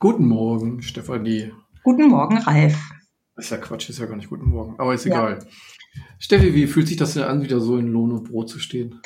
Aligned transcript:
Guten 0.00 0.28
Morgen, 0.28 0.80
Stefanie. 0.80 1.52
Guten 1.82 2.06
Morgen, 2.06 2.38
Ralf. 2.38 2.78
Das 3.34 3.46
ist 3.46 3.50
ja 3.50 3.56
Quatsch, 3.56 3.88
ist 3.88 3.98
ja 3.98 4.06
gar 4.06 4.14
nicht 4.14 4.28
guten 4.28 4.48
Morgen, 4.48 4.78
aber 4.78 4.94
ist 4.94 5.06
egal. 5.06 5.40
Ja. 5.42 6.02
Steffi, 6.20 6.54
wie 6.54 6.68
fühlt 6.68 6.86
sich 6.86 6.96
das 6.96 7.14
denn 7.14 7.24
an, 7.24 7.42
wieder 7.42 7.58
so 7.58 7.78
in 7.78 7.88
Lohn 7.88 8.12
und 8.12 8.30
Brot 8.30 8.48
zu 8.48 8.60
stehen? 8.60 9.02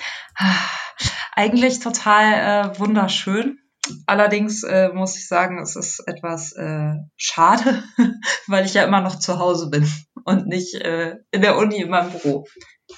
Eigentlich 1.35 1.81
total 1.81 2.75
äh, 2.75 2.79
wunderschön. 2.79 3.59
Allerdings 4.05 4.65
äh, 4.65 4.91
muss 4.93 5.17
ich 5.17 5.27
sagen, 5.27 5.63
es 5.63 5.77
ist 5.77 6.07
etwas 6.07 6.53
äh, 6.53 6.93
schade, 7.17 7.85
weil 8.47 8.67
ich 8.67 8.75
ja 8.75 8.85
immer 8.85 9.01
noch 9.01 9.19
zu 9.19 9.39
Hause 9.39 9.71
bin 9.71 9.91
und 10.25 10.47
nicht 10.47 10.75
äh, 10.75 11.17
in 11.31 11.41
der 11.41 11.57
Uni 11.57 11.81
in 11.81 11.89
meinem 11.89 12.11
Büro. 12.11 12.47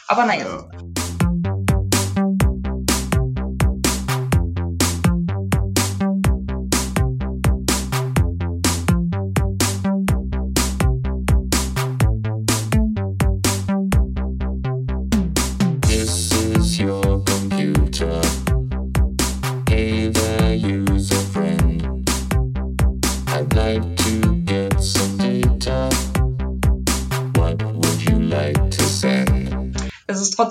Aber 0.08 0.26
naja. 0.26 0.68
Ja. 0.72 1.03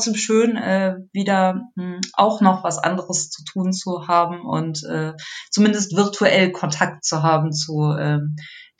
Trotzdem 0.03 0.15
schön, 0.15 0.57
äh, 0.57 0.95
wieder 1.13 1.69
mh, 1.75 1.83
hm, 1.83 2.01
auch 2.13 2.41
noch 2.41 2.63
was 2.63 2.77
anderes 2.77 3.29
zu 3.29 3.43
tun 3.43 3.71
zu 3.71 4.07
haben 4.07 4.41
und 4.45 4.83
äh, 4.83 5.13
zumindest 5.49 5.95
virtuell 5.95 6.51
Kontakt 6.51 7.05
zu 7.05 7.23
haben 7.23 7.53
zu 7.53 7.91
äh, 7.97 8.19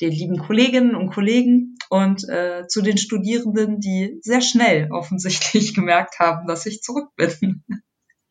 den 0.02 0.12
lieben 0.12 0.40
Kolleginnen 0.40 0.96
und 0.96 1.12
Kollegen 1.12 1.78
und 1.90 2.28
äh, 2.28 2.68
zu 2.68 2.82
den 2.82 2.98
Studierenden, 2.98 3.80
die 3.80 4.18
sehr 4.22 4.42
schnell 4.42 4.92
offensichtlich 4.92 5.74
gemerkt 5.76 6.20
haben, 6.20 6.48
dass 6.48 6.66
ich 6.66 6.82
zurück 6.82 7.10
bin. 7.16 7.64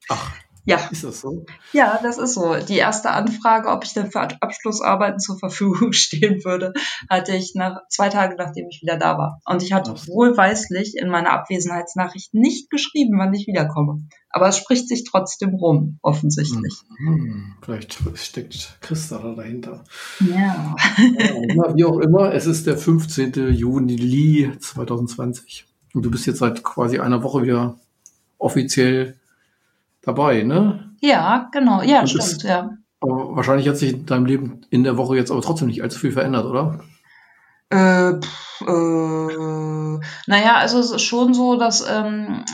Ach, 0.09 0.35
ja. 0.65 0.79
Ist 0.91 1.03
das 1.03 1.21
so? 1.21 1.45
Ja, 1.73 1.99
das 2.03 2.19
ist 2.19 2.35
so. 2.35 2.55
Die 2.55 2.77
erste 2.77 3.11
Anfrage, 3.11 3.69
ob 3.69 3.85
ich 3.85 3.95
denn 3.95 4.11
für 4.13 4.21
Abschlussarbeiten 4.21 5.19
zur 5.19 5.39
Verfügung 5.39 5.93
stehen 5.93 6.45
würde, 6.45 6.73
hatte 7.11 7.35
ich 7.35 7.55
nach 7.55 7.81
zwei 7.89 8.09
Tage, 8.09 8.37
nachdem 8.37 8.69
ich 8.69 8.81
wieder 8.81 8.97
da 8.97 9.19
war. 9.19 9.41
Und 9.45 9.63
ich 9.63 9.73
hatte 9.73 9.93
wohlweislich 10.07 10.97
in 10.97 11.09
meiner 11.09 11.33
Abwesenheitsnachricht 11.33 12.33
nicht 12.35 12.71
geschrieben, 12.71 13.19
wann 13.19 13.35
ich 13.35 13.47
wiederkomme. 13.47 14.07
Aber 14.31 14.49
es 14.49 14.57
spricht 14.57 14.89
sich 14.89 15.05
trotzdem 15.05 15.55
rum, 15.55 15.99
offensichtlich. 16.01 16.75
Hm, 16.99 17.55
vielleicht 17.61 17.99
steckt 18.15 18.79
Christa 18.81 19.19
da 19.19 19.35
dahinter. 19.35 19.85
Ja. 20.21 20.77
ja. 20.99 21.75
Wie 21.75 21.85
auch 21.85 21.99
immer, 21.99 22.33
es 22.33 22.47
ist 22.47 22.67
der 22.67 22.79
15. 22.79 23.53
Juni 23.53 24.53
2020. 24.59 25.67
Und 25.95 26.03
du 26.03 26.11
bist 26.11 26.27
jetzt 26.27 26.39
seit 26.39 26.63
quasi 26.63 26.99
einer 26.99 27.23
Woche 27.23 27.43
wieder 27.43 27.77
offiziell 28.39 29.21
dabei, 30.03 30.43
ne? 30.43 30.95
Ja, 31.01 31.49
genau. 31.53 31.83
Ja, 31.83 32.01
und 32.01 32.09
stimmt, 32.09 32.25
ist, 32.25 32.43
ja. 32.43 32.71
Aber 33.01 33.37
wahrscheinlich 33.37 33.69
hat 33.69 33.77
sich 33.77 33.93
in 33.93 34.07
deinem 34.07 34.27
Leben 34.27 34.61
in 34.71 34.85
der 34.85 34.97
Woche 34.97 35.17
jetzt 35.17 35.31
aber 35.31 35.43
trotzdem 35.43 35.69
nicht 35.69 35.83
allzu 35.83 35.99
viel 35.99 36.13
verändert, 36.13 36.45
oder? 36.45 36.81
Äh, 37.71 38.21
pff, 38.21 38.61
äh, 38.61 39.99
naja, 40.27 40.57
also 40.57 40.79
es 40.79 40.91
ist 40.91 41.03
schon 41.03 41.33
so, 41.33 41.57
dass, 41.57 41.85
ähm, 41.89 42.45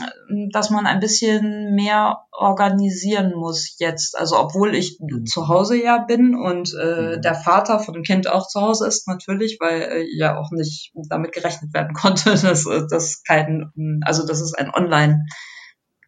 dass 0.51 0.69
man 0.69 0.87
ein 0.87 1.01
bisschen 1.01 1.75
mehr 1.75 2.19
organisieren 2.31 3.33
muss 3.35 3.75
jetzt. 3.79 4.17
Also 4.17 4.39
obwohl 4.39 4.73
ich 4.75 4.97
mhm. 5.01 5.25
zu 5.25 5.49
Hause 5.49 5.81
ja 5.81 5.97
bin 5.97 6.35
und 6.35 6.73
äh, 6.81 7.17
mhm. 7.17 7.21
der 7.21 7.35
Vater 7.35 7.79
von 7.79 7.93
dem 7.93 8.03
Kind 8.03 8.29
auch 8.29 8.47
zu 8.47 8.61
Hause 8.61 8.87
ist, 8.87 9.07
natürlich, 9.07 9.57
weil 9.59 9.81
äh, 9.81 10.05
ja 10.17 10.39
auch 10.39 10.51
nicht 10.51 10.93
damit 11.09 11.33
gerechnet 11.33 11.73
werden 11.73 11.93
konnte, 11.99 12.31
dass 12.31 12.65
äh, 12.65 12.83
das 12.89 13.21
kein, 13.23 14.01
also 14.05 14.25
das 14.25 14.41
ist 14.41 14.57
ein 14.57 14.73
Online- 14.73 15.25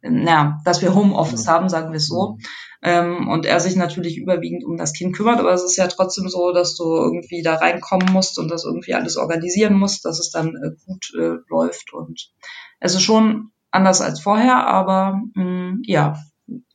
ja, 0.03 0.59
dass 0.65 0.81
wir 0.81 0.95
Homeoffice 0.95 1.47
haben, 1.47 1.69
sagen 1.69 1.91
wir 1.91 1.97
es 1.97 2.07
so. 2.07 2.37
Ähm, 2.83 3.27
und 3.27 3.45
er 3.45 3.59
sich 3.59 3.75
natürlich 3.75 4.17
überwiegend 4.17 4.63
um 4.63 4.75
das 4.75 4.93
Kind 4.93 5.15
kümmert, 5.15 5.39
aber 5.39 5.53
es 5.53 5.63
ist 5.63 5.77
ja 5.77 5.87
trotzdem 5.87 6.27
so, 6.29 6.51
dass 6.51 6.75
du 6.75 6.83
irgendwie 6.83 7.43
da 7.43 7.55
reinkommen 7.55 8.11
musst 8.11 8.39
und 8.39 8.49
das 8.49 8.65
irgendwie 8.65 8.95
alles 8.95 9.17
organisieren 9.17 9.77
musst, 9.77 10.03
dass 10.03 10.19
es 10.19 10.31
dann 10.31 10.55
äh, 10.55 10.71
gut 10.85 11.11
äh, 11.15 11.37
läuft. 11.49 11.93
Und 11.93 12.31
es 12.79 12.95
ist 12.95 13.03
schon 13.03 13.51
anders 13.69 14.01
als 14.01 14.19
vorher, 14.19 14.65
aber 14.65 15.21
mh, 15.35 15.43
mm, 15.43 15.81
ja, 15.85 16.17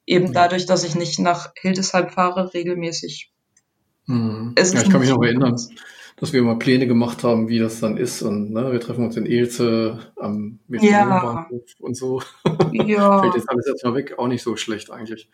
eben 0.06 0.32
dadurch, 0.32 0.66
dass 0.66 0.84
ich 0.84 0.94
nicht 0.94 1.18
nach 1.18 1.52
Hildesheim 1.60 2.08
fahre, 2.08 2.54
regelmäßig. 2.54 3.32
Mhm. 4.06 4.54
ja, 4.56 4.62
ich 4.62 4.90
kann 4.90 5.00
mich 5.00 5.10
noch 5.10 5.22
erinnern 5.22 5.56
dass 6.16 6.32
wir 6.32 6.42
mal 6.42 6.58
Pläne 6.58 6.86
gemacht 6.86 7.24
haben, 7.24 7.48
wie 7.48 7.58
das 7.58 7.80
dann 7.80 7.96
ist. 7.96 8.22
Und 8.22 8.50
ne, 8.50 8.72
wir 8.72 8.80
treffen 8.80 9.04
uns 9.04 9.16
in 9.16 9.26
Elze 9.26 9.98
am 10.16 10.60
ja. 10.68 11.46
und 11.78 11.96
so. 11.96 12.22
Ja. 12.72 13.20
Fällt 13.22 13.34
jetzt 13.34 13.50
alles 13.50 13.66
erstmal 13.66 13.94
weg, 13.94 14.18
auch 14.18 14.28
nicht 14.28 14.42
so 14.42 14.56
schlecht 14.56 14.90
eigentlich. 14.90 15.28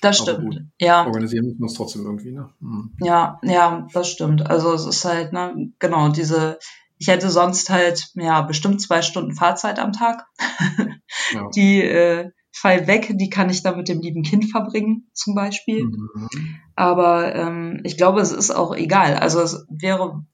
Das 0.00 0.16
stimmt, 0.16 0.62
ja. 0.80 1.04
Organisieren 1.04 1.46
müssen 1.46 1.60
wir 1.60 1.66
es 1.66 1.74
trotzdem 1.74 2.06
irgendwie, 2.06 2.32
ne? 2.32 2.48
Mhm. 2.60 2.92
Ja, 3.00 3.38
ja, 3.42 3.86
das 3.92 4.08
stimmt. 4.08 4.48
Also 4.48 4.72
es 4.72 4.86
ist 4.86 5.04
halt, 5.04 5.34
ne, 5.34 5.72
genau, 5.78 6.08
diese, 6.08 6.58
ich 6.96 7.08
hätte 7.08 7.28
sonst 7.28 7.68
halt, 7.68 8.10
ja, 8.14 8.40
bestimmt 8.40 8.80
zwei 8.80 9.02
Stunden 9.02 9.34
Fahrzeit 9.34 9.78
am 9.78 9.92
Tag. 9.92 10.26
ja. 11.34 11.50
Die 11.54 11.82
äh, 11.82 12.30
fall 12.60 12.86
weg, 12.86 13.12
die 13.14 13.30
kann 13.30 13.48
ich 13.48 13.62
da 13.62 13.74
mit 13.74 13.88
dem 13.88 14.00
lieben 14.00 14.22
Kind 14.22 14.50
verbringen, 14.50 15.08
zum 15.14 15.34
Beispiel. 15.34 15.84
Mhm. 15.84 16.28
Aber 16.76 17.34
ähm, 17.34 17.80
ich 17.84 17.96
glaube, 17.96 18.20
es 18.20 18.32
ist 18.32 18.50
auch 18.50 18.74
egal. 18.74 19.16
Also 19.16 19.40
es 19.40 19.64
wäre 19.70 20.24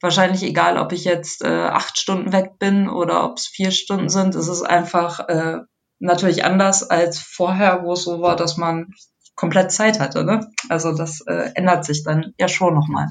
wahrscheinlich 0.00 0.44
egal, 0.44 0.78
ob 0.78 0.92
ich 0.92 1.04
jetzt 1.04 1.42
äh, 1.42 1.48
acht 1.48 1.98
Stunden 1.98 2.32
weg 2.32 2.58
bin 2.58 2.88
oder 2.88 3.24
ob 3.24 3.38
es 3.38 3.46
vier 3.46 3.72
Stunden 3.72 4.08
sind. 4.08 4.36
Es 4.36 4.48
ist 4.48 4.62
einfach 4.62 5.28
äh, 5.28 5.58
natürlich 5.98 6.44
anders 6.44 6.88
als 6.88 7.18
vorher, 7.18 7.82
wo 7.84 7.94
es 7.94 8.04
so 8.04 8.20
war, 8.20 8.36
dass 8.36 8.56
man 8.56 8.92
komplett 9.34 9.72
Zeit 9.72 9.98
hatte. 9.98 10.24
Ne? 10.24 10.46
Also 10.68 10.94
das 10.94 11.22
äh, 11.22 11.50
ändert 11.54 11.84
sich 11.84 12.04
dann 12.04 12.34
ja 12.38 12.46
schon 12.46 12.74
nochmal. 12.74 13.08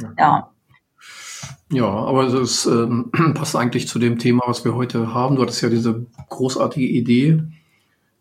Ja. 0.00 0.14
ja. 0.18 0.48
Ja, 1.70 1.88
aber 1.88 2.26
das 2.26 2.66
ähm, 2.66 3.10
passt 3.34 3.56
eigentlich 3.56 3.88
zu 3.88 3.98
dem 3.98 4.18
Thema, 4.18 4.42
was 4.46 4.64
wir 4.64 4.74
heute 4.74 5.14
haben. 5.14 5.36
Du 5.36 5.42
hattest 5.42 5.62
ja 5.62 5.70
diese 5.70 6.06
großartige 6.28 6.86
Idee, 6.86 7.42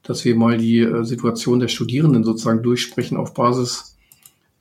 dass 0.04 0.26
wir 0.26 0.36
mal 0.36 0.58
die 0.58 0.80
äh, 0.80 1.04
Situation 1.04 1.60
der 1.60 1.68
Studierenden 1.68 2.24
sozusagen 2.24 2.64
durchsprechen 2.64 3.18
auf 3.18 3.34
Basis 3.34 3.98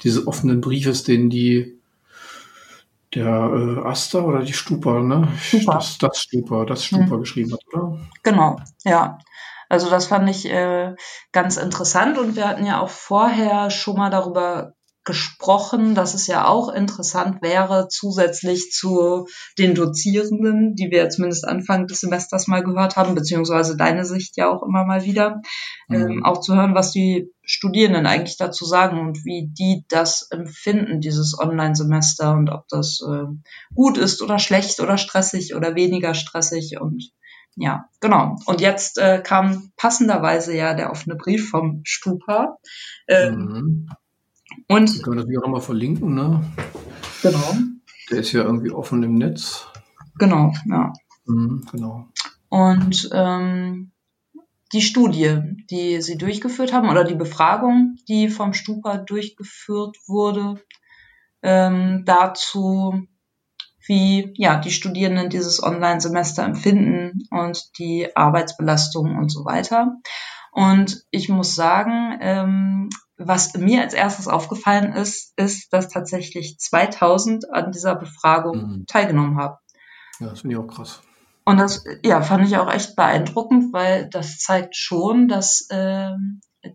dieses 0.03 0.27
offenen 0.27 0.61
Briefes, 0.61 1.05
den 1.05 1.31
die 1.31 1.79
der 3.15 3.27
äh, 3.27 3.89
Asta 3.89 4.21
oder 4.21 4.43
die 4.43 4.53
Stupa, 4.53 5.01
ne? 5.01 5.29
Stupa. 5.41 5.75
Das, 5.75 5.99
das 5.99 6.19
Stupa, 6.19 6.65
das 6.65 6.85
Stupa 6.85 7.11
hm. 7.11 7.21
geschrieben 7.21 7.53
hat, 7.53 7.61
oder? 7.73 7.99
Genau, 8.23 8.61
ja. 8.85 9.19
Also 9.69 9.89
das 9.89 10.07
fand 10.07 10.29
ich 10.29 10.47
äh, 10.47 10.95
ganz 11.33 11.57
interessant 11.57 12.19
und 12.19 12.35
wir 12.35 12.49
hatten 12.49 12.67
ja 12.67 12.81
auch 12.81 12.89
vorher 12.89 13.71
schon 13.71 13.97
mal 13.97 14.11
darüber 14.11 14.75
gesprochen, 15.05 15.95
dass 15.95 16.13
es 16.13 16.27
ja 16.27 16.47
auch 16.47 16.69
interessant 16.69 17.41
wäre, 17.41 17.89
zusätzlich 17.89 18.71
zu 18.71 19.27
den 19.59 19.75
Dozierenden, 19.75 20.75
die 20.75 20.91
wir 20.91 21.09
zumindest 21.09 21.47
Anfang 21.49 21.87
des 21.87 22.01
Semesters 22.01 22.49
mal 22.49 22.63
gehört 22.63 22.97
haben, 22.97 23.15
beziehungsweise 23.15 23.77
deine 23.77 24.05
Sicht 24.05 24.37
ja 24.37 24.51
auch 24.51 24.63
immer 24.63 24.85
mal 24.85 25.05
wieder, 25.05 25.41
mhm. 25.89 25.95
ähm, 25.95 26.25
auch 26.25 26.41
zu 26.41 26.55
hören, 26.55 26.75
was 26.75 26.93
die 26.93 27.33
Studierenden 27.43 28.07
eigentlich 28.07 28.37
dazu 28.37 28.67
sagen 28.67 29.01
und 29.01 29.25
wie 29.25 29.51
die 29.51 29.85
das 29.89 30.29
empfinden, 30.31 31.01
dieses 31.01 31.37
Online-Semester 31.39 32.35
und 32.35 32.51
ob 32.51 32.69
das 32.69 33.01
äh, 33.01 33.25
gut 33.75 33.97
ist 33.97 34.21
oder 34.21 34.39
schlecht 34.39 34.81
oder 34.81 34.99
stressig 34.99 35.55
oder 35.55 35.75
weniger 35.75 36.13
stressig 36.13 36.79
und 36.79 37.11
ja, 37.57 37.87
genau. 38.01 38.37
Und 38.47 38.61
jetzt 38.61 38.97
äh, 38.99 39.21
kam 39.21 39.73
passenderweise 39.77 40.57
ja 40.57 40.73
der 40.75 40.93
offene 40.93 41.17
Brief 41.17 41.51
vom 41.51 41.81
Stupa. 41.85 42.59
Ähm, 43.09 43.35
mhm 43.35 43.89
und 44.71 44.95
wir 44.95 45.03
können 45.03 45.17
das 45.17 45.25
natürlich 45.25 45.39
auch 45.39 45.47
nochmal 45.47 45.61
verlinken, 45.61 46.15
ne? 46.15 46.45
Genau. 47.23 47.55
Der 48.11 48.19
ist 48.21 48.33
ja 48.33 48.43
irgendwie 48.43 48.71
offen 48.71 49.03
im 49.03 49.17
Netz. 49.17 49.67
Genau, 50.19 50.53
ja. 50.67 50.93
Mhm, 51.27 51.67
genau. 51.71 52.09
Und 52.49 53.11
ähm, 53.13 53.91
die 54.73 54.83
Studie, 54.83 55.39
die 55.71 56.01
sie 56.03 56.17
durchgeführt 56.17 56.73
haben, 56.73 56.89
oder 56.89 57.03
die 57.03 57.17
Befragung, 57.17 57.97
die 58.09 58.29
vom 58.29 58.53
Stupa 58.53 58.97
durchgeführt 58.99 59.97
wurde, 60.07 60.63
ähm, 61.43 62.05
dazu, 62.07 63.09
wie 63.87 64.33
ja, 64.37 64.61
die 64.61 64.71
Studierenden 64.71 65.31
dieses 65.31 65.63
Online-Semester 65.63 66.45
empfinden 66.45 67.27
und 67.31 67.77
die 67.79 68.15
Arbeitsbelastung 68.15 69.17
und 69.17 69.31
so 69.31 69.45
weiter. 69.45 69.97
Und 70.53 71.05
ich 71.11 71.29
muss 71.29 71.55
sagen, 71.55 72.19
ähm, 72.21 72.89
was 73.27 73.55
mir 73.55 73.83
als 73.83 73.95
erstes 73.95 74.29
aufgefallen 74.29 74.93
ist, 74.93 75.33
ist, 75.37 75.73
dass 75.73 75.89
tatsächlich 75.89 76.59
2000 76.59 77.53
an 77.53 77.71
dieser 77.71 77.95
Befragung 77.95 78.57
mhm. 78.57 78.87
teilgenommen 78.87 79.37
haben. 79.37 79.57
Ja, 80.21 80.29
das 80.29 80.41
finde 80.41 80.57
ich 80.57 80.63
auch 80.63 80.67
krass. 80.67 81.03
Und 81.45 81.59
das, 81.59 81.85
ja, 82.03 82.23
fand 82.23 82.47
ich 82.47 82.57
auch 82.57 82.73
echt 82.73 82.97
beeindruckend, 82.97 83.73
weil 83.73 84.09
das 84.09 84.39
zeigt 84.39 84.77
schon, 84.77 85.29
dass 85.29 85.67
äh, 85.71 86.11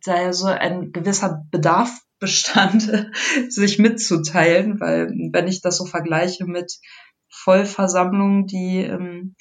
da 0.06 0.21
ja 0.21 0.33
so 0.33 0.47
ein 0.47 0.92
gewisser 0.92 1.44
Bedarf 1.51 1.92
bestand, 2.19 3.12
sich 3.50 3.77
mitzuteilen, 3.77 4.80
weil 4.80 5.09
wenn 5.33 5.47
ich 5.47 5.62
das 5.62 5.77
so 5.77 5.86
vergleiche 5.86 6.45
mit 6.45 6.74
Vollversammlungen, 7.30 8.47
die 8.47 8.81
ähm, 8.81 9.36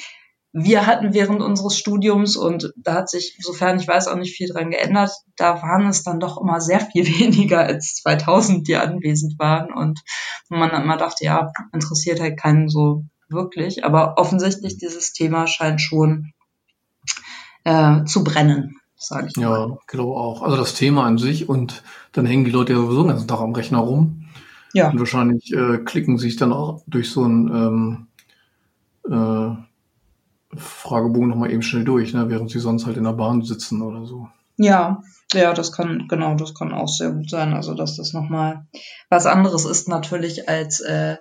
wir 0.57 0.87
hatten 0.87 1.15
während 1.15 1.43
unseres 1.43 1.77
Studiums 1.77 2.37
und 2.37 2.73
da 2.77 2.95
hat 2.95 3.11
sich, 3.11 3.37
sofern 3.41 3.81
ich 3.81 3.89
weiß, 3.89 4.07
auch 4.07 4.17
nicht 4.17 4.37
viel 4.37 4.49
dran 4.49 4.71
geändert. 4.71 5.11
Da 5.37 5.61
waren 5.63 5.89
es 5.89 6.05
dann 6.05 6.21
doch 6.21 6.41
immer 6.41 6.61
sehr 6.61 6.79
viel 6.79 7.05
weniger 7.19 7.59
als 7.59 7.97
2000, 7.97 8.67
die 8.69 8.77
anwesend 8.77 9.37
waren 9.41 9.75
und 9.75 10.01
man 10.49 10.71
dann 10.71 10.85
immer 10.85 10.97
dachte, 10.97 11.25
ja, 11.25 11.51
interessiert 11.73 12.21
halt 12.21 12.39
keinen 12.39 12.69
so 12.69 13.03
wirklich. 13.29 13.85
Aber 13.85 14.15
offensichtlich 14.17 14.79
dieses 14.79 15.13
Thema 15.13 15.49
scheint 15.49 15.81
schon 15.81 16.33
äh, 17.65 18.05
zu 18.05 18.23
brennen, 18.23 18.77
sage 18.95 19.27
ich 19.31 19.37
mal. 19.37 19.71
Ja, 19.71 19.77
glaube 19.89 20.15
auch. 20.21 20.43
Also 20.43 20.57
das 20.57 20.75
Thema 20.75 21.05
an 21.05 21.19
sich 21.19 21.49
und 21.49 21.83
dann 22.13 22.27
hängen 22.27 22.45
die 22.45 22.53
Leute 22.53 22.75
ja 22.75 22.79
sowieso 22.79 23.03
den 23.03 23.09
ganzen 23.09 23.27
Tag 23.27 23.41
am 23.41 23.55
Rechner 23.55 23.79
rum. 23.79 24.27
Ja. 24.73 24.91
Und 24.91 25.01
wahrscheinlich 25.01 25.53
äh, 25.53 25.79
klicken 25.79 26.17
sich 26.17 26.37
dann 26.37 26.53
auch 26.53 26.85
durch 26.87 27.11
so 27.11 27.25
ein 27.25 28.07
ähm, 29.09 29.11
äh, 29.11 29.57
Fragebogen 30.57 31.29
nochmal 31.29 31.51
eben 31.51 31.63
schnell 31.63 31.85
durch, 31.85 32.15
ne, 32.15 32.29
während 32.29 32.51
sie 32.51 32.61
sonst 32.61 32.87
halt 32.87 32.97
in 32.97 33.05
der 33.05 33.13
Bahn 33.13 33.43
sitzen 33.43 33.83
oder 33.83 34.07
so. 34.07 34.29
Ja, 34.57 35.03
ja, 35.33 35.53
das 35.53 35.73
kann, 35.73 36.07
genau, 36.09 36.35
das 36.37 36.55
kann 36.55 36.73
auch 36.73 36.89
sehr 36.89 37.11
gut 37.11 37.29
sein. 37.29 37.55
Also, 37.55 37.75
dass 37.75 37.97
das 37.97 38.13
nochmal 38.13 38.67
was 39.09 39.27
anderes 39.27 39.65
ist 39.65 39.89
natürlich, 39.89 40.49
als 40.49 40.81
äh, 40.81 41.17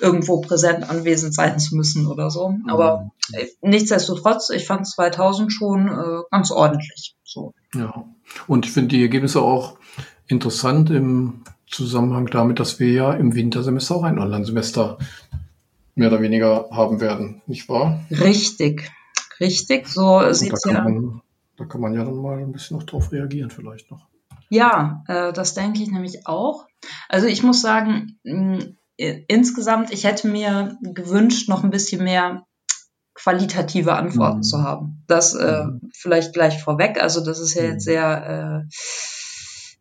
irgendwo 0.00 0.40
präsent 0.40 0.88
anwesend 0.88 1.34
sein 1.34 1.58
zu 1.58 1.76
müssen 1.76 2.06
oder 2.06 2.30
so. 2.30 2.54
Aber 2.66 3.10
äh, 3.32 3.46
nichtsdestotrotz, 3.60 4.48
ich 4.50 4.66
fand 4.66 4.86
2000 4.86 5.52
schon 5.52 5.88
äh, 5.88 6.22
ganz 6.30 6.50
ordentlich. 6.50 7.14
So. 7.24 7.52
Ja, 7.74 8.04
und 8.46 8.64
ich 8.64 8.72
finde 8.72 8.96
die 8.96 9.02
Ergebnisse 9.02 9.42
auch 9.42 9.78
interessant 10.26 10.88
im 10.90 11.42
Zusammenhang 11.66 12.26
damit, 12.26 12.60
dass 12.60 12.80
wir 12.80 12.90
ja 12.90 13.12
im 13.12 13.34
Wintersemester 13.34 13.96
auch 13.96 14.04
ein 14.04 14.18
Online-Semester 14.18 14.96
mehr 15.98 16.08
oder 16.08 16.20
weniger 16.20 16.68
haben 16.70 17.00
werden, 17.00 17.42
nicht 17.46 17.68
wahr? 17.68 18.00
Richtig, 18.10 18.90
richtig. 19.40 19.88
So 19.88 20.32
sieht 20.32 20.52
es 20.52 20.64
ja. 20.64 20.82
Man, 20.82 21.22
da 21.56 21.64
kann 21.64 21.80
man 21.80 21.94
ja 21.94 22.04
dann 22.04 22.16
mal 22.16 22.38
ein 22.38 22.52
bisschen 22.52 22.78
noch 22.78 22.84
drauf 22.84 23.12
reagieren, 23.12 23.50
vielleicht 23.50 23.90
noch. 23.90 24.06
Ja, 24.50 25.04
äh, 25.08 25.32
das 25.32 25.54
denke 25.54 25.82
ich 25.82 25.90
nämlich 25.90 26.26
auch. 26.26 26.66
Also 27.08 27.26
ich 27.26 27.42
muss 27.42 27.60
sagen, 27.60 28.18
mh, 28.22 28.60
insgesamt, 28.96 29.92
ich 29.92 30.04
hätte 30.04 30.28
mir 30.28 30.78
gewünscht, 30.82 31.48
noch 31.48 31.64
ein 31.64 31.70
bisschen 31.70 32.04
mehr 32.04 32.44
qualitative 33.14 33.94
Antworten 33.94 34.38
mhm. 34.38 34.42
zu 34.42 34.62
haben. 34.62 35.04
Das 35.08 35.34
äh, 35.34 35.64
mhm. 35.64 35.90
vielleicht 35.92 36.32
gleich 36.32 36.62
vorweg. 36.62 37.02
Also 37.02 37.24
das 37.24 37.40
ist 37.40 37.54
ja 37.54 37.64
jetzt 37.64 37.86
mhm. 37.86 37.90
sehr 37.90 38.64
äh, 38.64 38.68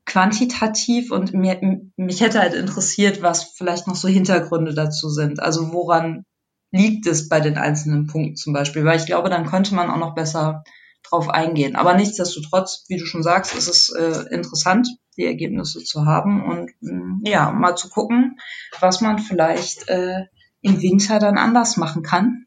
quantitativ 0.07 1.12
und 1.12 1.33
mir, 1.33 1.59
mich 1.98 2.21
hätte 2.21 2.39
halt 2.39 2.54
interessiert, 2.54 3.21
was 3.21 3.44
vielleicht 3.44 3.88
noch 3.88 3.95
so 3.95 4.07
Hintergründe 4.07 4.74
dazu 4.74 5.09
sind. 5.09 5.42
Also 5.42 5.74
woran 5.74 6.24
liegt 6.71 7.06
es 7.06 7.27
bei 7.27 7.42
den 7.42 7.57
einzelnen 7.57 8.07
Punkten 8.07 8.38
zum 8.38 8.54
Beispiel? 8.54 8.86
Weil 8.86 8.98
ich 8.98 9.06
glaube, 9.06 9.30
dann 9.30 9.45
könnte 9.45 9.75
man 9.75 9.92
auch 9.92 9.98
noch 9.98 10.15
besser 10.15 10.63
drauf 11.04 11.30
eingehen. 11.30 11.75
Aber 11.75 11.94
nichtsdestotrotz, 11.94 12.86
wie 12.88 12.98
du 12.98 13.06
schon 13.06 13.21
sagst, 13.21 13.56
ist 13.56 13.68
es 13.68 13.89
äh, 13.89 14.33
interessant, 14.33 14.88
die 15.18 15.25
Ergebnisse 15.25 15.83
zu 15.83 16.06
haben 16.06 16.44
und 16.44 16.71
mh, 16.80 17.30
ja, 17.30 17.51
mal 17.51 17.75
zu 17.75 17.89
gucken, 17.89 18.39
was 18.80 19.01
man 19.01 19.19
vielleicht 19.19 19.89
äh, 19.89 20.25
im 20.62 20.81
Winter 20.81 21.19
dann 21.19 21.38
anders 21.38 21.75
machen 21.75 22.01
kann. 22.01 22.45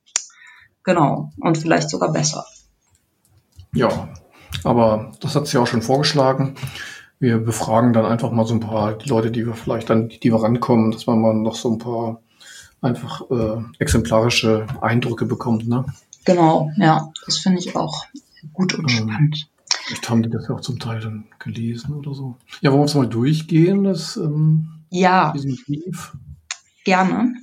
Genau. 0.82 1.30
Und 1.38 1.58
vielleicht 1.58 1.90
sogar 1.90 2.10
besser. 2.10 2.46
Ja, 3.74 4.08
aber 4.64 5.12
das 5.20 5.34
hat 5.36 5.46
sie 5.46 5.58
auch 5.58 5.66
schon 5.66 5.82
vorgeschlagen 5.82 6.56
wir 7.20 7.38
befragen 7.38 7.92
dann 7.92 8.06
einfach 8.06 8.32
mal 8.32 8.46
so 8.46 8.54
ein 8.54 8.60
paar 8.60 8.98
Leute, 9.04 9.30
die 9.30 9.46
wir 9.46 9.54
vielleicht 9.54 9.90
dann, 9.90 10.08
die 10.08 10.32
wir 10.32 10.42
rankommen, 10.42 10.90
dass 10.90 11.06
man 11.06 11.20
mal 11.20 11.34
noch 11.34 11.54
so 11.54 11.70
ein 11.70 11.78
paar 11.78 12.22
einfach 12.80 13.30
äh, 13.30 13.62
exemplarische 13.78 14.66
Eindrücke 14.80 15.26
bekommt. 15.26 15.68
Ne? 15.68 15.84
Genau, 16.24 16.70
ja, 16.76 17.12
das 17.26 17.38
finde 17.38 17.58
ich 17.58 17.76
auch 17.76 18.06
gut 18.54 18.74
und 18.74 18.90
ähm, 18.90 19.10
spannend. 19.10 19.50
Vielleicht 19.84 20.08
haben 20.08 20.22
die 20.22 20.30
das 20.30 20.48
ja 20.48 20.54
auch 20.54 20.60
zum 20.60 20.78
Teil 20.78 21.00
dann 21.00 21.24
gelesen 21.38 21.94
oder 21.94 22.14
so. 22.14 22.36
Ja, 22.62 22.70
wollen 22.70 22.82
wir 22.82 22.86
es 22.86 22.94
mal 22.94 23.06
durchgehen, 23.06 23.84
das, 23.84 24.16
ähm, 24.16 24.84
ja, 24.88 25.32
diesen 25.32 25.58
Brief? 25.66 26.16
Gerne. 26.84 27.34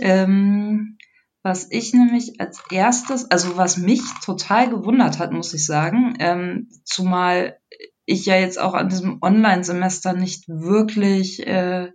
Ähm, 0.00 0.98
was 1.42 1.70
ich 1.70 1.94
nämlich 1.94 2.40
als 2.40 2.62
erstes, 2.70 3.30
also 3.30 3.56
was 3.56 3.76
mich 3.76 4.02
total 4.24 4.68
gewundert 4.68 5.18
hat, 5.18 5.32
muss 5.32 5.54
ich 5.54 5.64
sagen, 5.64 6.16
ähm, 6.18 6.68
zumal 6.84 7.58
ich 8.08 8.24
ja 8.24 8.36
jetzt 8.36 8.58
auch 8.58 8.72
an 8.72 8.88
diesem 8.88 9.18
Online-Semester 9.20 10.14
nicht 10.14 10.48
wirklich 10.48 11.46
äh, 11.46 11.92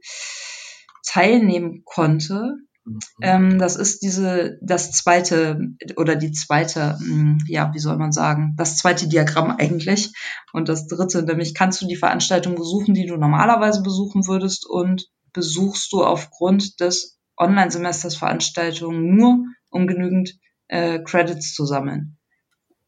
teilnehmen 1.03 1.81
konnte. 1.85 2.53
Mhm. 2.85 2.99
Ähm, 3.21 3.59
das 3.59 3.75
ist 3.75 4.03
diese, 4.03 4.59
das 4.61 4.91
zweite 4.91 5.59
oder 5.97 6.15
die 6.15 6.31
zweite, 6.31 6.99
hm, 6.99 7.39
ja, 7.47 7.73
wie 7.73 7.79
soll 7.79 7.97
man 7.97 8.11
sagen, 8.11 8.53
das 8.57 8.77
zweite 8.77 9.07
Diagramm 9.07 9.55
eigentlich. 9.57 10.13
Und 10.53 10.69
das 10.69 10.85
dritte, 10.85 11.23
nämlich 11.23 11.55
kannst 11.55 11.81
du 11.81 11.87
die 11.87 11.95
Veranstaltung 11.95 12.53
besuchen, 12.53 12.93
die 12.93 13.07
du 13.07 13.17
normalerweise 13.17 13.81
besuchen 13.81 14.27
würdest 14.27 14.67
und 14.69 15.07
besuchst 15.33 15.91
du 15.93 16.03
aufgrund 16.03 16.79
des 16.79 17.17
Online-Semesters 17.37 18.15
Veranstaltungen 18.15 19.15
nur, 19.15 19.45
um 19.71 19.87
genügend 19.87 20.35
äh, 20.67 20.99
Credits 20.99 21.55
zu 21.55 21.65
sammeln. 21.65 22.19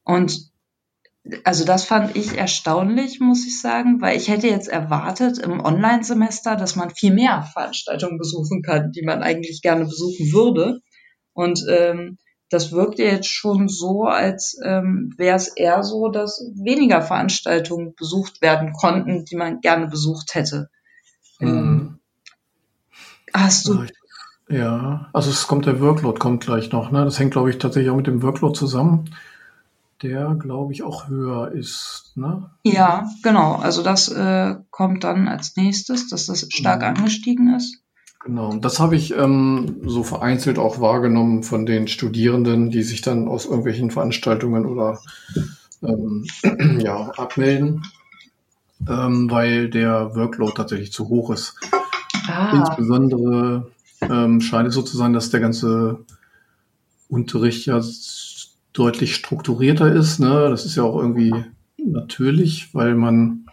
Und 0.04 0.54
also 1.44 1.66
das 1.66 1.86
fand 1.86 2.16
ich 2.16 2.38
erstaunlich, 2.38 3.20
muss 3.20 3.48
ich 3.48 3.60
sagen, 3.60 4.00
weil 4.00 4.16
ich 4.16 4.28
hätte 4.28 4.48
jetzt 4.48 4.68
erwartet 4.68 5.40
im 5.40 5.60
Online-Semester, 5.60 6.56
dass 6.56 6.76
man 6.76 6.92
viel 6.92 7.14
mehr 7.14 7.44
Veranstaltungen 7.54 8.18
besuchen 8.18 8.62
kann, 8.62 8.92
die 8.92 9.02
man 9.02 9.24
eigentlich 9.24 9.62
gerne 9.62 9.86
besuchen 9.86 10.32
würde. 10.32 10.82
Und 11.34 11.66
ähm, 11.68 12.18
das 12.50 12.72
wirkte 12.72 13.04
jetzt 13.04 13.28
schon 13.28 13.68
so, 13.68 14.04
als 14.04 14.58
ähm, 14.64 15.14
wäre 15.18 15.36
es 15.36 15.48
eher 15.48 15.84
so, 15.84 16.10
dass 16.10 16.46
weniger 16.56 17.02
Veranstaltungen 17.02 17.96
besucht 17.98 18.42
werden 18.42 18.74
konnten, 18.74 19.26
die 19.26 19.36
man 19.36 19.62
gerne 19.62 19.88
besucht 19.88 20.36
hätte. 20.36 20.70
Mhm. 21.40 21.48
Ähm, 21.48 22.00
hast 23.34 23.68
du? 23.68 23.86
Ja, 24.48 25.10
also 25.12 25.32
es 25.32 25.48
kommt 25.48 25.66
der 25.66 25.82
Workload 25.82 26.20
kommt 26.20 26.46
gleich 26.46 26.72
noch. 26.72 26.92
Ne? 26.92 27.04
Das 27.04 27.18
hängt, 27.18 27.32
glaube 27.32 27.50
ich, 27.50 27.58
tatsächlich 27.58 27.90
auch 27.90 27.98
mit 27.98 28.06
dem 28.06 28.22
Workload 28.22 28.56
zusammen 28.56 29.10
der, 30.06 30.36
glaube 30.36 30.72
ich, 30.72 30.84
auch 30.84 31.08
höher 31.08 31.52
ist. 31.52 32.12
Ne? 32.16 32.50
Ja, 32.64 33.08
genau. 33.24 33.56
Also 33.56 33.82
das 33.82 34.08
äh, 34.10 34.56
kommt 34.70 35.04
dann 35.04 35.28
als 35.28 35.56
nächstes, 35.56 36.08
dass 36.10 36.28
das 36.28 36.48
stark 36.50 36.82
mhm. 36.82 36.88
angestiegen 36.88 37.56
ist. 37.56 37.82
Genau, 38.24 38.56
das 38.56 38.80
habe 38.80 38.96
ich 38.96 39.16
ähm, 39.16 39.82
so 39.86 40.04
vereinzelt 40.04 40.58
auch 40.58 40.80
wahrgenommen 40.80 41.44
von 41.44 41.66
den 41.66 41.88
Studierenden, 41.88 42.72
die 42.72 42.82
sich 42.82 43.02
dann 43.02 43.28
aus 43.28 43.46
irgendwelchen 43.46 43.92
Veranstaltungen 43.92 44.66
oder 44.66 45.00
ähm, 45.84 46.26
ja, 46.80 47.12
abmelden, 47.18 47.84
ähm, 48.88 49.30
weil 49.30 49.70
der 49.70 50.16
Workload 50.16 50.54
tatsächlich 50.56 50.92
zu 50.92 51.08
hoch 51.10 51.30
ist. 51.30 51.56
Ah. 52.28 52.52
Insbesondere 52.52 53.72
ähm, 54.02 54.42
scheint 54.42 54.68
es 54.70 54.74
so 54.74 54.82
zu 54.82 54.98
sein, 54.98 55.14
dass 55.14 55.30
der 55.30 55.40
ganze 55.40 56.00
Unterricht 57.10 57.68
ja 57.68 57.80
deutlich 58.76 59.16
strukturierter 59.16 59.92
ist. 59.92 60.20
Ne? 60.20 60.48
Das 60.50 60.66
ist 60.66 60.76
ja 60.76 60.84
auch 60.84 61.00
irgendwie 61.00 61.34
natürlich, 61.78 62.74
weil 62.74 62.96
man 62.96 63.46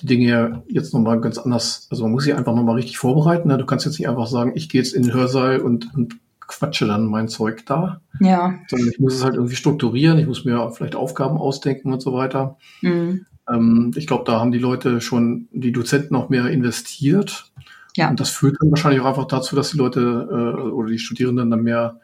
die 0.00 0.06
Dinge 0.06 0.28
ja 0.28 0.62
jetzt 0.66 0.94
nochmal 0.94 1.20
ganz 1.20 1.38
anders, 1.38 1.86
also 1.90 2.04
man 2.04 2.12
muss 2.12 2.24
sie 2.24 2.32
einfach 2.32 2.54
nochmal 2.54 2.76
richtig 2.76 2.98
vorbereiten. 2.98 3.48
Ne? 3.48 3.58
Du 3.58 3.66
kannst 3.66 3.84
jetzt 3.84 3.98
nicht 3.98 4.08
einfach 4.08 4.26
sagen, 4.26 4.52
ich 4.54 4.68
gehe 4.68 4.80
jetzt 4.80 4.94
in 4.94 5.02
den 5.02 5.12
Hörsaal 5.12 5.60
und, 5.60 5.94
und 5.94 6.16
quatsche 6.40 6.86
dann 6.86 7.06
mein 7.06 7.28
Zeug 7.28 7.66
da. 7.66 8.00
Ja. 8.18 8.58
Sondern 8.68 8.88
ich 8.88 8.98
muss 8.98 9.14
es 9.14 9.24
halt 9.24 9.34
irgendwie 9.34 9.56
strukturieren, 9.56 10.18
ich 10.18 10.26
muss 10.26 10.44
mir 10.44 10.70
vielleicht 10.72 10.96
Aufgaben 10.96 11.36
ausdenken 11.36 11.92
und 11.92 12.00
so 12.00 12.14
weiter. 12.14 12.56
Mhm. 12.80 13.26
Ähm, 13.48 13.90
ich 13.94 14.06
glaube, 14.06 14.24
da 14.26 14.40
haben 14.40 14.52
die 14.52 14.58
Leute 14.58 15.02
schon, 15.02 15.48
die 15.52 15.72
Dozenten 15.72 16.16
auch 16.16 16.30
mehr 16.30 16.46
investiert. 16.46 17.52
Ja. 17.94 18.08
Und 18.08 18.20
das 18.20 18.30
führt 18.30 18.56
dann 18.60 18.70
wahrscheinlich 18.70 19.02
auch 19.02 19.06
einfach 19.06 19.26
dazu, 19.26 19.54
dass 19.54 19.70
die 19.70 19.76
Leute 19.76 20.00
äh, 20.00 20.70
oder 20.70 20.88
die 20.88 20.98
Studierenden 20.98 21.50
dann 21.50 21.62
mehr, 21.62 22.00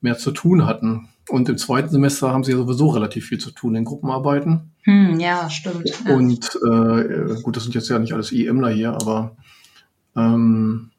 mehr 0.00 0.16
zu 0.16 0.30
tun 0.30 0.66
hatten. 0.66 1.08
Und 1.28 1.48
im 1.48 1.58
zweiten 1.58 1.88
Semester 1.88 2.32
haben 2.32 2.44
sie 2.44 2.52
ja 2.52 2.58
sowieso 2.58 2.88
relativ 2.88 3.26
viel 3.26 3.38
zu 3.38 3.50
tun 3.50 3.74
in 3.74 3.84
Gruppenarbeiten. 3.84 4.72
Hm, 4.82 5.18
ja, 5.18 5.50
stimmt. 5.50 5.90
Und 6.08 6.58
äh, 6.64 7.42
gut, 7.42 7.56
das 7.56 7.64
sind 7.64 7.74
jetzt 7.74 7.88
ja 7.88 7.98
nicht 7.98 8.12
alles 8.12 8.30
IMler 8.30 8.70
hier, 8.70 8.92
aber 8.92 9.36
ähm, 10.16 10.90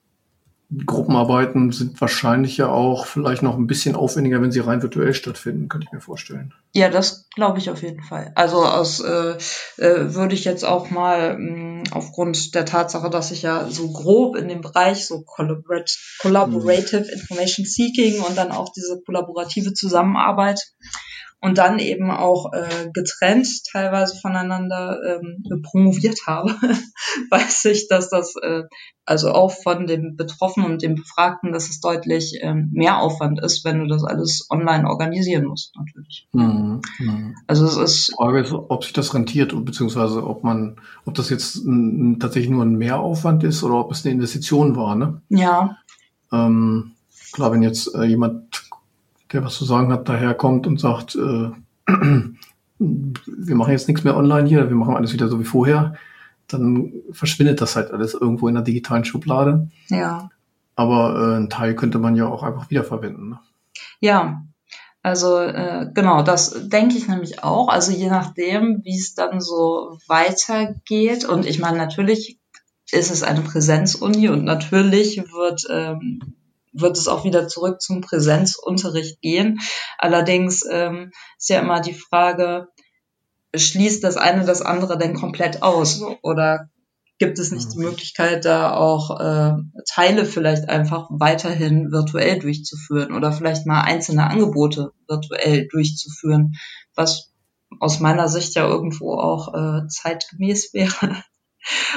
Gruppenarbeiten 0.86 1.71
sind 1.71 2.00
wahrscheinlich 2.01 2.57
ja 2.57 2.67
auch 2.67 3.05
vielleicht 3.05 3.41
noch 3.41 3.55
ein 3.55 3.67
bisschen 3.67 3.95
aufwendiger, 3.95 4.41
wenn 4.41 4.51
sie 4.51 4.59
rein 4.59 4.81
virtuell 4.81 5.13
stattfinden, 5.13 5.69
könnte 5.69 5.88
ich 5.88 5.93
mir 5.93 6.01
vorstellen. 6.01 6.53
Ja, 6.74 6.89
das 6.89 7.29
glaube 7.33 7.59
ich 7.59 7.69
auf 7.69 7.81
jeden 7.83 8.03
Fall. 8.03 8.33
Also 8.36 8.65
aus 8.65 9.00
äh, 9.00 9.38
äh, 9.77 10.13
würde 10.13 10.36
ich 10.36 10.43
jetzt 10.43 10.65
auch 10.65 10.89
mal 10.89 11.38
mh, 11.38 11.47
hm, 11.47 11.83
aufgrund 11.91 12.53
der 12.53 12.65
Tatsache, 12.65 13.09
dass 13.09 13.31
ich 13.31 13.43
ja 13.43 13.69
so 13.69 13.91
grob 13.93 14.36
in 14.36 14.50
dem 14.50 14.59
Bereich 14.59 15.07
so 15.07 15.21
Collaborat 15.21 15.97
Collaborative 16.19 17.03
mhm. 17.03 17.09
Information 17.13 17.65
Seeking 17.65 18.19
und 18.21 18.38
dann 18.38 18.51
auch 18.51 18.74
diese 18.74 19.01
kollaborative 19.05 19.74
Zusammenarbeit 19.74 20.74
und 21.39 21.58
dann 21.58 21.79
eben 21.79 22.10
auch 22.10 22.51
äh, 22.53 22.89
getrennt 22.94 23.48
teilweise 23.72 24.20
voneinander 24.20 25.00
ähm, 25.06 25.62
promoviert 25.63 26.25
habe, 26.25 26.50
weiß 27.29 27.65
ich, 27.65 27.88
dass 27.88 28.10
das 28.10 28.36
äh, 28.41 28.63
also 29.06 29.32
auch 29.32 29.51
von 29.51 29.88
dem 29.88 30.15
Betroffenen 30.17 30.72
und 30.72 30.82
dem 30.82 30.96
Befragten, 30.96 31.53
dass 31.53 31.70
es 31.70 31.79
deutlich 31.79 32.39
ähm, 32.41 32.70
mehr 32.74 32.98
Aufwand 32.98 33.39
ist, 33.41 33.63
wenn 33.63 33.79
du 33.79 33.88
das 33.88 34.03
alles 34.03 34.48
online 34.50 34.88
organisieren 34.88 35.46
musst, 35.46 35.74
natürlich. 35.77 36.27
Mhm. 36.34 36.82
Mhm. 37.00 37.36
Also 37.48 37.65
es 37.65 37.77
ist. 37.77 38.10
Die 38.10 38.15
Frage 38.15 38.41
ist, 38.41 38.51
ob 38.51 38.84
sich 38.84 38.94
das 38.94 39.13
rentiert, 39.13 39.53
beziehungsweise 39.63 40.25
ob 40.25 40.44
man, 40.44 40.75
ob 41.06 41.13
das 41.13 41.29
jetzt 41.29 41.56
ein, 41.56 42.20
tatsächlich 42.20 42.51
nur 42.51 42.65
ein 42.65 42.75
Mehraufwand 42.75 43.44
ist 43.44 43.63
oder 43.63 43.75
ob 43.75 43.91
es 43.91 44.03
eine 44.03 44.13
Investition 44.13 44.75
war, 44.75 44.96
ne? 44.96 45.22
Ja. 45.29 45.77
Ähm, 46.34 46.91
klar, 47.32 47.51
wenn 47.51 47.62
jetzt 47.62 47.94
äh, 47.96 48.03
jemand, 48.03 48.47
der 49.34 49.43
was 49.43 49.55
zu 49.55 49.65
sagen 49.65 49.91
hat, 49.91 50.07
daherkommt 50.07 50.67
und 50.67 50.79
sagt, 50.79 51.15
äh, 51.15 51.51
wir 52.79 53.55
machen 53.55 53.72
jetzt 53.72 53.88
nichts 53.88 54.03
mehr 54.03 54.17
online 54.17 54.48
hier, 54.48 54.69
wir 54.69 54.75
machen 54.75 54.96
alles 54.96 55.13
wieder 55.13 55.27
so 55.27 55.39
wie 55.39 55.46
vorher, 55.46 55.96
dann 56.48 56.93
verschwindet 57.12 57.62
das 57.62 57.75
halt 57.75 57.91
alles 57.91 58.13
irgendwo 58.13 58.48
in 58.48 58.55
der 58.55 58.63
digitalen 58.63 59.05
Schublade. 59.05 59.69
Ja. 59.89 60.29
Aber 60.75 61.15
äh, 61.15 61.36
einen 61.36 61.50
Teil 61.50 61.75
könnte 61.75 62.00
man 62.00 62.15
ja 62.15 62.27
auch 62.27 62.43
einfach 62.43 62.69
wiederverwenden. 62.69 63.29
Ne? 63.29 63.39
Ja, 64.00 64.43
also 65.07 65.39
äh, 65.39 65.89
genau, 65.93 66.22
das 66.22 66.67
denke 66.69 66.98
ich 66.98 67.07
nämlich 67.07 67.43
auch. 67.43 67.69
Also 67.69 67.91
je 67.91 68.10
nachdem, 68.10 68.81
wie 68.84 68.98
es 68.98 69.15
dann 69.15 69.41
so 69.41 69.98
weitergeht. 70.07 71.25
Und 71.25 71.46
ich 71.46 71.60
meine, 71.60 71.77
natürlich 71.77 72.39
ist 72.91 73.12
es 73.12 73.24
eine 73.24 73.41
Präsenzuni 73.41 74.29
und 74.29 74.43
natürlich 74.43 75.17
wird, 75.17 75.65
ähm, 75.69 76.37
wird 76.79 76.98
es 76.98 77.07
auch 77.07 77.24
wieder 77.24 77.48
zurück 77.48 77.81
zum 77.81 78.01
Präsenzunterricht 78.01 79.22
gehen. 79.22 79.60
Allerdings 79.98 80.63
ähm, 80.69 81.12
ist 81.38 81.50
ja 81.50 81.60
immer 81.60 81.81
die 81.81 81.93
Frage, 81.93 82.67
schließt 83.55 84.03
das 84.03 84.17
eine 84.17 84.46
das 84.46 84.62
andere 84.62 84.98
denn 84.98 85.13
komplett 85.13 85.63
aus? 85.63 86.01
Oder 86.22 86.69
gibt 87.19 87.39
es 87.39 87.51
nicht 87.51 87.74
die. 87.74 87.79
Möglichkeit, 87.79 88.46
da 88.46 88.74
auch 88.74 89.19
äh, 89.19 89.53
Teile 89.89 90.25
vielleicht 90.25 90.69
einfach 90.69 91.07
weiterhin 91.10 91.91
virtuell 91.91 92.39
durchzuführen 92.39 93.13
oder 93.13 93.31
vielleicht 93.31 93.65
mal 93.65 93.81
einzelne 93.81 94.29
Angebote 94.29 94.91
virtuell 95.07 95.67
durchzuführen, 95.67 96.55
was 96.96 97.34
aus 97.79 98.00
meiner 98.00 98.29
Sicht 98.29 98.55
ja 98.55 98.67
irgendwo 98.67 99.15
auch 99.15 99.53
äh, 99.53 99.88
zeitgemäß 99.88 100.74
wäre. 100.74 101.24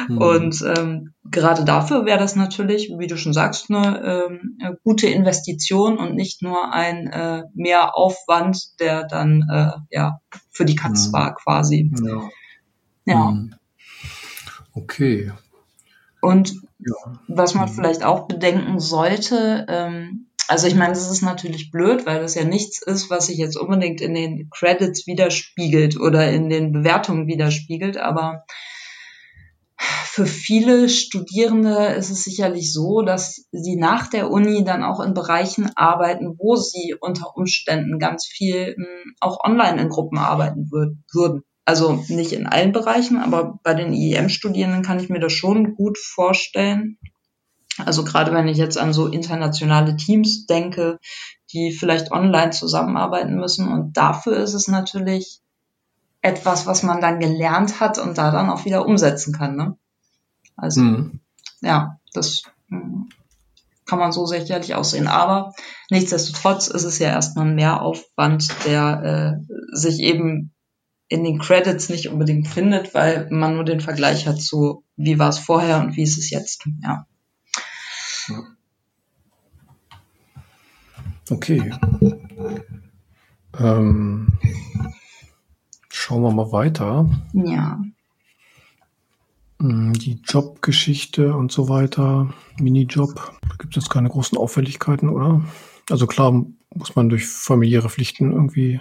Mhm. 0.09 0.19
Und 0.19 0.65
ähm, 0.77 1.15
gerade 1.25 1.65
dafür 1.65 2.05
wäre 2.07 2.19
das 2.19 2.37
natürlich, 2.37 2.93
wie 2.99 3.07
du 3.07 3.17
schon 3.17 3.33
sagst, 3.33 3.71
eine, 3.71 4.29
ähm, 4.29 4.59
eine 4.61 4.77
gute 4.83 5.09
Investition 5.09 5.99
und 5.99 6.15
nicht 6.15 6.43
nur 6.43 6.73
ein 6.73 7.07
äh, 7.09 7.45
Mehraufwand, 7.55 8.81
der 8.81 9.07
dann 9.07 9.47
äh, 9.51 9.73
ja 9.91 10.21
für 10.51 10.65
die 10.65 10.77
Katz 10.77 11.09
mhm. 11.09 11.13
war 11.13 11.35
quasi. 11.35 11.93
Ja. 12.05 12.31
ja. 13.07 13.31
Mhm. 13.31 13.55
Okay. 14.73 15.33
Und 16.21 16.55
ja. 16.79 16.95
was 17.29 17.55
man 17.55 17.69
mhm. 17.69 17.75
vielleicht 17.75 18.05
auch 18.05 18.27
bedenken 18.27 18.79
sollte, 18.79 19.67
ähm, 19.69 20.27
also 20.49 20.67
ich 20.67 20.75
meine, 20.75 20.95
das 20.95 21.09
ist 21.09 21.23
natürlich 21.23 21.71
blöd, 21.71 22.07
weil 22.07 22.21
das 22.21 22.35
ja 22.35 22.43
nichts 22.43 22.83
ist, 22.83 23.09
was 23.09 23.27
sich 23.27 23.39
jetzt 23.39 23.57
unbedingt 23.57 24.01
in 24.01 24.15
den 24.15 24.51
Credits 24.51 25.07
widerspiegelt 25.07 25.99
oder 26.01 26.29
in 26.33 26.51
den 26.51 26.73
Bewertungen 26.73 27.29
widerspiegelt, 27.29 27.99
aber 27.99 28.45
für 29.81 30.27
viele 30.27 30.89
Studierende 30.89 31.95
ist 31.95 32.11
es 32.11 32.23
sicherlich 32.23 32.73
so, 32.73 33.01
dass 33.01 33.47
sie 33.51 33.77
nach 33.77 34.09
der 34.09 34.31
Uni 34.31 34.65
dann 34.65 34.85
auch 34.85 35.01
in 35.01 35.15
Bereichen 35.15 35.71
arbeiten, 35.75 36.37
wo 36.39 36.57
sie 36.57 36.95
unter 37.01 37.37
Umständen 37.37 37.99
ganz 37.99 38.27
viel 38.27 38.75
hm, 38.77 39.15
auch 39.21 39.39
online 39.43 39.81
in 39.81 39.89
Gruppen 39.89 40.19
arbeiten 40.19 40.71
würden. 40.71 41.43
Also 41.65 42.05
nicht 42.09 42.33
in 42.33 42.47
allen 42.47 42.73
Bereichen, 42.73 43.19
aber 43.19 43.59
bei 43.63 43.75
den 43.75 43.93
IEM-Studierenden 43.93 44.83
kann 44.83 45.01
ich 45.01 45.09
mir 45.09 45.21
das 45.21 45.33
schon 45.33 45.75
gut 45.75 45.97
vorstellen. 45.99 46.99
Also 47.79 48.05
gerade 48.05 48.33
wenn 48.35 48.49
ich 48.49 48.59
jetzt 48.59 48.77
an 48.77 48.93
so 48.93 49.07
internationale 49.07 49.97
Teams 49.97 50.47
denke, 50.47 50.99
die 51.53 51.73
vielleicht 51.73 52.13
online 52.13 52.51
zusammenarbeiten 52.51 53.37
müssen. 53.37 53.69
Und 53.69 53.97
dafür 53.97 54.37
ist 54.37 54.55
es 54.55 54.69
natürlich 54.69 55.41
etwas, 56.23 56.67
was 56.67 56.83
man 56.83 57.01
dann 57.01 57.21
gelernt 57.21 57.81
hat 57.81 57.99
und 57.99 58.19
da 58.19 58.31
dann 58.31 58.51
auch 58.51 58.65
wieder 58.65 58.87
umsetzen 58.87 59.33
kann. 59.33 59.57
Ne? 59.57 59.77
Also 60.57 60.83
mhm. 60.83 61.21
ja, 61.61 61.99
das 62.13 62.43
hm, 62.69 63.09
kann 63.87 63.99
man 63.99 64.13
so 64.13 64.27
sicherlich 64.27 64.75
aussehen. 64.75 65.09
Aber 65.09 65.53
nichtsdestotrotz 65.91 66.69
ist 66.69 66.85
es 66.85 66.99
ja 66.99 67.09
erstmal 67.09 67.47
ein 67.47 67.55
Mehraufwand, 67.55 68.49
der 68.67 69.41
äh, 69.41 69.77
sich 69.77 70.01
eben 70.01 70.53
in 71.09 71.25
den 71.25 71.41
Credits 71.41 71.89
nicht 71.89 72.09
unbedingt 72.09 72.47
findet, 72.47 72.95
weil 72.95 73.29
man 73.31 73.55
nur 73.55 73.65
den 73.65 73.81
Vergleich 73.81 74.29
hat 74.29 74.41
zu, 74.41 74.85
wie 74.97 75.19
war 75.19 75.31
es 75.31 75.39
vorher 75.39 75.81
und 75.81 75.97
wie 75.97 76.05
ist 76.05 76.19
es 76.19 76.31
jetzt. 76.31 76.69
Ja. 76.83 77.07
Okay. 81.29 81.73
Ähm, 83.59 84.29
Schauen 86.01 86.23
wir 86.23 86.33
mal 86.33 86.51
weiter. 86.51 87.11
Ja. 87.35 87.79
Hm, 89.61 89.93
die 89.93 90.23
Jobgeschichte 90.25 91.35
und 91.35 91.53
so 91.53 91.69
weiter, 91.69 92.33
Minijob, 92.59 93.17
da 93.43 93.57
gibt 93.59 93.77
es 93.77 93.83
jetzt 93.83 93.91
keine 93.91 94.09
großen 94.09 94.39
Auffälligkeiten, 94.39 95.11
oder? 95.11 95.43
Also 95.91 96.07
klar 96.07 96.47
muss 96.75 96.97
man 96.97 97.11
durch 97.11 97.29
familiäre 97.29 97.91
Pflichten 97.91 98.33
irgendwie 98.33 98.81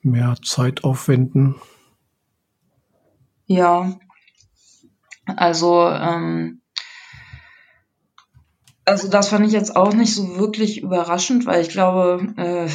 mehr 0.00 0.36
Zeit 0.42 0.82
aufwenden. 0.82 1.56
Ja, 3.44 3.98
also 5.26 5.90
ähm, 5.90 6.62
also 8.86 9.08
das 9.08 9.28
fand 9.28 9.46
ich 9.46 9.52
jetzt 9.52 9.76
auch 9.76 9.92
nicht 9.92 10.14
so 10.14 10.38
wirklich 10.38 10.80
überraschend, 10.80 11.44
weil 11.44 11.60
ich 11.60 11.68
glaube, 11.68 12.32
äh, 12.38 12.70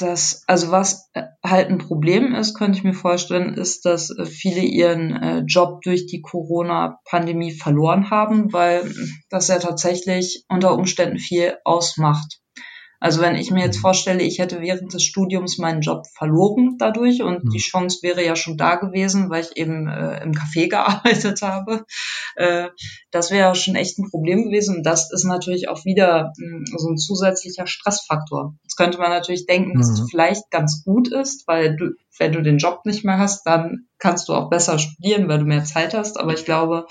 dass, 0.00 0.42
also 0.46 0.70
was 0.70 1.10
äh, 1.12 1.22
halt 1.44 1.68
ein 1.68 1.78
Problem 1.78 2.34
ist, 2.34 2.54
könnte 2.54 2.78
ich 2.78 2.84
mir 2.84 2.94
vorstellen, 2.94 3.54
ist, 3.54 3.84
dass 3.84 4.10
äh, 4.10 4.24
viele 4.24 4.60
ihren 4.60 5.14
äh, 5.14 5.38
Job 5.40 5.82
durch 5.82 6.06
die 6.06 6.20
Corona-Pandemie 6.22 7.52
verloren 7.52 8.10
haben, 8.10 8.52
weil 8.52 8.92
das 9.28 9.48
ja 9.48 9.58
tatsächlich 9.58 10.44
unter 10.48 10.74
Umständen 10.74 11.18
viel 11.18 11.56
ausmacht. 11.64 12.39
Also 13.00 13.22
wenn 13.22 13.34
ich 13.34 13.50
mir 13.50 13.64
jetzt 13.64 13.78
vorstelle, 13.78 14.22
ich 14.22 14.38
hätte 14.38 14.60
während 14.60 14.92
des 14.92 15.02
Studiums 15.02 15.56
meinen 15.56 15.80
Job 15.80 16.06
verloren 16.14 16.76
dadurch 16.78 17.22
und 17.22 17.44
mhm. 17.44 17.50
die 17.50 17.58
Chance 17.58 18.00
wäre 18.02 18.22
ja 18.24 18.36
schon 18.36 18.58
da 18.58 18.74
gewesen, 18.76 19.30
weil 19.30 19.42
ich 19.42 19.56
eben 19.56 19.88
äh, 19.88 20.22
im 20.22 20.32
Café 20.32 20.68
gearbeitet 20.70 21.40
habe, 21.40 21.86
äh, 22.36 22.68
das 23.10 23.30
wäre 23.30 23.48
ja 23.48 23.54
schon 23.54 23.74
echt 23.74 23.98
ein 23.98 24.10
Problem 24.10 24.44
gewesen 24.44 24.76
und 24.76 24.82
das 24.84 25.10
ist 25.10 25.24
natürlich 25.24 25.70
auch 25.70 25.86
wieder 25.86 26.32
mh, 26.36 26.58
hm, 26.58 26.64
so 26.76 26.88
ein 26.90 26.98
zusätzlicher 26.98 27.66
Stressfaktor. 27.66 28.54
Jetzt 28.64 28.76
könnte 28.76 28.98
man 28.98 29.10
natürlich 29.10 29.46
denken, 29.46 29.78
dass 29.78 29.90
es 29.90 30.00
mhm. 30.02 30.08
vielleicht 30.08 30.50
ganz 30.50 30.82
gut 30.84 31.08
ist, 31.08 31.48
weil 31.48 31.76
du, 31.76 31.92
wenn 32.18 32.32
du 32.32 32.42
den 32.42 32.58
Job 32.58 32.84
nicht 32.84 33.02
mehr 33.02 33.18
hast, 33.18 33.46
dann 33.46 33.86
kannst 33.98 34.28
du 34.28 34.34
auch 34.34 34.50
besser 34.50 34.78
studieren, 34.78 35.26
weil 35.26 35.38
du 35.38 35.46
mehr 35.46 35.64
Zeit 35.64 35.94
hast, 35.94 36.20
aber 36.20 36.34
ich 36.34 36.44
glaube, 36.44 36.86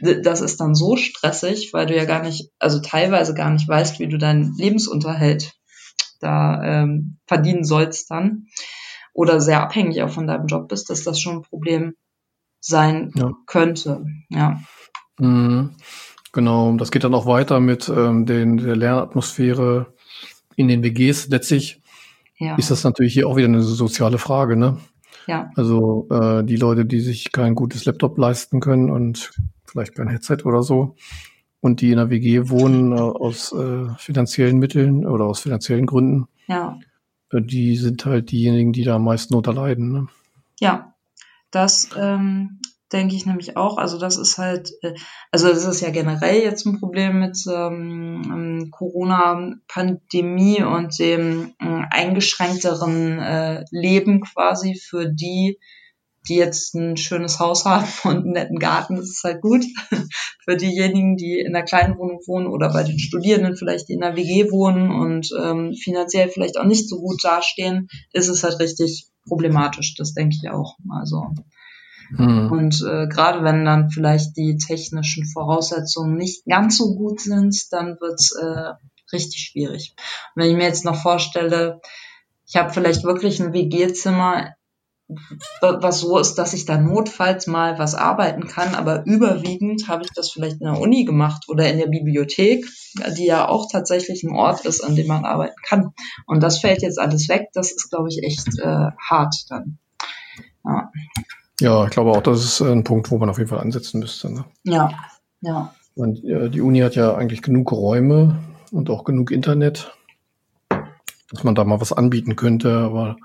das 0.00 0.40
ist 0.40 0.60
dann 0.60 0.74
so 0.74 0.96
stressig, 0.96 1.72
weil 1.72 1.86
du 1.86 1.96
ja 1.96 2.04
gar 2.04 2.22
nicht, 2.22 2.50
also 2.58 2.80
teilweise 2.80 3.34
gar 3.34 3.50
nicht 3.50 3.68
weißt, 3.68 3.98
wie 3.98 4.08
du 4.08 4.18
deinen 4.18 4.54
Lebensunterhalt 4.56 5.54
da 6.20 6.62
ähm, 6.62 7.18
verdienen 7.26 7.64
sollst 7.64 8.10
dann 8.10 8.46
oder 9.12 9.40
sehr 9.40 9.62
abhängig 9.62 10.02
auch 10.02 10.10
von 10.10 10.26
deinem 10.26 10.46
Job 10.46 10.68
bist, 10.68 10.90
dass 10.90 11.04
das 11.04 11.20
schon 11.20 11.36
ein 11.36 11.42
Problem 11.42 11.94
sein 12.60 13.12
ja. 13.14 13.32
könnte. 13.46 14.04
Ja. 14.28 14.60
Mhm. 15.18 15.74
Genau, 16.32 16.76
das 16.76 16.90
geht 16.90 17.04
dann 17.04 17.14
auch 17.14 17.26
weiter 17.26 17.58
mit 17.58 17.88
ähm, 17.88 18.26
den, 18.26 18.58
der 18.58 18.76
Lernatmosphäre 18.76 19.94
in 20.56 20.68
den 20.68 20.82
WGs. 20.82 21.28
Letztlich 21.28 21.80
ja. 22.38 22.54
ist 22.56 22.70
das 22.70 22.84
natürlich 22.84 23.14
hier 23.14 23.26
auch 23.26 23.36
wieder 23.36 23.48
eine 23.48 23.62
soziale 23.62 24.18
Frage, 24.18 24.56
ne? 24.56 24.78
Ja. 25.26 25.50
Also 25.56 26.06
äh, 26.10 26.44
die 26.44 26.56
Leute, 26.56 26.86
die 26.86 27.00
sich 27.00 27.32
kein 27.32 27.54
gutes 27.54 27.84
Laptop 27.84 28.18
leisten 28.18 28.60
können 28.60 28.90
und 28.90 29.30
vielleicht 29.68 29.94
kein 29.94 30.08
Headset 30.08 30.38
oder 30.44 30.62
so, 30.62 30.96
und 31.60 31.80
die 31.80 31.90
in 31.90 31.96
der 31.96 32.10
WG 32.10 32.48
wohnen 32.48 32.92
äh, 32.92 33.00
aus 33.00 33.52
äh, 33.52 33.86
finanziellen 33.98 34.58
Mitteln 34.58 35.06
oder 35.06 35.24
aus 35.24 35.40
finanziellen 35.40 35.86
Gründen, 35.86 36.28
ja. 36.46 36.78
Äh, 37.32 37.42
die 37.42 37.76
sind 37.76 38.04
halt 38.04 38.30
diejenigen, 38.30 38.72
die 38.72 38.84
da 38.84 38.96
am 38.96 39.04
meisten 39.04 39.34
unterleiden. 39.34 39.92
Ne? 39.92 40.06
Ja, 40.60 40.94
das 41.50 41.90
ähm, 41.96 42.60
denke 42.92 43.14
ich 43.14 43.26
nämlich 43.26 43.56
auch. 43.56 43.78
Also 43.78 43.98
das 43.98 44.16
ist 44.16 44.38
halt, 44.38 44.72
äh, 44.82 44.94
also 45.30 45.48
das 45.48 45.64
ist 45.64 45.80
ja 45.80 45.90
generell 45.90 46.42
jetzt 46.42 46.66
ein 46.66 46.78
Problem 46.80 47.20
mit 47.20 47.38
ähm, 47.48 48.22
ähm 48.32 48.70
Corona-Pandemie 48.70 50.62
und 50.62 50.98
dem 50.98 51.54
äh, 51.60 51.82
eingeschränkteren 51.90 53.18
äh, 53.18 53.64
Leben 53.70 54.20
quasi 54.22 54.74
für 54.74 55.06
die, 55.08 55.58
die 56.28 56.36
jetzt 56.36 56.74
ein 56.74 56.96
schönes 56.96 57.38
Haus 57.38 57.64
haben 57.64 57.86
und 58.04 58.24
einen 58.24 58.32
netten 58.32 58.58
Garten, 58.58 58.96
das 58.96 59.06
ist 59.06 59.24
halt 59.24 59.40
gut. 59.40 59.64
Für 60.44 60.56
diejenigen, 60.56 61.16
die 61.16 61.38
in 61.40 61.52
der 61.52 61.64
kleinen 61.64 61.98
Wohnung 61.98 62.20
wohnen 62.26 62.46
oder 62.46 62.72
bei 62.72 62.82
den 62.82 62.98
Studierenden 62.98 63.56
vielleicht, 63.56 63.88
die 63.88 63.94
in 63.94 64.00
der 64.00 64.16
WG 64.16 64.50
wohnen 64.50 64.90
und 64.90 65.28
ähm, 65.38 65.74
finanziell 65.74 66.28
vielleicht 66.28 66.58
auch 66.58 66.64
nicht 66.64 66.88
so 66.88 67.00
gut 67.00 67.22
dastehen, 67.22 67.88
ist 68.12 68.28
es 68.28 68.44
halt 68.44 68.58
richtig 68.58 69.08
problematisch. 69.26 69.94
Das 69.96 70.14
denke 70.14 70.36
ich 70.40 70.50
auch. 70.50 70.76
Also 70.90 71.26
mhm. 72.10 72.50
und 72.50 72.82
äh, 72.82 73.08
gerade 73.08 73.44
wenn 73.44 73.64
dann 73.64 73.90
vielleicht 73.90 74.36
die 74.36 74.56
technischen 74.56 75.26
Voraussetzungen 75.26 76.16
nicht 76.16 76.44
ganz 76.46 76.78
so 76.78 76.94
gut 76.94 77.20
sind, 77.20 77.54
dann 77.72 77.98
wird's 78.00 78.32
äh, 78.32 78.72
richtig 79.12 79.50
schwierig. 79.50 79.94
Und 80.34 80.42
wenn 80.42 80.50
ich 80.50 80.56
mir 80.56 80.64
jetzt 80.64 80.84
noch 80.84 80.96
vorstelle, 80.96 81.80
ich 82.46 82.56
habe 82.56 82.72
vielleicht 82.72 83.04
wirklich 83.04 83.40
ein 83.40 83.52
WG-Zimmer 83.52 84.54
was 85.60 86.00
so 86.00 86.18
ist, 86.18 86.34
dass 86.34 86.52
ich 86.52 86.66
da 86.66 86.76
notfalls 86.76 87.46
mal 87.46 87.78
was 87.78 87.94
arbeiten 87.94 88.46
kann, 88.46 88.74
aber 88.74 89.06
überwiegend 89.06 89.88
habe 89.88 90.02
ich 90.04 90.10
das 90.14 90.30
vielleicht 90.30 90.60
in 90.60 90.66
der 90.66 90.78
Uni 90.78 91.04
gemacht 91.04 91.44
oder 91.48 91.70
in 91.70 91.78
der 91.78 91.86
Bibliothek, 91.86 92.66
die 93.16 93.24
ja 93.24 93.48
auch 93.48 93.68
tatsächlich 93.70 94.22
ein 94.22 94.34
Ort 94.34 94.66
ist, 94.66 94.82
an 94.82 94.96
dem 94.96 95.06
man 95.06 95.24
arbeiten 95.24 95.56
kann. 95.66 95.92
Und 96.26 96.42
das 96.42 96.58
fällt 96.58 96.82
jetzt 96.82 96.98
alles 96.98 97.28
weg. 97.28 97.48
Das 97.54 97.72
ist, 97.72 97.90
glaube 97.90 98.08
ich, 98.10 98.22
echt 98.22 98.58
äh, 98.58 98.90
hart 99.08 99.34
dann. 99.48 99.78
Ja. 100.64 100.92
ja, 101.60 101.84
ich 101.84 101.90
glaube 101.90 102.10
auch, 102.10 102.22
das 102.22 102.44
ist 102.44 102.60
ein 102.60 102.84
Punkt, 102.84 103.10
wo 103.10 103.16
man 103.16 103.30
auf 103.30 103.38
jeden 103.38 103.48
Fall 103.48 103.60
ansetzen 103.60 104.00
müsste. 104.00 104.30
Ne? 104.30 104.44
Ja, 104.64 104.90
ja. 105.40 105.74
Und, 105.94 106.22
äh, 106.22 106.50
die 106.50 106.60
Uni 106.60 106.80
hat 106.80 106.94
ja 106.94 107.14
eigentlich 107.14 107.40
genug 107.40 107.72
Räume 107.72 108.36
und 108.70 108.90
auch 108.90 109.04
genug 109.04 109.30
Internet, 109.30 109.92
dass 111.30 111.44
man 111.44 111.54
da 111.54 111.64
mal 111.64 111.80
was 111.80 111.92
anbieten 111.92 112.36
könnte, 112.36 112.76
aber 112.76 113.16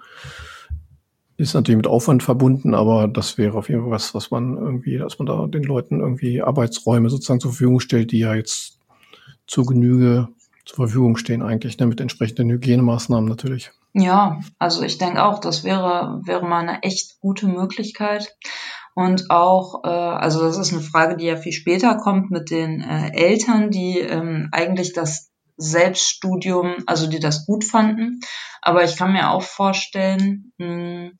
ist 1.43 1.53
natürlich 1.53 1.77
mit 1.77 1.87
Aufwand 1.87 2.23
verbunden, 2.23 2.73
aber 2.73 3.07
das 3.07 3.37
wäre 3.37 3.57
auf 3.57 3.69
jeden 3.69 3.81
Fall 3.81 3.91
was, 3.91 4.15
was 4.15 4.31
man 4.31 4.57
irgendwie, 4.57 4.97
dass 4.97 5.19
man 5.19 5.25
da 5.25 5.45
den 5.47 5.63
Leuten 5.63 5.99
irgendwie 5.99 6.41
Arbeitsräume 6.41 7.09
sozusagen 7.09 7.39
zur 7.39 7.51
Verfügung 7.51 7.79
stellt, 7.79 8.11
die 8.11 8.19
ja 8.19 8.33
jetzt 8.33 8.79
zur 9.45 9.65
Genüge 9.65 10.29
zur 10.65 10.87
Verfügung 10.87 11.17
stehen 11.17 11.41
eigentlich, 11.41 11.77
ne, 11.77 11.85
mit 11.85 11.99
entsprechenden 11.99 12.49
Hygienemaßnahmen 12.49 13.27
natürlich. 13.27 13.71
Ja, 13.93 14.39
also 14.57 14.81
ich 14.83 14.97
denke 14.97 15.23
auch, 15.23 15.39
das 15.39 15.63
wäre, 15.63 16.21
wäre 16.23 16.47
mal 16.47 16.61
eine 16.61 16.81
echt 16.83 17.19
gute 17.19 17.47
Möglichkeit. 17.47 18.35
Und 18.95 19.29
auch, 19.29 19.83
äh, 19.83 19.87
also 19.87 20.41
das 20.41 20.57
ist 20.57 20.71
eine 20.71 20.81
Frage, 20.81 21.17
die 21.17 21.25
ja 21.25 21.35
viel 21.35 21.51
später 21.51 21.95
kommt 21.97 22.31
mit 22.31 22.49
den 22.49 22.81
äh, 22.81 23.11
Eltern, 23.13 23.71
die 23.71 23.99
ähm, 23.99 24.49
eigentlich 24.51 24.93
das 24.93 25.32
Selbststudium, 25.57 26.83
also 26.87 27.07
die 27.07 27.19
das 27.19 27.45
gut 27.45 27.63
fanden. 27.63 28.19
Aber 28.61 28.83
ich 28.83 28.95
kann 28.95 29.13
mir 29.13 29.31
auch 29.31 29.43
vorstellen, 29.43 30.53
mh, 30.57 30.65
hm, 30.65 31.11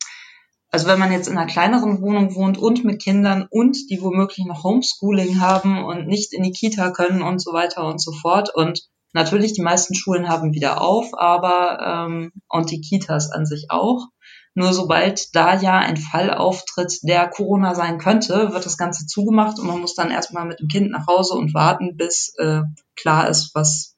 also 0.74 0.88
wenn 0.88 0.98
man 0.98 1.12
jetzt 1.12 1.28
in 1.28 1.38
einer 1.38 1.46
kleineren 1.46 2.02
Wohnung 2.02 2.34
wohnt 2.34 2.58
und 2.58 2.84
mit 2.84 3.00
Kindern 3.00 3.46
und 3.48 3.76
die 3.90 4.02
womöglich 4.02 4.44
noch 4.44 4.64
Homeschooling 4.64 5.40
haben 5.40 5.84
und 5.84 6.08
nicht 6.08 6.32
in 6.32 6.42
die 6.42 6.50
Kita 6.50 6.90
können 6.90 7.22
und 7.22 7.40
so 7.40 7.52
weiter 7.52 7.86
und 7.86 8.02
so 8.02 8.10
fort. 8.10 8.52
Und 8.52 8.82
natürlich, 9.12 9.52
die 9.52 9.62
meisten 9.62 9.94
Schulen 9.94 10.28
haben 10.28 10.52
wieder 10.52 10.80
auf, 10.80 11.16
aber 11.16 12.08
ähm, 12.08 12.32
und 12.48 12.72
die 12.72 12.80
Kitas 12.80 13.30
an 13.30 13.46
sich 13.46 13.66
auch. 13.68 14.08
Nur 14.56 14.72
sobald 14.72 15.32
da 15.36 15.54
ja 15.60 15.78
ein 15.78 15.96
Fall 15.96 16.34
auftritt, 16.34 16.98
der 17.02 17.28
Corona 17.28 17.76
sein 17.76 17.98
könnte, 17.98 18.52
wird 18.52 18.66
das 18.66 18.76
Ganze 18.76 19.06
zugemacht 19.06 19.60
und 19.60 19.68
man 19.68 19.80
muss 19.80 19.94
dann 19.94 20.10
erstmal 20.10 20.44
mit 20.44 20.58
dem 20.58 20.66
Kind 20.66 20.90
nach 20.90 21.06
Hause 21.06 21.34
und 21.34 21.54
warten, 21.54 21.96
bis 21.96 22.34
äh, 22.38 22.62
klar 22.96 23.28
ist, 23.28 23.52
was 23.54 23.93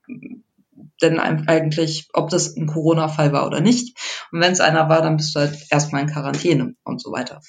denn 1.02 1.18
eigentlich, 1.20 2.08
ob 2.12 2.30
das 2.30 2.56
ein 2.56 2.66
Corona-Fall 2.66 3.32
war 3.32 3.46
oder 3.46 3.60
nicht. 3.60 3.98
Und 4.32 4.40
wenn 4.40 4.52
es 4.52 4.60
einer 4.60 4.88
war, 4.88 5.02
dann 5.02 5.16
bist 5.16 5.34
du 5.34 5.40
halt 5.40 5.56
erstmal 5.70 6.02
in 6.02 6.08
Quarantäne 6.08 6.74
und 6.84 7.02
so 7.02 7.12
weiter. 7.12 7.40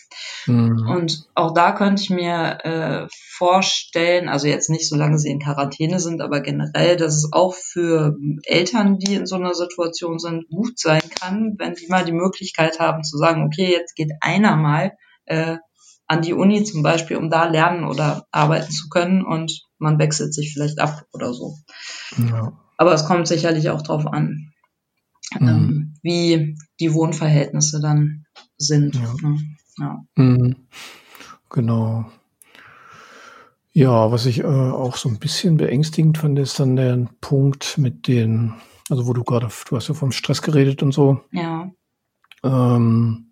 Mhm. 0.47 0.87
Und 0.89 1.27
auch 1.33 1.53
da 1.53 1.71
könnte 1.71 2.01
ich 2.01 2.09
mir 2.09 2.57
äh, 2.63 3.07
vorstellen, 3.09 4.27
also 4.27 4.47
jetzt 4.47 4.69
nicht 4.69 4.87
so 4.87 4.95
lange 4.95 5.17
sie 5.17 5.29
in 5.29 5.39
Quarantäne 5.39 5.99
sind, 5.99 6.21
aber 6.21 6.41
generell, 6.41 6.97
dass 6.97 7.15
es 7.15 7.31
auch 7.31 7.53
für 7.53 8.15
Eltern, 8.43 8.97
die 8.99 9.15
in 9.15 9.25
so 9.25 9.35
einer 9.35 9.53
Situation 9.53 10.19
sind, 10.19 10.49
gut 10.49 10.77
sein 10.77 11.03
kann, 11.19 11.55
wenn 11.57 11.73
die 11.73 11.87
mal 11.87 12.03
die 12.03 12.11
Möglichkeit 12.11 12.79
haben 12.79 13.03
zu 13.03 13.17
sagen, 13.17 13.43
okay, 13.45 13.71
jetzt 13.71 13.95
geht 13.95 14.11
einer 14.19 14.57
mal 14.57 14.91
äh, 15.25 15.57
an 16.07 16.21
die 16.21 16.33
Uni 16.33 16.63
zum 16.63 16.83
Beispiel, 16.83 17.17
um 17.17 17.29
da 17.29 17.45
lernen 17.45 17.83
oder 17.83 18.25
arbeiten 18.31 18.71
zu 18.71 18.89
können 18.89 19.23
und 19.23 19.61
man 19.77 19.99
wechselt 19.99 20.33
sich 20.33 20.53
vielleicht 20.53 20.79
ab 20.79 21.03
oder 21.13 21.33
so. 21.33 21.55
Ja. 22.17 22.53
Aber 22.77 22.93
es 22.93 23.05
kommt 23.05 23.27
sicherlich 23.27 23.69
auch 23.69 23.81
darauf 23.81 24.07
an, 24.07 24.53
mhm. 25.39 25.47
ähm, 25.47 25.93
wie 26.01 26.57
die 26.79 26.93
Wohnverhältnisse 26.93 27.81
dann 27.81 28.25
sind. 28.57 28.95
Ja. 28.95 29.13
Ne? 29.21 29.39
ja. 29.79 30.03
Mhm. 30.15 30.55
Genau. 31.49 32.05
Ja, 33.73 34.11
was 34.11 34.25
ich 34.25 34.39
äh, 34.39 34.43
auch 34.43 34.95
so 34.95 35.07
ein 35.09 35.19
bisschen 35.19 35.57
beängstigend 35.57 36.17
fand, 36.17 36.39
ist 36.39 36.59
dann 36.59 36.75
der 36.75 37.07
Punkt 37.21 37.77
mit 37.77 38.07
den, 38.07 38.53
also 38.89 39.05
wo 39.05 39.13
du 39.13 39.23
gerade, 39.23 39.49
du 39.69 39.75
hast 39.75 39.87
ja 39.87 39.93
vom 39.93 40.11
Stress 40.11 40.41
geredet 40.41 40.81
und 40.81 40.93
so. 40.93 41.21
Ja. 41.31 41.69
Ähm, 42.43 43.26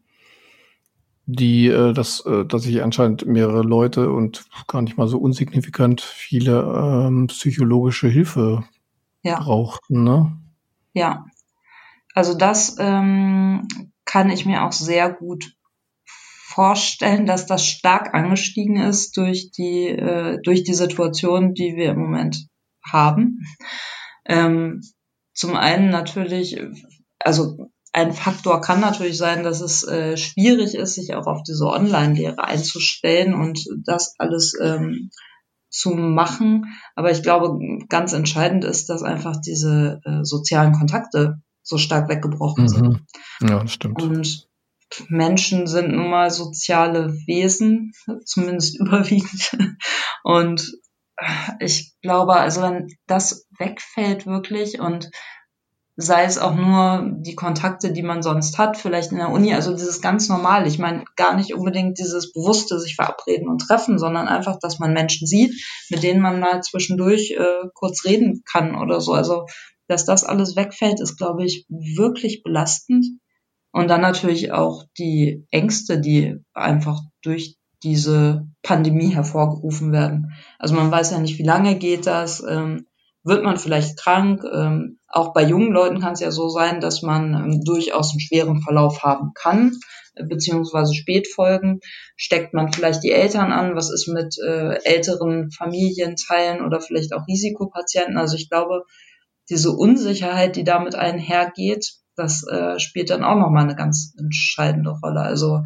die, 1.26 1.68
äh, 1.68 1.94
dass, 1.94 2.26
äh, 2.26 2.46
dass 2.46 2.64
sich 2.64 2.84
anscheinend 2.84 3.26
mehrere 3.26 3.62
Leute 3.62 4.12
und 4.12 4.46
gar 4.68 4.82
nicht 4.82 4.98
mal 4.98 5.08
so 5.08 5.18
unsignifikant 5.18 6.02
viele 6.02 6.62
ähm, 6.62 7.28
psychologische 7.28 8.08
Hilfe 8.08 8.64
ja. 9.24 9.40
brauchten, 9.40 10.04
ne? 10.04 10.38
Ja. 10.94 11.26
Also 12.14 12.38
das 12.38 12.78
ähm, 12.80 13.68
kann 14.06 14.30
ich 14.30 14.46
mir 14.46 14.64
auch 14.64 14.72
sehr 14.72 15.12
gut 15.12 15.56
vorstellen, 16.56 17.26
dass 17.26 17.48
das 17.48 17.66
stark 17.66 18.14
angestiegen 18.14 18.78
ist 18.78 19.18
durch 19.18 19.52
die, 19.52 19.90
äh, 19.90 20.40
durch 20.42 20.64
die 20.64 20.74
Situation, 20.74 21.54
die 21.54 21.76
wir 21.76 21.92
im 21.92 22.00
Moment 22.00 22.48
haben. 22.82 23.42
Ähm, 24.26 24.82
zum 25.34 25.58
einen 25.58 25.90
natürlich, 25.90 26.62
also 27.20 27.72
ein 27.96 28.12
Faktor 28.12 28.60
kann 28.60 28.82
natürlich 28.82 29.18
sein, 29.18 29.44
dass 29.44 29.62
es 29.62 29.88
äh, 29.88 30.18
schwierig 30.18 30.76
ist, 30.76 30.96
sich 30.96 31.16
auch 31.16 31.28
auf 31.28 31.44
diese 31.44 31.66
Online-Lehre 31.66 32.44
einzustellen 32.44 33.34
und 33.34 33.66
das 33.86 34.16
alles 34.18 34.54
ähm, 34.62 35.12
zu 35.70 35.92
machen. 35.92 36.78
Aber 36.96 37.12
ich 37.12 37.24
glaube, 37.24 37.58
ganz 37.88 38.12
entscheidend 38.12 38.66
ist, 38.66 38.90
dass 38.90 39.02
einfach 39.02 39.38
diese 39.40 40.02
äh, 40.04 40.26
sozialen 40.26 40.74
Kontakte 40.74 41.38
so 41.64 41.78
stark 41.78 42.10
weggebrochen 42.10 42.66
mhm. 42.66 42.68
sind. 42.68 43.06
Ja, 43.40 43.62
das 43.62 43.72
stimmt. 43.72 44.02
Und 44.02 44.46
Menschen 45.08 45.66
sind 45.66 45.94
nun 45.94 46.10
mal 46.10 46.32
soziale 46.32 47.14
Wesen, 47.28 47.94
zumindest 48.26 48.78
überwiegend. 48.80 49.58
Und 50.22 50.70
ich 51.62 51.96
glaube, 52.02 52.34
also 52.34 52.62
wenn 52.62 52.88
das 53.08 53.48
wegfällt 53.58 54.26
wirklich 54.26 54.82
und 54.82 55.10
sei 55.98 56.26
es 56.26 56.38
auch 56.38 56.56
nur 56.56 57.10
die 57.20 57.36
Kontakte, 57.36 57.94
die 57.94 58.04
man 58.04 58.22
sonst 58.22 58.58
hat, 58.58 58.76
vielleicht 58.78 59.12
in 59.12 59.18
der 59.18 59.30
Uni, 59.30 59.54
also 59.54 59.72
dieses 59.72 60.02
ganz 60.02 60.28
normal. 60.28 60.68
Ich 60.68 60.78
meine 60.78 61.06
gar 61.16 61.36
nicht 61.36 61.54
unbedingt 61.54 61.98
dieses 62.00 62.34
bewusste 62.34 62.80
sich 62.80 62.96
verabreden 62.96 63.48
und 63.48 63.60
treffen, 63.60 63.98
sondern 63.98 64.28
einfach, 64.28 64.60
dass 64.60 64.80
man 64.80 64.94
Menschen 64.94 65.26
sieht, 65.26 65.54
mit 65.90 66.04
denen 66.04 66.22
man 66.22 66.40
mal 66.40 66.62
zwischendurch 66.62 67.32
äh, 67.32 67.68
kurz 67.74 68.04
reden 68.04 68.44
kann 68.50 68.76
oder 68.76 69.00
so. 69.00 69.14
Also 69.14 69.46
dass 69.88 70.06
das 70.06 70.24
alles 70.24 70.56
wegfällt, 70.56 71.00
ist, 71.00 71.18
glaube 71.18 71.46
ich, 71.46 71.66
wirklich 71.70 72.44
belastend. 72.44 73.06
Und 73.72 73.90
dann 73.90 74.02
natürlich 74.02 74.52
auch 74.52 74.86
die 74.98 75.46
Ängste, 75.52 76.00
die 76.00 76.38
einfach 76.54 77.02
durch 77.22 77.58
diese 77.84 78.48
Pandemie 78.64 79.14
hervorgerufen 79.14 79.92
werden. 79.92 80.34
Also 80.58 80.76
man 80.76 80.92
weiß 80.92 81.12
ja 81.12 81.20
nicht, 81.20 81.38
wie 81.38 81.44
lange 81.44 81.76
geht 81.78 82.08
das. 82.08 82.44
Ähm, 82.48 82.88
wird 83.26 83.44
man 83.44 83.58
vielleicht 83.58 83.98
krank. 83.98 84.44
Ähm, 84.44 85.00
auch 85.08 85.34
bei 85.34 85.44
jungen 85.44 85.72
Leuten 85.72 86.00
kann 86.00 86.14
es 86.14 86.20
ja 86.20 86.32
so 86.32 86.48
sein, 86.48 86.80
dass 86.80 87.02
man 87.02 87.34
ähm, 87.34 87.62
durchaus 87.66 88.12
einen 88.12 88.20
schweren 88.20 88.62
Verlauf 88.62 89.04
haben 89.04 89.32
kann, 89.34 89.74
äh, 90.14 90.24
beziehungsweise 90.24 90.94
Spätfolgen. 90.94 91.80
Steckt 92.16 92.54
man 92.54 92.72
vielleicht 92.72 93.04
die 93.04 93.12
Eltern 93.12 93.52
an? 93.52 93.76
Was 93.76 93.92
ist 93.92 94.08
mit 94.08 94.38
äh, 94.38 94.76
älteren 94.84 95.52
Familienteilen 95.52 96.64
oder 96.64 96.80
vielleicht 96.80 97.14
auch 97.14 97.28
Risikopatienten? 97.28 98.18
Also 98.18 98.36
ich 98.36 98.48
glaube, 98.48 98.84
diese 99.50 99.72
Unsicherheit, 99.72 100.56
die 100.56 100.64
damit 100.64 100.96
einhergeht, 100.96 101.96
das 102.16 102.48
äh, 102.48 102.80
spielt 102.80 103.10
dann 103.10 103.24
auch 103.24 103.36
nochmal 103.36 103.64
eine 103.64 103.76
ganz 103.76 104.14
entscheidende 104.18 104.92
Rolle. 105.04 105.22
Also 105.22 105.64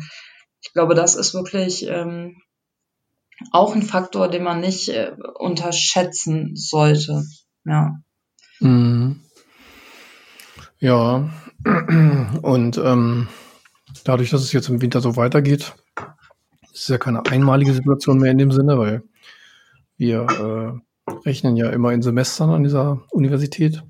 ich 0.61 0.73
glaube, 0.73 0.95
das 0.95 1.15
ist 1.15 1.33
wirklich 1.33 1.85
ähm, 1.87 2.41
auch 3.51 3.75
ein 3.75 3.83
Faktor, 3.83 4.29
den 4.29 4.43
man 4.43 4.61
nicht 4.61 4.89
äh, 4.89 5.11
unterschätzen 5.37 6.55
sollte. 6.55 7.23
Ja. 7.65 8.01
Mhm. 8.59 9.21
Ja, 10.79 11.29
und 12.41 12.77
ähm, 12.77 13.27
dadurch, 14.05 14.29
dass 14.29 14.41
es 14.41 14.53
jetzt 14.53 14.69
im 14.69 14.81
Winter 14.81 15.01
so 15.01 15.17
weitergeht, 15.17 15.75
ist 16.73 16.83
es 16.83 16.87
ja 16.87 16.97
keine 16.97 17.25
einmalige 17.25 17.73
Situation 17.73 18.19
mehr 18.19 18.31
in 18.31 18.37
dem 18.37 18.51
Sinne, 18.51 18.77
weil 18.77 19.03
wir 19.97 20.81
äh, 21.07 21.13
rechnen 21.25 21.57
ja 21.57 21.69
immer 21.69 21.91
in 21.91 22.01
Semestern 22.01 22.51
an 22.51 22.63
dieser 22.63 23.01
Universität. 23.11 23.83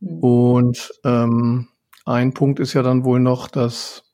Mhm. 0.00 0.18
Und 0.20 0.90
ähm, 1.04 1.68
ein 2.06 2.32
Punkt 2.32 2.60
ist 2.60 2.72
ja 2.72 2.82
dann 2.82 3.04
wohl 3.04 3.20
noch, 3.20 3.48
dass 3.48 4.04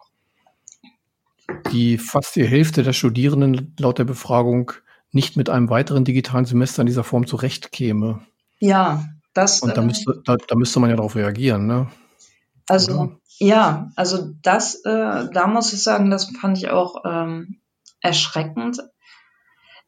die 1.71 1.99
fast 1.99 2.35
die 2.37 2.47
Hälfte 2.47 2.83
der 2.83 2.92
Studierenden 2.92 3.75
laut 3.79 3.99
der 3.99 4.05
Befragung 4.05 4.73
nicht 5.12 5.37
mit 5.37 5.51
einem 5.51 5.68
weiteren 5.68 6.05
digitalen 6.05 6.47
Semester 6.47 6.83
in 6.83 6.87
dieser 6.87 7.05
Form 7.05 7.27
zurechtkäme. 7.27 8.27
Ja, 8.62 9.05
das. 9.35 9.61
Und 9.61 9.77
da 9.77 9.83
äh, 9.83 9.85
müsste, 9.85 10.22
da, 10.25 10.37
da 10.37 10.55
müsste 10.55 10.79
man 10.79 10.88
ja 10.88 10.94
darauf 10.94 11.16
reagieren, 11.16 11.66
ne? 11.66 11.90
Also 12.68 12.92
Oder? 12.92 13.20
ja, 13.40 13.90
also 13.96 14.31
das, 14.40 14.77
äh, 14.85 15.29
da 15.33 15.48
muss 15.48 15.72
ich 15.72 15.83
sagen, 15.83 16.11
das 16.11 16.31
fand 16.40 16.59
ich 16.59 16.68
auch 16.68 17.03
ähm, 17.05 17.61
erschreckend. 18.01 18.79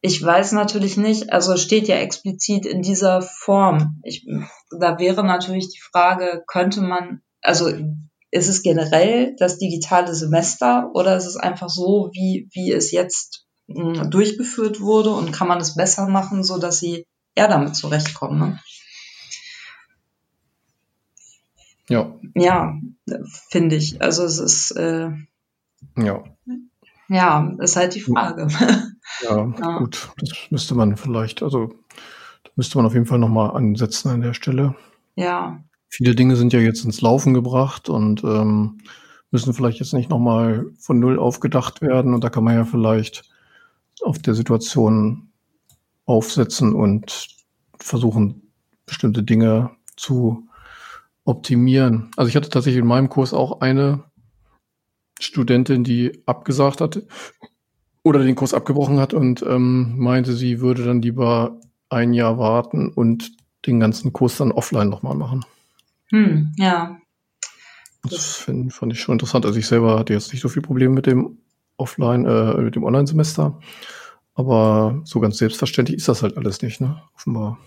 Ich 0.00 0.20
weiß 0.20 0.52
natürlich 0.52 0.96
nicht, 0.96 1.32
also 1.32 1.56
steht 1.56 1.86
ja 1.86 1.94
explizit 1.96 2.66
in 2.66 2.82
dieser 2.82 3.22
Form. 3.22 4.00
Ich, 4.02 4.26
da 4.76 4.98
wäre 4.98 5.24
natürlich 5.24 5.68
die 5.68 5.80
Frage, 5.80 6.42
könnte 6.48 6.80
man, 6.80 7.22
also 7.42 7.68
ist 8.32 8.48
es 8.48 8.62
generell 8.62 9.36
das 9.38 9.58
digitale 9.58 10.16
Semester 10.16 10.90
oder 10.94 11.16
ist 11.16 11.26
es 11.26 11.36
einfach 11.36 11.68
so, 11.68 12.10
wie, 12.12 12.48
wie 12.52 12.72
es 12.72 12.90
jetzt 12.90 13.46
mh, 13.68 14.06
durchgeführt 14.06 14.80
wurde 14.80 15.10
und 15.10 15.30
kann 15.30 15.46
man 15.46 15.60
es 15.60 15.76
besser 15.76 16.08
machen, 16.08 16.42
so 16.42 16.58
dass 16.58 16.80
sie 16.80 17.06
eher 17.34 17.48
damit 17.48 17.76
zurechtkommen? 17.76 18.38
Ne? 18.38 18.60
Ja, 21.88 22.14
Ja, 22.34 22.78
finde 23.50 23.76
ich. 23.76 24.00
Also 24.00 24.24
es 24.24 24.38
ist, 24.38 24.70
äh, 24.72 25.10
ja, 25.98 26.24
ja, 27.08 27.52
ist 27.58 27.76
halt 27.76 27.94
die 27.94 28.00
Frage. 28.00 28.48
ja, 29.22 29.52
Ja. 29.60 29.78
gut. 29.78 30.10
Das 30.18 30.30
müsste 30.50 30.74
man 30.74 30.96
vielleicht, 30.96 31.42
also 31.42 31.74
müsste 32.56 32.78
man 32.78 32.86
auf 32.86 32.94
jeden 32.94 33.06
Fall 33.06 33.18
nochmal 33.18 33.50
ansetzen 33.54 34.08
an 34.10 34.22
der 34.22 34.34
Stelle. 34.34 34.74
ja, 35.16 35.62
Viele 35.90 36.16
Dinge 36.16 36.34
sind 36.34 36.52
ja 36.52 36.58
jetzt 36.58 36.84
ins 36.84 37.02
Laufen 37.02 37.34
gebracht 37.34 37.88
und 37.88 38.24
ähm, 38.24 38.78
müssen 39.30 39.54
vielleicht 39.54 39.78
jetzt 39.78 39.92
nicht 39.94 40.10
nochmal 40.10 40.66
von 40.80 40.98
Null 40.98 41.20
aufgedacht 41.20 41.82
werden. 41.82 42.14
Und 42.14 42.24
da 42.24 42.30
kann 42.30 42.42
man 42.42 42.56
ja 42.56 42.64
vielleicht 42.64 43.30
auf 44.02 44.18
der 44.18 44.34
Situation 44.34 45.30
aufsetzen 46.06 46.74
und 46.74 47.28
versuchen, 47.78 48.52
bestimmte 48.86 49.22
Dinge 49.22 49.70
zu 49.96 50.48
optimieren. 51.24 52.10
Also 52.16 52.28
ich 52.28 52.36
hatte 52.36 52.50
tatsächlich 52.50 52.82
in 52.82 52.88
meinem 52.88 53.08
Kurs 53.08 53.32
auch 53.32 53.60
eine 53.60 54.04
Studentin, 55.20 55.84
die 55.84 56.22
abgesagt 56.26 56.80
hatte 56.80 57.06
oder 58.02 58.22
den 58.22 58.34
Kurs 58.34 58.52
abgebrochen 58.52 59.00
hat 59.00 59.14
und 59.14 59.42
ähm, 59.42 59.98
meinte, 59.98 60.34
sie 60.34 60.60
würde 60.60 60.84
dann 60.84 61.00
lieber 61.00 61.58
ein 61.88 62.12
Jahr 62.12 62.38
warten 62.38 62.88
und 62.88 63.32
den 63.66 63.80
ganzen 63.80 64.12
Kurs 64.12 64.36
dann 64.36 64.52
offline 64.52 64.90
nochmal 64.90 65.14
machen. 65.14 65.44
hm, 66.10 66.52
ja, 66.58 66.98
Das 68.02 68.36
find, 68.36 68.72
fand 68.74 68.92
ich 68.92 69.00
schon 69.00 69.14
interessant. 69.14 69.46
Also 69.46 69.58
ich 69.58 69.66
selber 69.66 69.98
hatte 69.98 70.12
jetzt 70.12 70.32
nicht 70.32 70.42
so 70.42 70.48
viel 70.50 70.62
Probleme 70.62 70.94
mit 70.94 71.06
dem 71.06 71.38
Offline, 71.78 72.26
äh, 72.26 72.60
mit 72.60 72.76
dem 72.76 72.84
Online-Semester. 72.84 73.58
Aber 74.34 75.00
so 75.04 75.20
ganz 75.20 75.38
selbstverständlich 75.38 75.98
ist 75.98 76.08
das 76.08 76.22
halt 76.22 76.36
alles 76.36 76.60
nicht, 76.62 76.80
ne? 76.80 77.02
Offenbar. 77.14 77.58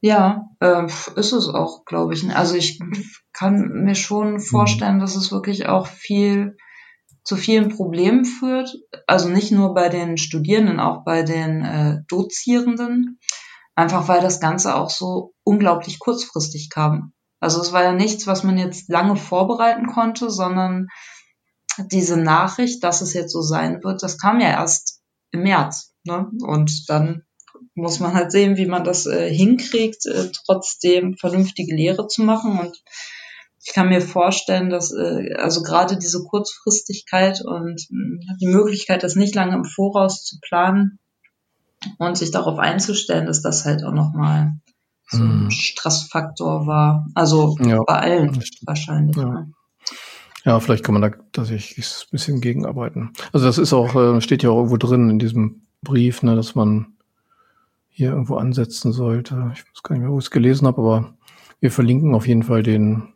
ja, 0.00 0.50
äh, 0.60 0.86
ist 1.16 1.32
es 1.32 1.48
auch, 1.48 1.84
glaube 1.84 2.14
ich. 2.14 2.36
Also 2.36 2.56
ich 2.56 2.80
kann 3.32 3.84
mir 3.84 3.94
schon 3.94 4.40
vorstellen, 4.40 4.98
dass 4.98 5.16
es 5.16 5.32
wirklich 5.32 5.66
auch 5.66 5.86
viel 5.86 6.56
zu 7.22 7.36
vielen 7.36 7.70
Problemen 7.70 8.24
führt. 8.24 8.76
Also 9.06 9.28
nicht 9.28 9.50
nur 9.50 9.72
bei 9.72 9.88
den 9.88 10.18
Studierenden, 10.18 10.78
auch 10.78 11.04
bei 11.04 11.22
den 11.22 11.64
äh, 11.64 11.98
Dozierenden. 12.08 13.18
Einfach 13.76 14.06
weil 14.08 14.20
das 14.20 14.40
Ganze 14.40 14.76
auch 14.76 14.90
so 14.90 15.32
unglaublich 15.42 15.98
kurzfristig 15.98 16.70
kam. 16.70 17.12
Also 17.40 17.60
es 17.60 17.72
war 17.72 17.82
ja 17.82 17.92
nichts, 17.92 18.26
was 18.26 18.44
man 18.44 18.58
jetzt 18.58 18.88
lange 18.88 19.16
vorbereiten 19.16 19.86
konnte, 19.86 20.30
sondern 20.30 20.88
diese 21.78 22.16
Nachricht, 22.16 22.84
dass 22.84 23.00
es 23.00 23.14
jetzt 23.14 23.32
so 23.32 23.42
sein 23.42 23.82
wird, 23.82 24.02
das 24.02 24.18
kam 24.18 24.40
ja 24.40 24.48
erst 24.48 25.00
im 25.34 25.42
März. 25.42 25.92
Ne? 26.04 26.30
Und 26.46 26.88
dann 26.88 27.22
muss 27.74 28.00
man 28.00 28.14
halt 28.14 28.30
sehen, 28.32 28.56
wie 28.56 28.66
man 28.66 28.84
das 28.84 29.06
äh, 29.06 29.32
hinkriegt, 29.32 30.06
äh, 30.06 30.30
trotzdem 30.46 31.16
vernünftige 31.16 31.74
Lehre 31.74 32.06
zu 32.06 32.22
machen. 32.22 32.58
Und 32.58 32.82
ich 33.64 33.72
kann 33.72 33.88
mir 33.88 34.00
vorstellen, 34.00 34.70
dass 34.70 34.92
äh, 34.92 35.34
also 35.36 35.62
gerade 35.62 35.96
diese 35.96 36.22
Kurzfristigkeit 36.24 37.40
und 37.44 37.86
mh, 37.90 38.36
die 38.40 38.46
Möglichkeit, 38.46 39.02
das 39.02 39.16
nicht 39.16 39.34
lange 39.34 39.54
im 39.54 39.64
Voraus 39.64 40.24
zu 40.24 40.38
planen 40.40 40.98
und 41.98 42.16
sich 42.16 42.30
darauf 42.30 42.58
einzustellen, 42.58 43.26
dass 43.26 43.42
das 43.42 43.64
halt 43.64 43.84
auch 43.84 43.92
nochmal 43.92 44.52
so 45.10 45.18
ein 45.22 45.44
Mhm. 45.44 45.50
Stressfaktor 45.50 46.66
war. 46.66 47.06
Also 47.14 47.56
Ja, 47.60 47.82
bei 47.86 47.98
allen 47.98 48.42
wahrscheinlich. 48.62 49.16
Ja. 49.16 49.24
Ne? 49.24 49.52
Ja, 50.44 50.60
vielleicht 50.60 50.84
kann 50.84 50.92
man 50.92 51.02
da 51.02 51.10
tatsächlich 51.32 51.78
ein 51.78 52.10
bisschen 52.10 52.40
gegenarbeiten. 52.40 53.12
Also 53.32 53.46
das 53.46 53.58
ist 53.58 53.72
auch, 53.72 53.94
äh, 53.94 54.20
steht 54.20 54.42
ja 54.42 54.50
auch 54.50 54.56
irgendwo 54.56 54.76
drin 54.76 55.08
in 55.10 55.18
diesem 55.18 55.62
Brief, 55.82 56.22
ne, 56.22 56.36
dass 56.36 56.54
man 56.54 56.86
hier 57.88 58.10
irgendwo 58.10 58.36
ansetzen 58.36 58.92
sollte. 58.92 59.52
Ich 59.54 59.64
weiß 59.64 59.82
gar 59.82 59.94
nicht 59.94 60.02
mehr, 60.02 60.12
wo 60.12 60.18
ich 60.18 60.26
es 60.26 60.30
gelesen 60.30 60.66
habe, 60.66 60.80
aber 60.80 61.14
wir 61.60 61.70
verlinken 61.70 62.14
auf 62.14 62.26
jeden 62.26 62.42
Fall 62.42 62.62
den 62.62 63.14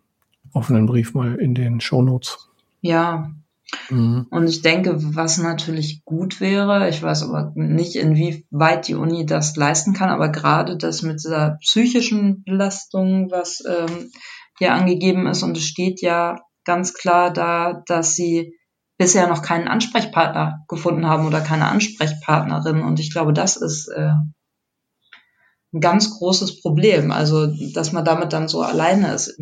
offenen 0.52 0.86
Brief 0.86 1.14
mal 1.14 1.34
in 1.34 1.54
den 1.54 1.80
Shownotes. 1.80 2.48
Ja, 2.80 3.30
Mhm. 3.90 4.26
Und 4.30 4.48
ich 4.48 4.62
denke, 4.62 4.96
was 5.14 5.38
natürlich 5.38 6.04
gut 6.04 6.40
wäre, 6.40 6.88
ich 6.88 7.02
weiß 7.02 7.24
aber 7.24 7.52
nicht, 7.54 7.96
inwieweit 7.96 8.88
die 8.88 8.94
Uni 8.94 9.26
das 9.26 9.56
leisten 9.56 9.92
kann, 9.92 10.08
aber 10.08 10.30
gerade 10.30 10.76
das 10.76 11.02
mit 11.02 11.22
dieser 11.22 11.58
psychischen 11.60 12.44
Belastung, 12.44 13.30
was 13.30 13.62
ähm, 13.68 14.10
hier 14.58 14.72
angegeben 14.72 15.26
ist, 15.26 15.42
und 15.42 15.56
es 15.56 15.64
steht 15.64 16.00
ja 16.00 16.40
ganz 16.68 16.92
klar 16.92 17.32
da, 17.32 17.82
dass 17.86 18.14
sie 18.14 18.54
bisher 18.98 19.26
noch 19.26 19.40
keinen 19.40 19.68
Ansprechpartner 19.68 20.66
gefunden 20.68 21.06
haben 21.06 21.26
oder 21.26 21.40
keine 21.40 21.66
Ansprechpartnerin. 21.66 22.82
Und 22.82 23.00
ich 23.00 23.10
glaube, 23.10 23.32
das 23.32 23.56
ist 23.56 23.88
äh, 23.88 24.10
ein 25.72 25.80
ganz 25.80 26.18
großes 26.18 26.60
Problem. 26.60 27.10
Also, 27.10 27.46
dass 27.72 27.92
man 27.92 28.04
damit 28.04 28.34
dann 28.34 28.48
so 28.48 28.60
alleine 28.60 29.14
ist. 29.14 29.40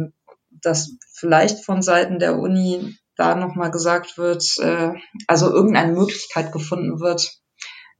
Dass 0.62 0.96
vielleicht 1.12 1.64
von 1.64 1.82
Seiten 1.82 2.20
der 2.20 2.38
Uni 2.38 2.96
da 3.16 3.34
nochmal 3.34 3.72
gesagt 3.72 4.18
wird, 4.18 4.44
äh, 4.58 4.92
also 5.26 5.50
irgendeine 5.50 5.92
Möglichkeit 5.92 6.52
gefunden 6.52 7.00
wird, 7.00 7.40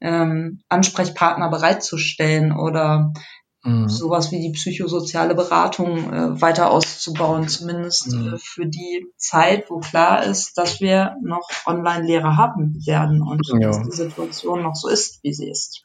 ähm, 0.01 0.61
Ansprechpartner 0.69 1.51
bereitzustellen 1.51 2.53
oder 2.53 3.13
Mhm. 3.67 3.89
sowas 3.89 4.31
wie 4.33 4.41
die 4.41 4.53
psychosoziale 4.53 5.35
Beratung 5.35 6.13
äh, 6.13 6.41
weiter 6.41 6.71
auszubauen, 6.71 7.49
zumindest 7.49 8.13
Mhm. 8.13 8.35
äh, 8.35 8.39
für 8.39 8.67
die 8.67 9.07
Zeit, 9.17 9.69
wo 9.71 9.79
klar 9.81 10.23
ist, 10.25 10.57
dass 10.57 10.81
wir 10.81 11.17
noch 11.23 11.49
Online-Lehre 11.67 12.37
haben 12.37 12.81
werden 12.87 13.23
und 13.23 13.41
Ja. 13.61 13.69
dass 13.69 13.83
die 13.83 13.97
Situation 13.97 14.63
noch 14.63 14.75
so 14.75 14.89
ist, 14.89 15.23
wie 15.23 15.33
sie 15.33 15.51
ist. 15.51 15.83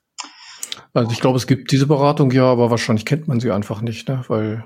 Also 0.94 1.12
ich 1.12 1.20
glaube, 1.20 1.38
es 1.38 1.48
gibt 1.48 1.72
diese 1.72 1.88
Beratung 1.88 2.32
ja, 2.32 2.46
aber 2.46 2.70
wahrscheinlich 2.70 3.06
kennt 3.06 3.28
man 3.28 3.40
sie 3.40 3.52
einfach 3.52 3.82
nicht, 3.82 4.08
ne? 4.08 4.24
Weil 4.28 4.64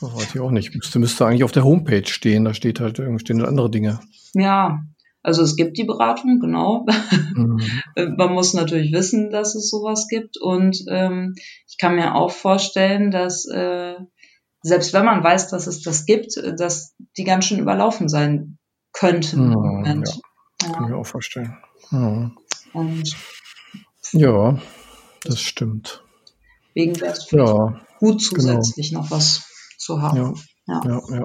weiß 0.00 0.34
ich 0.34 0.40
auch 0.40 0.50
nicht. 0.50 0.74
Müsste, 0.74 0.98
müsste 0.98 1.26
eigentlich 1.26 1.44
auf 1.44 1.52
der 1.52 1.64
Homepage 1.64 2.06
stehen. 2.06 2.44
Da 2.44 2.54
steht 2.54 2.80
halt 2.80 2.98
irgendwie 2.98 3.20
stehen 3.20 3.40
andere 3.42 3.70
Dinge. 3.70 4.00
Ja, 4.34 4.80
also 5.26 5.42
es 5.42 5.56
gibt 5.56 5.76
die 5.76 5.84
Beratung, 5.84 6.38
genau. 6.40 6.86
Mhm. 7.34 7.58
Man 8.16 8.32
muss 8.32 8.54
natürlich 8.54 8.92
wissen, 8.92 9.30
dass 9.30 9.54
es 9.56 9.68
sowas 9.68 10.06
gibt. 10.08 10.36
Und 10.40 10.84
ähm, 10.88 11.34
ich 11.68 11.78
kann 11.78 11.96
mir 11.96 12.14
auch 12.14 12.30
vorstellen, 12.30 13.10
dass 13.10 13.44
äh, 13.46 13.94
selbst 14.62 14.92
wenn 14.94 15.04
man 15.04 15.24
weiß, 15.24 15.48
dass 15.50 15.66
es 15.66 15.82
das 15.82 16.06
gibt, 16.06 16.36
äh, 16.36 16.54
dass 16.54 16.94
die 17.16 17.24
ganz 17.24 17.46
schön 17.46 17.58
überlaufen 17.58 18.08
sein 18.08 18.58
könnten 18.92 19.42
im 19.46 19.50
Ja, 19.52 19.56
Moment. 19.58 20.06
Kann 20.60 20.70
ich 20.70 20.80
Ja. 20.80 20.86
mir 20.86 20.96
auch 20.96 21.06
vorstellen. 21.06 21.56
Ja. 21.90 22.30
Und 22.72 23.16
Ja, 24.12 24.58
das 25.24 25.40
stimmt. 25.40 26.04
wegen 26.74 26.94
vielleicht 26.94 27.32
Ja, 27.32 27.80
gut 27.98 28.22
zusätzlich 28.22 28.92
noch 28.92 29.10
was 29.10 29.42
zu 29.76 30.00
haben. 30.02 30.16
ja, 30.68 30.80
Ja. 30.84 31.00
ja, 31.10 31.16
ja. 31.18 31.24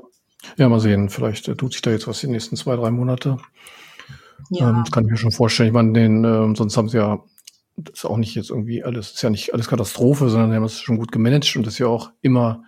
Ja, 0.57 0.69
mal 0.69 0.79
sehen. 0.79 1.09
Vielleicht 1.09 1.47
äh, 1.49 1.55
tut 1.55 1.73
sich 1.73 1.83
da 1.83 1.91
jetzt 1.91 2.07
was 2.07 2.19
die 2.19 2.27
nächsten 2.27 2.55
zwei, 2.55 2.75
drei 2.75 2.89
Monate. 2.89 3.37
Ja. 4.49 4.69
Ähm, 4.69 4.81
das 4.83 4.91
kann 4.91 5.05
ich 5.05 5.11
mir 5.11 5.17
schon 5.17 5.31
vorstellen. 5.31 5.67
Ich 5.67 5.73
meine, 5.73 5.93
den, 5.93 6.23
ähm, 6.23 6.55
sonst 6.55 6.77
haben 6.77 6.89
sie 6.89 6.97
ja, 6.97 7.19
das 7.77 7.99
ist 7.99 8.05
auch 8.05 8.17
nicht 8.17 8.35
jetzt 8.35 8.49
irgendwie 8.49 8.83
alles, 8.83 9.11
ist 9.11 9.21
ja 9.21 9.29
nicht 9.29 9.53
alles 9.53 9.67
Katastrophe, 9.67 10.29
sondern 10.29 10.49
die 10.51 10.55
haben 10.55 10.63
es 10.63 10.79
schon 10.79 10.97
gut 10.97 11.11
gemanagt 11.11 11.55
und 11.55 11.65
das 11.65 11.73
ist 11.73 11.79
ja 11.79 11.87
auch 11.87 12.11
immer 12.21 12.63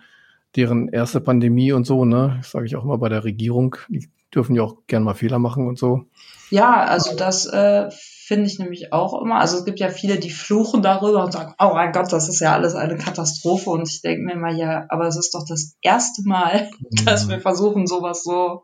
deren 0.56 0.88
erste 0.88 1.20
Pandemie 1.20 1.72
und 1.72 1.84
so, 1.84 2.04
ne? 2.04 2.36
Das 2.38 2.52
sage 2.52 2.66
ich 2.66 2.76
auch 2.76 2.84
immer 2.84 2.98
bei 2.98 3.08
der 3.08 3.24
Regierung. 3.24 3.76
Die 3.88 4.08
dürfen 4.34 4.54
ja 4.54 4.62
auch 4.62 4.76
gern 4.86 5.02
mal 5.02 5.14
Fehler 5.14 5.38
machen 5.38 5.66
und 5.66 5.78
so. 5.78 6.04
Ja, 6.50 6.84
also 6.84 7.16
das 7.16 7.46
äh, 7.46 7.90
finde 8.26 8.46
ich 8.46 8.58
nämlich 8.58 8.92
auch 8.92 9.20
immer. 9.20 9.40
Also 9.40 9.58
es 9.58 9.64
gibt 9.64 9.80
ja 9.80 9.90
viele, 9.90 10.18
die 10.18 10.30
fluchen 10.30 10.82
darüber 10.82 11.24
und 11.24 11.32
sagen, 11.32 11.54
oh 11.58 11.72
mein 11.74 11.92
Gott, 11.92 12.12
das 12.12 12.28
ist 12.28 12.40
ja 12.40 12.52
alles 12.52 12.74
eine 12.74 12.96
Katastrophe. 12.96 13.70
Und 13.70 13.88
ich 13.88 14.02
denke 14.02 14.24
mir 14.24 14.32
immer, 14.32 14.52
ja, 14.52 14.86
aber 14.88 15.06
es 15.06 15.16
ist 15.16 15.34
doch 15.34 15.44
das 15.46 15.76
erste 15.82 16.22
Mal, 16.24 16.70
dass 17.04 17.28
wir 17.28 17.40
versuchen, 17.40 17.86
sowas 17.86 18.22
so 18.22 18.62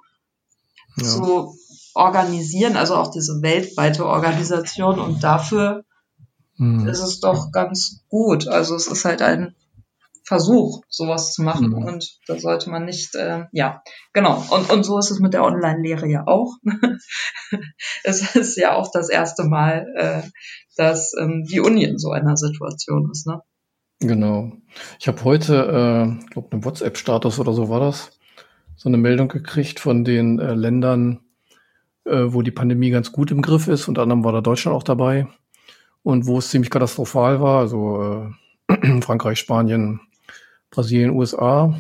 ja. 0.96 1.04
zu 1.04 1.54
organisieren, 1.94 2.76
also 2.76 2.96
auch 2.96 3.10
diese 3.10 3.42
weltweite 3.42 4.06
Organisation. 4.06 4.98
Und 4.98 5.22
dafür 5.22 5.84
Hm. 6.60 6.86
ist 6.86 7.00
es 7.00 7.20
doch 7.20 7.52
ganz 7.52 8.04
gut. 8.08 8.46
Also 8.46 8.76
es 8.76 8.86
ist 8.86 9.06
halt 9.06 9.22
ein 9.22 9.54
Versuch, 10.24 10.82
sowas 10.88 11.32
zu 11.32 11.42
machen. 11.42 11.70
Mhm. 11.70 11.84
Und 11.84 12.18
da 12.28 12.38
sollte 12.38 12.70
man 12.70 12.84
nicht, 12.84 13.16
äh, 13.16 13.46
ja, 13.50 13.82
genau. 14.12 14.44
Und, 14.50 14.70
und 14.70 14.84
so 14.84 14.98
ist 14.98 15.10
es 15.10 15.18
mit 15.18 15.32
der 15.32 15.42
Online-Lehre 15.42 16.06
ja 16.06 16.24
auch. 16.26 16.54
es 18.04 18.36
ist 18.36 18.56
ja 18.56 18.76
auch 18.76 18.92
das 18.92 19.08
erste 19.08 19.44
Mal, 19.44 19.86
äh, 19.96 20.22
dass 20.76 21.14
ähm, 21.18 21.44
die 21.50 21.60
Uni 21.60 21.82
in 21.82 21.98
so 21.98 22.10
einer 22.10 22.36
Situation 22.36 23.08
ist. 23.10 23.26
Ne? 23.26 23.40
Genau. 23.98 24.52
Ich 25.00 25.08
habe 25.08 25.24
heute, 25.24 25.54
äh, 25.56 26.30
glaube, 26.30 26.52
einen 26.52 26.64
WhatsApp-Status 26.64 27.40
oder 27.40 27.52
so 27.52 27.68
war 27.68 27.80
das, 27.80 28.12
so 28.76 28.88
eine 28.88 28.98
Meldung 28.98 29.28
gekriegt 29.28 29.80
von 29.80 30.04
den 30.04 30.38
äh, 30.38 30.54
Ländern, 30.54 31.20
äh, 32.10 32.32
wo 32.32 32.42
die 32.42 32.50
Pandemie 32.50 32.90
ganz 32.90 33.12
gut 33.12 33.30
im 33.30 33.42
Griff 33.42 33.68
ist. 33.68 33.88
Unter 33.88 34.02
anderem 34.02 34.24
war 34.24 34.32
da 34.32 34.40
Deutschland 34.40 34.76
auch 34.76 34.82
dabei. 34.82 35.26
Und 36.02 36.26
wo 36.26 36.38
es 36.38 36.50
ziemlich 36.50 36.70
katastrophal 36.70 37.40
war, 37.40 37.60
also 37.60 38.32
äh, 38.68 39.00
Frankreich, 39.02 39.38
Spanien, 39.38 40.00
Brasilien, 40.70 41.10
USA. 41.10 41.74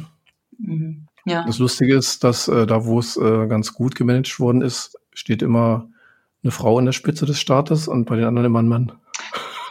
Mhm. 0.58 1.06
Ja. 1.26 1.44
Das 1.46 1.58
Lustige 1.58 1.94
ist, 1.96 2.24
dass 2.24 2.48
äh, 2.48 2.66
da, 2.66 2.84
wo 2.84 2.98
es 2.98 3.16
äh, 3.16 3.46
ganz 3.46 3.74
gut 3.74 3.94
gemanagt 3.94 4.40
worden 4.40 4.62
ist, 4.62 4.98
steht 5.12 5.42
immer 5.42 5.88
eine 6.42 6.50
Frau 6.50 6.78
in 6.78 6.86
der 6.86 6.92
Spitze 6.92 7.26
des 7.26 7.38
Staates 7.38 7.88
und 7.88 8.06
bei 8.06 8.16
den 8.16 8.24
anderen 8.24 8.46
immer 8.46 8.62
ein 8.62 8.68
Mann. 8.68 8.92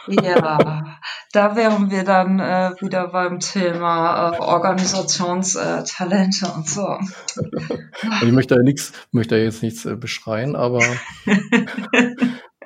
Ja, 0.08 0.98
da 1.32 1.54
wären 1.54 1.90
wir 1.90 2.04
dann 2.04 2.40
äh, 2.40 2.72
wieder 2.80 3.08
beim 3.08 3.38
Thema 3.38 4.32
äh, 4.32 4.38
Organisationstalente 4.40 6.46
und 6.54 6.68
so. 6.68 6.86
Also 6.86 8.26
ich 8.26 8.32
möchte 8.32 8.56
ja 8.56 8.62
nichts, 8.62 8.92
möchte 9.12 9.36
ja 9.36 9.44
jetzt 9.44 9.62
nichts 9.62 9.84
äh, 9.84 9.94
beschreien, 9.94 10.56
aber 10.56 10.80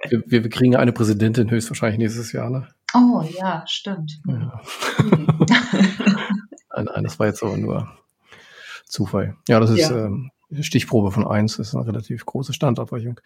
wir, 0.08 0.22
wir 0.26 0.48
kriegen 0.48 0.72
ja 0.72 0.78
eine 0.78 0.92
Präsidentin 0.92 1.50
höchstwahrscheinlich 1.50 1.98
nächstes 1.98 2.32
Jahr, 2.32 2.48
ne? 2.48 2.68
Oh 2.94 3.22
ja, 3.22 3.64
stimmt. 3.66 4.20
Ja. 4.26 4.60
nein, 6.74 6.84
nein, 6.84 7.04
das 7.04 7.18
war 7.18 7.26
jetzt 7.26 7.42
aber 7.42 7.56
nur 7.56 7.88
Zufall. 8.86 9.36
Ja, 9.48 9.60
das 9.60 9.70
ist 9.70 9.90
ja. 9.90 10.06
ähm, 10.06 10.30
Stichprobe 10.60 11.10
von 11.10 11.26
eins, 11.26 11.58
ist 11.58 11.74
eine 11.74 11.86
relativ 11.86 12.24
große 12.24 12.52
Standabweichung. 12.52 13.20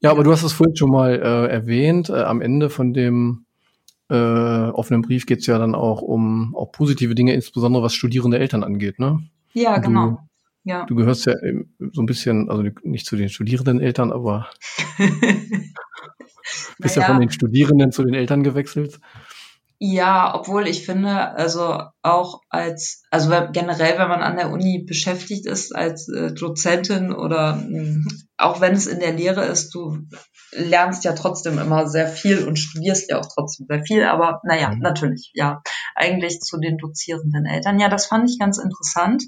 Ja, 0.00 0.12
aber 0.12 0.22
du 0.22 0.30
hast 0.30 0.44
es 0.44 0.52
vorhin 0.52 0.76
schon 0.76 0.90
mal 0.90 1.14
äh, 1.14 1.48
erwähnt, 1.48 2.08
äh, 2.08 2.22
am 2.22 2.40
Ende 2.40 2.70
von 2.70 2.94
dem 2.94 3.46
äh, 4.10 4.14
offenen 4.14 5.02
Brief 5.02 5.26
geht 5.26 5.40
es 5.40 5.46
ja 5.46 5.58
dann 5.58 5.74
auch 5.74 6.00
um 6.02 6.54
auch 6.56 6.72
positive 6.72 7.14
Dinge, 7.14 7.34
insbesondere 7.34 7.82
was 7.82 7.94
studierende 7.94 8.38
Eltern 8.38 8.64
angeht, 8.64 8.98
ne? 8.98 9.20
Ja, 9.52 9.76
du, 9.78 9.88
genau. 9.88 10.18
Ja. 10.64 10.84
Du 10.86 10.94
gehörst 10.94 11.26
ja 11.26 11.34
so 11.92 12.02
ein 12.02 12.06
bisschen, 12.06 12.50
also 12.50 12.64
nicht 12.82 13.06
zu 13.06 13.16
den 13.16 13.28
studierenden 13.28 13.80
Eltern, 13.80 14.12
aber 14.12 14.48
bist 16.78 16.96
naja. 16.96 17.08
ja 17.08 17.14
von 17.14 17.20
den 17.20 17.30
Studierenden 17.30 17.92
zu 17.92 18.04
den 18.04 18.14
Eltern 18.14 18.42
gewechselt. 18.42 19.00
Ja, 19.80 20.34
obwohl 20.34 20.66
ich 20.66 20.84
finde, 20.84 21.36
also 21.36 21.80
auch 22.02 22.40
als, 22.48 23.04
also 23.12 23.30
generell, 23.52 23.96
wenn 23.96 24.08
man 24.08 24.22
an 24.22 24.36
der 24.36 24.50
Uni 24.50 24.84
beschäftigt 24.84 25.46
ist 25.46 25.72
als 25.72 26.08
äh, 26.08 26.32
Dozentin 26.32 27.12
oder 27.12 27.54
mh, 27.54 27.78
hm, 27.78 28.08
auch 28.38 28.60
wenn 28.60 28.72
es 28.72 28.88
in 28.88 28.98
der 28.98 29.12
Lehre 29.12 29.44
ist, 29.44 29.72
du 29.74 29.98
lernst 30.50 31.04
ja 31.04 31.12
trotzdem 31.12 31.58
immer 31.58 31.86
sehr 31.86 32.08
viel 32.08 32.46
und 32.46 32.58
studierst 32.58 33.08
ja 33.08 33.18
auch 33.20 33.28
trotzdem 33.32 33.66
sehr 33.68 33.84
viel, 33.84 34.04
aber 34.04 34.40
naja, 34.42 34.70
mhm. 34.70 34.80
natürlich, 34.80 35.30
ja, 35.34 35.62
eigentlich 35.94 36.40
zu 36.40 36.58
den 36.58 36.76
dozierenden 36.78 37.46
Eltern. 37.46 37.78
Ja, 37.78 37.88
das 37.88 38.06
fand 38.06 38.28
ich 38.28 38.38
ganz 38.38 38.58
interessant. 38.58 39.22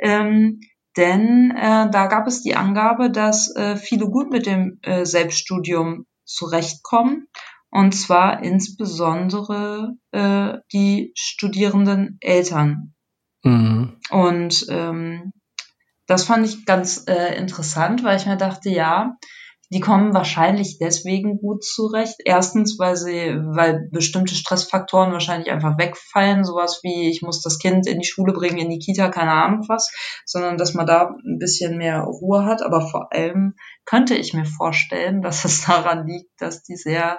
Ähm, 0.00 0.60
denn 0.96 1.52
äh, 1.56 1.90
da 1.90 2.06
gab 2.06 2.26
es 2.26 2.42
die 2.42 2.56
Angabe, 2.56 3.10
dass 3.10 3.54
äh, 3.54 3.76
viele 3.76 4.06
gut 4.06 4.30
mit 4.30 4.46
dem 4.46 4.78
äh, 4.82 5.04
Selbststudium 5.04 6.06
zurechtkommen 6.24 7.28
und 7.74 7.92
zwar 7.92 8.44
insbesondere 8.44 9.96
äh, 10.12 10.58
die 10.72 11.10
studierenden 11.16 12.18
Eltern. 12.20 12.94
Mhm. 13.42 13.98
Und 14.10 14.64
ähm, 14.68 15.32
das 16.06 16.22
fand 16.22 16.46
ich 16.46 16.66
ganz 16.66 17.04
äh, 17.08 17.36
interessant, 17.36 18.04
weil 18.04 18.16
ich 18.16 18.26
mir 18.26 18.36
dachte, 18.36 18.70
ja, 18.70 19.16
die 19.74 19.80
kommen 19.80 20.14
wahrscheinlich 20.14 20.78
deswegen 20.78 21.38
gut 21.38 21.64
zurecht. 21.64 22.20
Erstens, 22.24 22.78
weil 22.78 22.94
sie, 22.94 23.34
weil 23.40 23.88
bestimmte 23.90 24.36
Stressfaktoren 24.36 25.10
wahrscheinlich 25.10 25.50
einfach 25.50 25.76
wegfallen, 25.78 26.44
sowas 26.44 26.78
wie 26.84 27.10
ich 27.10 27.22
muss 27.22 27.42
das 27.42 27.58
Kind 27.58 27.88
in 27.88 27.98
die 27.98 28.06
Schule 28.06 28.32
bringen, 28.32 28.58
in 28.58 28.70
die 28.70 28.78
Kita, 28.78 29.08
keine 29.08 29.32
Ahnung 29.32 29.64
was, 29.66 29.92
sondern 30.24 30.58
dass 30.58 30.74
man 30.74 30.86
da 30.86 31.16
ein 31.26 31.38
bisschen 31.38 31.76
mehr 31.76 32.02
Ruhe 32.02 32.44
hat. 32.44 32.62
Aber 32.62 32.88
vor 32.88 33.12
allem 33.12 33.56
könnte 33.84 34.14
ich 34.14 34.32
mir 34.32 34.44
vorstellen, 34.44 35.22
dass 35.22 35.44
es 35.44 35.64
daran 35.64 36.06
liegt, 36.06 36.30
dass 36.38 36.62
die 36.62 36.76
sehr 36.76 37.18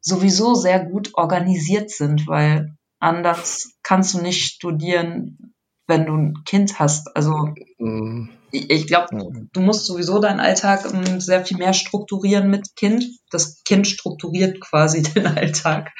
sowieso 0.00 0.54
sehr 0.54 0.86
gut 0.86 1.10
organisiert 1.12 1.90
sind, 1.90 2.26
weil 2.26 2.74
anders 2.98 3.74
kannst 3.82 4.14
du 4.14 4.22
nicht 4.22 4.40
studieren, 4.40 5.54
wenn 5.86 6.06
du 6.06 6.14
ein 6.14 6.34
Kind 6.46 6.78
hast. 6.78 7.14
Also 7.14 7.50
mhm 7.78 8.30
ich 8.54 8.86
glaube, 8.86 9.46
du 9.52 9.60
musst 9.60 9.86
sowieso 9.86 10.18
deinen 10.18 10.40
Alltag 10.40 10.86
ähm, 10.92 11.20
sehr 11.20 11.44
viel 11.44 11.56
mehr 11.56 11.72
strukturieren 11.72 12.48
mit 12.50 12.76
Kind. 12.76 13.04
Das 13.30 13.62
Kind 13.64 13.86
strukturiert 13.86 14.60
quasi 14.60 15.02
den 15.14 15.26
Alltag. 15.26 15.92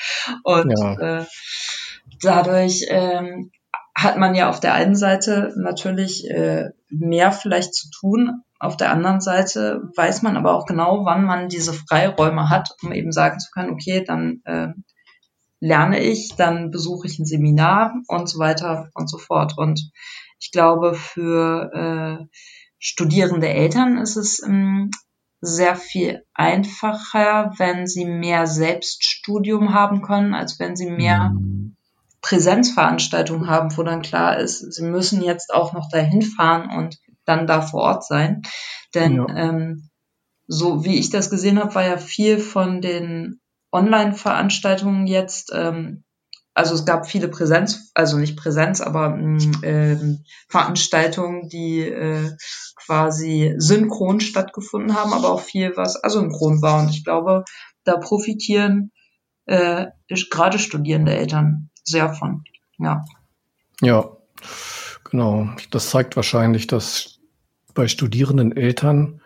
Und 0.43 0.73
ja. 0.79 1.21
äh, 1.21 1.27
dadurch 2.23 2.87
ähm, 2.89 3.51
hat 3.97 4.19
man 4.19 4.35
ja 4.35 4.49
auf 4.49 4.61
der 4.61 4.75
einen 4.75 4.97
Seite 4.97 5.53
natürlich 5.57 6.29
äh, 6.29 6.71
mehr 6.89 7.33
vielleicht 7.33 7.75
zu 7.75 7.89
tun. 7.91 8.43
Auf 8.59 8.77
der 8.77 8.91
anderen 8.91 9.21
Seite 9.21 9.83
weiß 9.97 10.23
man 10.23 10.37
aber 10.37 10.55
auch 10.55 10.67
genau, 10.67 11.05
wann 11.05 11.25
man 11.25 11.49
diese 11.49 11.73
Freiräume 11.73 12.51
hat, 12.51 12.71
um 12.83 12.93
eben 12.93 13.13
sagen 13.13 13.39
zu 13.39 13.51
können, 13.51 13.71
okay, 13.71 14.05
dann 14.05 14.41
äh, 14.45 14.69
lerne 15.61 16.01
ich, 16.01 16.35
dann 16.37 16.71
besuche 16.71 17.07
ich 17.07 17.19
ein 17.19 17.27
Seminar 17.27 17.95
und 18.09 18.29
so 18.29 18.39
weiter 18.39 18.91
und 18.95 19.09
so 19.09 19.19
fort. 19.19 19.57
Und 19.57 19.91
ich 20.45 20.51
glaube, 20.51 20.93
für 20.93 21.71
äh, 21.73 22.27
studierende 22.79 23.49
Eltern 23.49 23.97
ist 23.97 24.17
es 24.17 24.43
ähm, 24.43 24.91
sehr 25.41 25.75
viel 25.75 26.23
einfacher, 26.35 27.55
wenn 27.57 27.87
sie 27.87 28.05
mehr 28.05 28.47
Selbststudium 28.47 29.73
haben 29.73 30.03
können, 30.03 30.35
als 30.35 30.61
wenn 30.61 30.77
sie 30.77 30.91
mehr 30.91 31.31
mhm. 31.31 31.77
Präsenzveranstaltungen 32.21 33.49
haben, 33.49 33.75
wo 33.75 33.83
dann 33.85 34.03
klar 34.03 34.39
ist, 34.39 34.61
sie 34.75 34.85
müssen 34.85 35.23
jetzt 35.23 35.53
auch 35.53 35.73
noch 35.73 35.89
dahin 35.89 36.21
fahren 36.21 36.71
und 36.71 36.99
dann 37.25 37.47
da 37.47 37.63
vor 37.63 37.81
Ort 37.81 38.05
sein. 38.05 38.43
Denn 38.95 39.17
ja. 39.17 39.27
ähm, 39.35 39.89
so 40.47 40.85
wie 40.85 40.99
ich 40.99 41.09
das 41.09 41.31
gesehen 41.31 41.59
habe, 41.59 41.75
war 41.75 41.87
ja 41.87 41.97
viel 41.97 42.39
von 42.39 42.83
den 42.83 43.41
Online-Veranstaltungen 43.73 45.07
jetzt 45.07 45.53
ähm, 45.55 46.04
also 46.55 46.75
es 46.75 46.85
gab 46.85 47.07
viele 47.07 47.29
Präsenz, 47.29 47.91
also 47.95 48.17
nicht 48.17 48.37
Präsenz, 48.37 48.81
aber 48.81 49.19
äh, 49.63 49.97
Veranstaltungen, 50.49 51.49
die 51.49 51.81
äh, 51.81 52.31
quasi 52.77 53.55
synchron 53.59 54.21
stattgefunden 54.21 54.95
haben, 54.95 55.13
aber 55.13 55.33
auch 55.33 55.41
viel, 55.41 55.77
was 55.77 56.03
asynchron 56.03 56.63
war. 56.63 56.81
Und 56.83 56.91
ich 56.91 57.05
glaube, 57.05 57.45
da 57.83 57.97
profitieren 57.97 58.93
äh, 59.47 59.87
gerade 60.31 60.61
studierende 60.61 61.13
Eltern 61.13 61.71
sehr 61.83 62.15
von. 62.15 62.45
Ja. 62.79 63.05
Ja, 63.81 64.11
genau. 65.11 65.49
Das 65.73 65.91
zeigt 65.91 66.15
wahrscheinlich, 66.15 66.69
dass 66.69 67.19
bei 67.75 67.89
studierenden 67.89 68.57
Eltern 68.57 69.21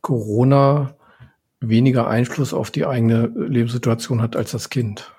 Corona 0.00 0.94
weniger 1.60 2.08
Einfluss 2.08 2.54
auf 2.54 2.70
die 2.70 2.86
eigene 2.86 3.26
Lebenssituation 3.26 4.22
hat 4.22 4.34
als 4.34 4.52
das 4.52 4.70
Kind. 4.70 5.12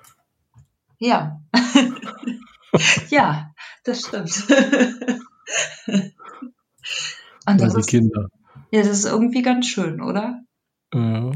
Ja. 1.02 1.40
ja, 3.10 3.50
das 3.82 4.02
stimmt. 4.06 4.46
Und 7.46 7.60
das 7.60 7.74
die 7.74 7.80
ist, 7.80 7.88
Kinder. 7.88 8.28
Ja, 8.70 8.82
das 8.82 8.90
ist 9.00 9.06
irgendwie 9.06 9.42
ganz 9.42 9.66
schön, 9.66 10.00
oder? 10.00 10.42
Ja. 10.94 11.32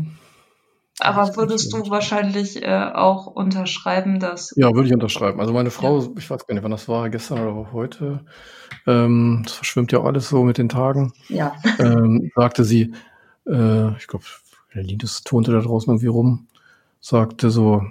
Aber 1.01 1.37
würdest 1.37 1.73
du 1.73 1.91
wahrscheinlich 1.91 2.63
äh, 2.63 2.91
auch 2.95 3.27
unterschreiben, 3.27 4.21
dass. 4.21 4.55
Ja, 4.57 4.73
würde 4.73 4.87
ich 4.87 4.95
unterschreiben. 4.95 5.41
Also 5.41 5.53
meine 5.53 5.73
Frau, 5.73 6.01
ja. 6.01 6.09
ich 6.17 6.31
weiß 6.31 6.47
gar 6.47 6.55
nicht, 6.55 6.63
wann 6.63 6.71
das 6.71 6.89
war, 6.89 7.11
gestern 7.11 7.41
oder 7.41 7.73
heute, 7.73 8.25
ähm, 8.87 9.43
das 9.45 9.55
verschwimmt 9.55 9.91
ja 9.91 9.99
auch 9.99 10.05
alles 10.05 10.29
so 10.29 10.45
mit 10.45 10.59
den 10.59 10.69
Tagen. 10.69 11.13
Ja. 11.29 11.57
Ähm, 11.81 12.31
sagte 12.37 12.63
sie, 12.63 12.95
äh, 13.49 13.97
ich 13.97 14.07
glaube, 14.07 14.25
Linus 14.73 15.25
tonte 15.25 15.51
da 15.51 15.59
draußen 15.59 15.91
irgendwie 15.91 16.07
rum, 16.07 16.47
sagte 17.01 17.51
so, 17.51 17.83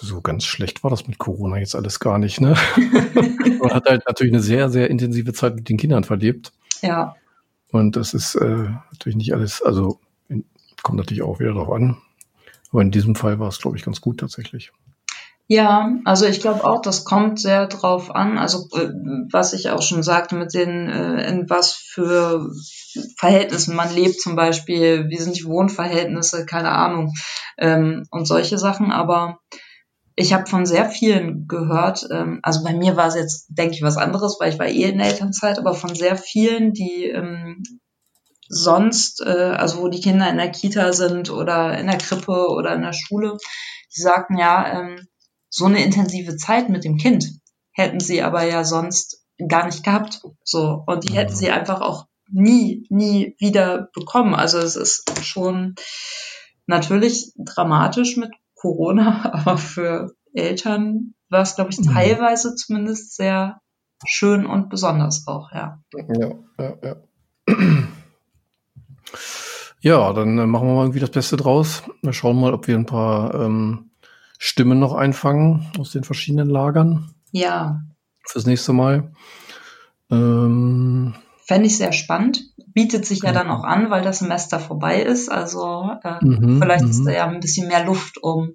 so 0.00 0.20
ganz 0.20 0.44
schlecht 0.44 0.82
war 0.82 0.90
das 0.90 1.06
mit 1.06 1.18
Corona 1.18 1.58
jetzt 1.58 1.76
alles 1.76 2.00
gar 2.00 2.18
nicht, 2.18 2.40
ne? 2.40 2.56
Man 3.60 3.70
hat 3.72 3.86
halt 3.86 4.02
natürlich 4.06 4.32
eine 4.32 4.42
sehr, 4.42 4.70
sehr 4.70 4.90
intensive 4.90 5.32
Zeit 5.32 5.54
mit 5.54 5.68
den 5.68 5.76
Kindern 5.76 6.04
verlebt. 6.04 6.52
Ja. 6.82 7.14
Und 7.70 7.96
das 7.96 8.14
ist 8.14 8.34
äh, 8.34 8.70
natürlich 8.90 9.16
nicht 9.16 9.34
alles, 9.34 9.62
also 9.62 10.00
kommt 10.82 10.98
natürlich 10.98 11.22
auch 11.22 11.40
wieder 11.40 11.52
drauf 11.52 11.70
an. 11.70 11.98
Aber 12.72 12.82
in 12.82 12.90
diesem 12.90 13.14
Fall 13.14 13.38
war 13.38 13.48
es, 13.48 13.58
glaube 13.58 13.76
ich, 13.76 13.84
ganz 13.84 14.00
gut 14.00 14.20
tatsächlich. 14.20 14.72
Ja, 15.52 15.90
also 16.04 16.26
ich 16.26 16.40
glaube 16.40 16.62
auch, 16.62 16.80
das 16.80 17.04
kommt 17.04 17.40
sehr 17.40 17.66
drauf 17.66 18.14
an. 18.14 18.38
Also 18.38 18.68
äh, 18.72 18.88
was 19.32 19.52
ich 19.52 19.70
auch 19.70 19.82
schon 19.82 20.04
sagte, 20.04 20.36
mit 20.36 20.54
den, 20.54 20.88
äh, 20.88 21.28
in 21.28 21.50
was 21.50 21.72
für 21.72 22.48
Verhältnissen 23.16 23.74
man 23.74 23.92
lebt 23.92 24.20
zum 24.20 24.36
Beispiel, 24.36 25.08
wie 25.08 25.16
sind 25.16 25.36
die 25.36 25.46
Wohnverhältnisse, 25.46 26.46
keine 26.46 26.70
Ahnung, 26.70 27.12
ähm, 27.58 28.04
und 28.12 28.28
solche 28.28 28.58
Sachen. 28.58 28.92
Aber 28.92 29.40
ich 30.16 30.32
habe 30.32 30.46
von 30.46 30.66
sehr 30.66 30.88
vielen 30.88 31.46
gehört, 31.46 32.06
ähm, 32.10 32.40
also 32.42 32.62
bei 32.64 32.74
mir 32.74 32.96
war 32.96 33.08
es 33.08 33.14
jetzt, 33.14 33.46
denke 33.48 33.74
ich, 33.74 33.82
was 33.82 33.96
anderes, 33.96 34.36
weil 34.38 34.52
ich 34.52 34.58
war 34.58 34.66
eh 34.66 34.84
in 34.84 35.00
Elternzeit, 35.00 35.58
aber 35.58 35.74
von 35.74 35.94
sehr 35.94 36.16
vielen, 36.16 36.72
die 36.72 37.06
ähm, 37.06 37.62
sonst, 38.48 39.22
äh, 39.22 39.54
also 39.56 39.80
wo 39.80 39.88
die 39.88 40.00
Kinder 40.00 40.28
in 40.28 40.36
der 40.36 40.50
Kita 40.50 40.92
sind 40.92 41.30
oder 41.30 41.78
in 41.78 41.86
der 41.86 41.98
Krippe 41.98 42.48
oder 42.48 42.74
in 42.74 42.82
der 42.82 42.92
Schule, 42.92 43.38
die 43.96 44.00
sagten 44.00 44.36
ja, 44.36 44.80
ähm, 44.80 45.06
so 45.48 45.66
eine 45.66 45.82
intensive 45.82 46.36
Zeit 46.36 46.68
mit 46.68 46.84
dem 46.84 46.96
Kind 46.96 47.40
hätten 47.72 48.00
sie 48.00 48.22
aber 48.22 48.44
ja 48.44 48.64
sonst 48.64 49.24
gar 49.48 49.66
nicht 49.66 49.84
gehabt. 49.84 50.22
So. 50.44 50.82
Und 50.86 51.08
die 51.08 51.14
hätten 51.14 51.34
sie 51.34 51.50
einfach 51.50 51.80
auch 51.80 52.06
nie, 52.30 52.86
nie 52.88 53.34
wieder 53.38 53.88
bekommen. 53.94 54.34
Also 54.34 54.58
es 54.58 54.76
ist 54.76 55.24
schon 55.24 55.74
natürlich 56.66 57.32
dramatisch 57.36 58.16
mit 58.16 58.30
Corona, 58.60 59.32
aber 59.32 59.56
für 59.56 60.12
Eltern 60.34 61.14
war 61.28 61.42
es, 61.42 61.54
glaube 61.54 61.70
ich, 61.70 61.78
mhm. 61.78 61.92
teilweise 61.92 62.54
zumindest 62.54 63.16
sehr 63.16 63.60
schön 64.06 64.46
und 64.46 64.68
besonders 64.68 65.26
auch, 65.26 65.50
ja. 65.52 65.80
Ja, 65.92 66.30
ja, 66.58 66.74
ja. 66.82 66.96
Ja, 69.82 70.12
dann 70.12 70.36
äh, 70.36 70.46
machen 70.46 70.68
wir 70.68 70.74
mal 70.74 70.82
irgendwie 70.82 71.00
das 71.00 71.10
Beste 71.10 71.38
draus. 71.38 71.82
Wir 72.02 72.12
schauen 72.12 72.38
mal, 72.38 72.52
ob 72.52 72.66
wir 72.66 72.76
ein 72.76 72.84
paar 72.84 73.34
ähm, 73.34 73.90
Stimmen 74.38 74.78
noch 74.78 74.92
einfangen 74.92 75.72
aus 75.78 75.92
den 75.92 76.04
verschiedenen 76.04 76.50
Lagern. 76.50 77.14
Ja. 77.32 77.80
Fürs 78.26 78.44
nächste 78.44 78.74
Mal. 78.74 79.10
Ähm, 80.10 81.14
Fände 81.50 81.66
ich 81.66 81.78
sehr 81.78 81.90
spannend. 81.90 82.44
Bietet 82.74 83.04
sich 83.04 83.24
ja 83.24 83.32
dann 83.32 83.50
auch 83.50 83.64
an, 83.64 83.90
weil 83.90 84.02
das 84.02 84.20
Semester 84.20 84.60
vorbei 84.60 85.02
ist. 85.02 85.28
Also 85.28 85.90
äh, 86.04 86.24
mhm, 86.24 86.60
vielleicht 86.62 86.84
ist 86.84 87.00
mhm. 87.00 87.06
da 87.06 87.10
ja 87.10 87.26
ein 87.26 87.40
bisschen 87.40 87.66
mehr 87.66 87.84
Luft, 87.84 88.22
um 88.22 88.52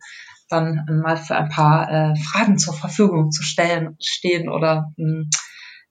dann 0.47 0.85
mal 1.03 1.17
für 1.17 1.35
ein 1.35 1.49
paar 1.49 1.91
äh, 1.91 2.15
Fragen 2.15 2.57
zur 2.57 2.73
Verfügung 2.73 3.31
zu 3.31 3.43
stellen, 3.43 3.97
stehen 4.01 4.47
oder 4.47 4.93
mh, 4.95 5.09
hm, 5.09 5.29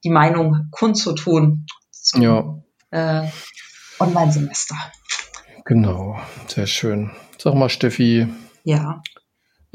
die 0.03 0.09
Meinung 0.09 0.69
kundzutun. 0.71 1.67
Zum, 1.91 2.23
ja. 2.23 2.55
Äh, 2.89 3.27
Online-Semester. 3.99 4.75
Genau, 5.63 6.19
sehr 6.47 6.65
schön. 6.65 7.11
Sag 7.37 7.53
mal, 7.53 7.69
Steffi. 7.69 8.27
Ja. 8.63 9.03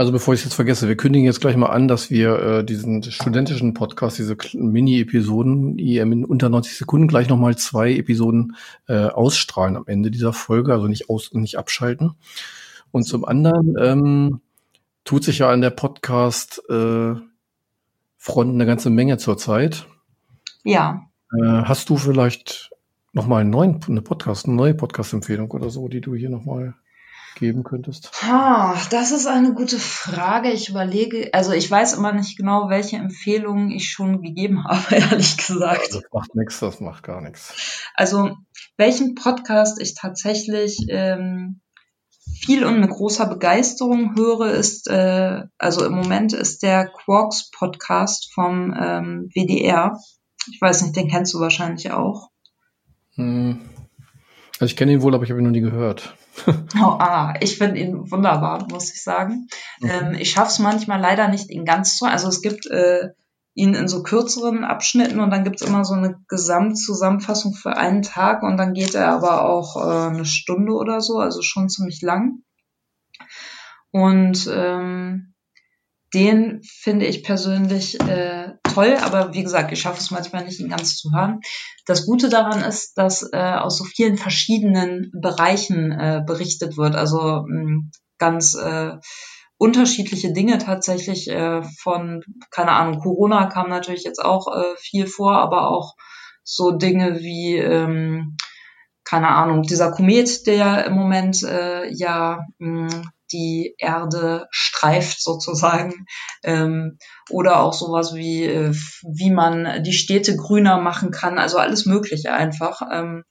Also 0.00 0.12
bevor 0.12 0.32
ich 0.32 0.40
es 0.40 0.44
jetzt 0.44 0.54
vergesse, 0.54 0.88
wir 0.88 0.96
kündigen 0.96 1.26
jetzt 1.26 1.42
gleich 1.42 1.56
mal 1.56 1.66
an, 1.66 1.86
dass 1.86 2.10
wir 2.10 2.38
äh, 2.38 2.64
diesen 2.64 3.02
studentischen 3.02 3.74
Podcast, 3.74 4.16
diese 4.16 4.34
Mini-Episoden, 4.54 5.78
in 5.78 6.24
unter 6.24 6.48
90 6.48 6.74
Sekunden 6.74 7.06
gleich 7.06 7.28
nochmal 7.28 7.58
zwei 7.58 7.92
Episoden 7.92 8.56
äh, 8.88 9.08
ausstrahlen 9.08 9.76
am 9.76 9.84
Ende 9.86 10.10
dieser 10.10 10.32
Folge, 10.32 10.72
also 10.72 10.86
nicht 10.86 11.10
aus 11.10 11.34
nicht 11.34 11.58
abschalten. 11.58 12.12
Und 12.92 13.02
zum 13.02 13.26
anderen 13.26 13.76
ähm, 13.78 14.40
tut 15.04 15.22
sich 15.22 15.40
ja 15.40 15.50
an 15.50 15.60
der 15.60 15.68
Podcast 15.68 16.62
äh, 16.70 17.16
Front 18.16 18.54
eine 18.54 18.64
ganze 18.64 18.88
Menge 18.88 19.18
zurzeit. 19.18 19.86
Ja. 20.64 21.10
Äh, 21.38 21.44
hast 21.44 21.90
du 21.90 21.98
vielleicht 21.98 22.70
nochmal 23.12 23.42
einen 23.42 23.50
neuen, 23.50 23.80
eine 23.86 24.00
Podcast, 24.00 24.46
eine 24.46 24.54
neue 24.54 24.72
Podcast-Empfehlung 24.72 25.50
oder 25.50 25.68
so, 25.68 25.88
die 25.88 26.00
du 26.00 26.14
hier 26.14 26.30
nochmal 26.30 26.72
geben 27.40 27.64
könntest? 27.64 28.12
Ha, 28.22 28.76
das 28.90 29.10
ist 29.10 29.26
eine 29.26 29.54
gute 29.54 29.80
Frage. 29.80 30.52
Ich 30.52 30.68
überlege, 30.68 31.30
also 31.32 31.50
ich 31.50 31.68
weiß 31.68 31.94
immer 31.94 32.12
nicht 32.12 32.36
genau, 32.36 32.68
welche 32.68 32.96
Empfehlungen 32.96 33.72
ich 33.72 33.90
schon 33.90 34.22
gegeben 34.22 34.64
habe, 34.68 34.94
ehrlich 34.94 35.36
gesagt. 35.36 35.92
Das 35.92 36.02
macht 36.12 36.34
nichts, 36.36 36.60
das 36.60 36.78
macht 36.78 37.02
gar 37.02 37.20
nichts. 37.20 37.52
Also 37.94 38.36
welchen 38.76 39.16
Podcast 39.16 39.80
ich 39.80 39.94
tatsächlich 39.94 40.86
ähm, 40.88 41.60
viel 42.40 42.64
und 42.64 42.78
mit 42.78 42.90
großer 42.90 43.26
Begeisterung 43.26 44.14
höre, 44.16 44.52
ist, 44.52 44.88
äh, 44.88 45.42
also 45.58 45.84
im 45.84 45.92
Moment 45.92 46.32
ist 46.32 46.62
der 46.62 46.86
Quarks 46.86 47.50
Podcast 47.50 48.32
vom 48.32 48.72
ähm, 48.78 49.28
WDR. 49.34 49.98
Ich 50.52 50.60
weiß 50.60 50.82
nicht, 50.82 50.96
den 50.96 51.08
kennst 51.08 51.34
du 51.34 51.40
wahrscheinlich 51.40 51.90
auch. 51.90 52.30
Hm. 53.14 53.60
Also 54.60 54.72
ich 54.72 54.76
kenne 54.76 54.92
ihn 54.92 55.00
wohl, 55.00 55.14
aber 55.14 55.24
ich 55.24 55.30
habe 55.30 55.40
ihn 55.40 55.44
noch 55.44 55.52
nie 55.52 55.62
gehört. 55.62 56.14
oh, 56.46 56.96
ah, 56.98 57.32
ich 57.40 57.56
finde 57.56 57.80
ihn 57.80 58.10
wunderbar, 58.10 58.68
muss 58.70 58.92
ich 58.92 59.02
sagen. 59.02 59.48
Mhm. 59.80 59.90
Ähm, 59.90 60.14
ich 60.18 60.30
schaffe 60.30 60.50
es 60.50 60.58
manchmal 60.58 61.00
leider 61.00 61.28
nicht, 61.28 61.50
ihn 61.50 61.64
ganz 61.64 61.96
zu. 61.96 62.04
Also 62.04 62.28
es 62.28 62.42
gibt 62.42 62.66
äh, 62.66 63.08
ihn 63.54 63.72
in 63.72 63.88
so 63.88 64.02
kürzeren 64.02 64.64
Abschnitten 64.64 65.20
und 65.20 65.30
dann 65.30 65.44
gibt 65.44 65.62
es 65.62 65.66
immer 65.66 65.86
so 65.86 65.94
eine 65.94 66.20
Gesamtzusammenfassung 66.28 67.54
für 67.54 67.78
einen 67.78 68.02
Tag 68.02 68.42
und 68.42 68.58
dann 68.58 68.74
geht 68.74 68.94
er 68.94 69.08
aber 69.08 69.48
auch 69.48 69.76
äh, 69.76 70.08
eine 70.08 70.26
Stunde 70.26 70.72
oder 70.72 71.00
so, 71.00 71.18
also 71.18 71.40
schon 71.40 71.70
ziemlich 71.70 72.02
lang. 72.02 72.42
Und 73.90 74.46
ähm, 74.52 75.34
den 76.12 76.60
finde 76.62 77.06
ich 77.06 77.24
persönlich 77.24 77.98
äh, 77.98 78.39
toll, 78.74 78.96
aber 79.00 79.34
wie 79.34 79.42
gesagt, 79.42 79.72
ich 79.72 79.80
schaffe 79.80 79.98
es 79.98 80.10
manchmal 80.10 80.44
nicht, 80.44 80.60
ihn 80.60 80.68
ganz 80.68 80.96
zu 80.96 81.12
hören. 81.12 81.40
Das 81.86 82.06
Gute 82.06 82.28
daran 82.28 82.62
ist, 82.62 82.96
dass 82.98 83.28
äh, 83.32 83.54
aus 83.54 83.78
so 83.78 83.84
vielen 83.84 84.16
verschiedenen 84.16 85.10
Bereichen 85.14 85.92
äh, 85.92 86.22
berichtet 86.24 86.76
wird, 86.76 86.94
also 86.94 87.44
mh, 87.46 87.62
hm, 87.62 87.90
ganz 88.18 88.54
äh, 88.54 88.96
unterschiedliche 89.58 90.32
Dinge 90.32 90.58
tatsächlich 90.58 91.28
äh, 91.28 91.62
von, 91.82 92.22
keine 92.50 92.72
Ahnung, 92.72 93.00
Corona 93.00 93.46
kam 93.46 93.68
natürlich 93.68 94.04
jetzt 94.04 94.24
auch 94.24 94.46
äh, 94.48 94.76
viel 94.78 95.06
vor, 95.06 95.38
aber 95.38 95.70
auch 95.70 95.94
so 96.44 96.72
Dinge 96.72 97.20
wie, 97.20 97.56
ähm, 97.56 98.36
keine 99.04 99.28
Ahnung, 99.28 99.62
dieser 99.62 99.90
Komet, 99.90 100.46
der 100.46 100.86
im 100.86 100.94
Moment 100.94 101.42
äh, 101.42 101.88
ja 101.92 102.40
mh, 102.58 102.92
hm, 102.92 103.10
die 103.32 103.74
Erde 103.78 104.46
streift 104.50 105.22
sozusagen. 105.22 106.06
Ähm, 106.42 106.98
oder 107.28 107.60
auch 107.60 107.72
sowas 107.72 108.14
wie, 108.14 108.44
äh, 108.44 108.74
wie 109.02 109.30
man 109.30 109.82
die 109.82 109.92
Städte 109.92 110.36
grüner 110.36 110.80
machen 110.80 111.10
kann. 111.10 111.38
Also 111.38 111.58
alles 111.58 111.86
Mögliche 111.86 112.32
einfach. 112.32 112.82
Ähm, 112.92 113.24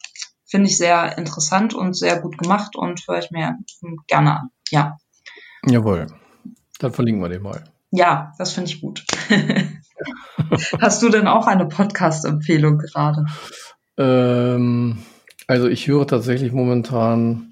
Finde 0.46 0.70
ich 0.70 0.78
sehr 0.78 1.18
interessant 1.18 1.76
und 1.76 1.96
sehr 1.96 2.20
gut 2.20 2.38
gemacht 2.38 2.76
und 2.76 3.02
höre 3.08 3.20
ich 3.20 3.30
mir 3.30 3.58
gerne 4.08 4.40
an. 4.40 4.50
Ja. 4.72 4.98
Jawohl. 5.68 6.08
Dann 6.80 6.92
verlinken 6.92 7.22
wir 7.22 7.30
den 7.30 7.44
mal. 7.44 7.64
Ja, 7.92 8.34
das 8.38 8.54
finde 8.54 8.72
ich 8.72 8.82
gut. 8.82 9.06
Hast 10.80 11.04
du 11.04 11.10
denn 11.10 11.28
auch 11.28 11.48
eine 11.48 11.68
Podcast-Empfehlung 11.68 12.78
gerade? 12.78 13.26
Ähm, 13.98 15.04
also 15.48 15.68
ich 15.68 15.88
höre 15.88 16.08
tatsächlich 16.08 16.52
momentan 16.52 17.49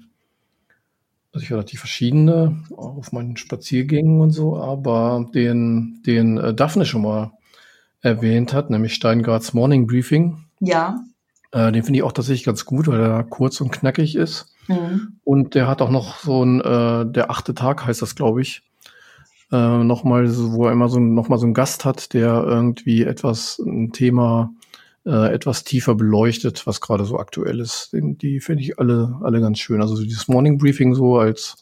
ich 1.42 1.52
relativ 1.52 1.80
verschiedene, 1.80 2.62
auch 2.76 2.96
auf 2.96 3.12
meinen 3.12 3.36
Spaziergängen 3.36 4.20
und 4.20 4.30
so, 4.30 4.56
aber 4.56 5.26
den, 5.34 6.02
den 6.06 6.38
äh, 6.38 6.54
Daphne 6.54 6.84
schon 6.84 7.02
mal 7.02 7.32
erwähnt 8.00 8.52
hat, 8.52 8.70
nämlich 8.70 8.94
Steingarts 8.94 9.54
Morning 9.54 9.86
Briefing. 9.86 10.44
Ja. 10.60 11.00
Äh, 11.52 11.72
den 11.72 11.82
finde 11.82 11.98
ich 11.98 12.02
auch 12.02 12.12
tatsächlich 12.12 12.44
ganz 12.44 12.64
gut, 12.64 12.86
weil 12.88 13.00
er 13.00 13.24
kurz 13.24 13.60
und 13.60 13.72
knackig 13.72 14.16
ist. 14.16 14.54
Mhm. 14.68 15.18
Und 15.24 15.54
der 15.54 15.66
hat 15.66 15.82
auch 15.82 15.90
noch 15.90 16.18
so 16.18 16.44
ein, 16.44 16.60
äh, 16.60 17.10
der 17.10 17.30
achte 17.30 17.54
Tag 17.54 17.86
heißt 17.86 18.02
das, 18.02 18.14
glaube 18.14 18.42
ich. 18.42 18.62
Äh, 19.50 19.78
nochmal, 19.84 20.28
so, 20.28 20.52
wo 20.52 20.66
er 20.66 20.72
immer 20.72 20.88
so, 20.88 21.00
noch 21.00 21.28
mal 21.28 21.38
so 21.38 21.46
einen 21.46 21.54
Gast 21.54 21.84
hat, 21.84 22.12
der 22.12 22.44
irgendwie 22.44 23.02
etwas, 23.02 23.58
ein 23.58 23.92
Thema 23.92 24.52
äh, 25.08 25.32
etwas 25.32 25.64
tiefer 25.64 25.94
beleuchtet, 25.94 26.66
was 26.66 26.82
gerade 26.82 27.06
so 27.06 27.18
aktuell 27.18 27.60
ist. 27.60 27.94
Den, 27.94 28.18
die 28.18 28.40
finde 28.40 28.62
ich 28.62 28.78
alle, 28.78 29.18
alle 29.22 29.40
ganz 29.40 29.58
schön. 29.58 29.80
Also 29.80 30.02
dieses 30.02 30.28
Morning 30.28 30.58
Briefing 30.58 30.94
so 30.94 31.16
als, 31.16 31.56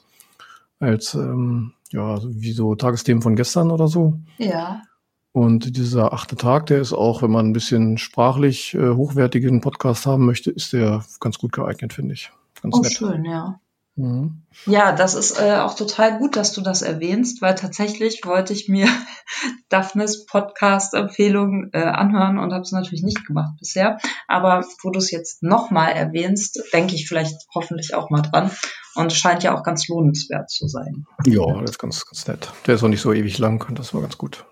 als 0.81 1.15
ähm, 1.15 1.73
ja, 1.93 2.19
wie 2.25 2.53
so 2.53 2.75
Tagesthemen 2.75 3.23
von 3.23 3.37
gestern 3.37 3.71
oder 3.71 3.87
so. 3.87 4.19
Ja. 4.39 4.83
Und 5.31 5.77
dieser 5.77 6.13
achte 6.13 6.35
Tag, 6.35 6.67
der 6.67 6.81
ist 6.81 6.93
auch, 6.93 7.23
wenn 7.23 7.31
man 7.31 7.47
ein 7.47 7.53
bisschen 7.53 7.99
sprachlich 7.99 8.75
äh, 8.75 8.95
hochwertigen 8.95 9.61
Podcast 9.61 10.07
haben 10.07 10.27
möchte, 10.27 10.51
ist 10.51 10.73
der 10.73 11.05
ganz 11.21 11.39
gut 11.39 11.53
geeignet, 11.53 11.93
finde 11.93 12.15
ich. 12.15 12.33
Ganz 12.63 12.75
oh, 12.77 12.81
nett. 12.81 12.93
schön, 12.93 13.25
ja. 13.25 13.61
Mhm. 13.97 14.43
Ja, 14.67 14.93
das 14.93 15.15
ist 15.15 15.41
äh, 15.41 15.57
auch 15.57 15.75
total 15.75 16.19
gut, 16.19 16.37
dass 16.37 16.53
du 16.53 16.61
das 16.61 16.83
erwähnst, 16.83 17.41
weil 17.41 17.55
tatsächlich 17.55 18.21
wollte 18.25 18.53
ich 18.53 18.69
mir 18.69 18.89
Daphnes 19.71 20.27
Podcast-Empfehlung 20.27 21.71
äh, 21.73 21.83
anhören 21.83 22.39
und 22.39 22.53
habe 22.53 22.63
es 22.63 22.73
natürlich 22.73 23.03
nicht 23.03 23.27
gemacht 23.27 23.55
bisher. 23.59 23.99
Aber 24.29 24.65
wo 24.83 24.91
du 24.91 24.99
es 24.99 25.11
jetzt 25.11 25.43
nochmal 25.43 25.93
erwähnst, 25.93 26.63
denke 26.73 26.95
ich 26.95 27.09
vielleicht 27.09 27.35
hoffentlich 27.55 27.95
auch 27.95 28.11
mal 28.11 28.23
dran. 28.23 28.51
Und 28.95 29.13
es 29.13 29.19
scheint 29.19 29.43
ja 29.43 29.57
auch 29.57 29.63
ganz 29.63 29.89
lohnenswert 29.89 30.51
zu 30.51 30.69
sein. 30.69 31.07
Ja, 31.25 31.61
das 31.61 31.73
ist 31.73 31.79
ganz, 31.79 32.05
ganz 32.05 32.27
nett. 32.27 32.53
Der 32.67 32.75
ist 32.75 32.83
auch 32.83 32.89
nicht 32.89 33.03
so 33.03 33.13
ewig 33.13 33.39
lang 33.39 33.67
und 33.69 33.79
das 33.79 33.95
war 33.95 34.03
ganz 34.03 34.19
gut. 34.19 34.45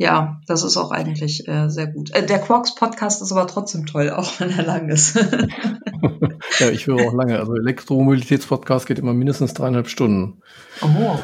Ja, 0.00 0.40
das 0.46 0.62
ist 0.62 0.76
auch 0.76 0.92
eigentlich 0.92 1.48
äh, 1.48 1.68
sehr 1.68 1.88
gut. 1.88 2.14
Äh, 2.14 2.24
der 2.24 2.38
Quarks 2.38 2.76
Podcast 2.76 3.20
ist 3.20 3.32
aber 3.32 3.48
trotzdem 3.48 3.84
toll, 3.84 4.10
auch 4.16 4.38
wenn 4.38 4.50
er 4.50 4.64
lang 4.64 4.88
ist. 4.88 5.16
ja, 6.58 6.70
ich 6.70 6.86
höre 6.86 7.08
auch 7.08 7.12
lange. 7.12 7.38
Also 7.38 7.56
Elektromobilitätspodcast 7.56 8.86
geht 8.86 9.00
immer 9.00 9.12
mindestens 9.12 9.54
dreieinhalb 9.54 9.88
Stunden. 9.88 10.40
Oh. 10.82 11.18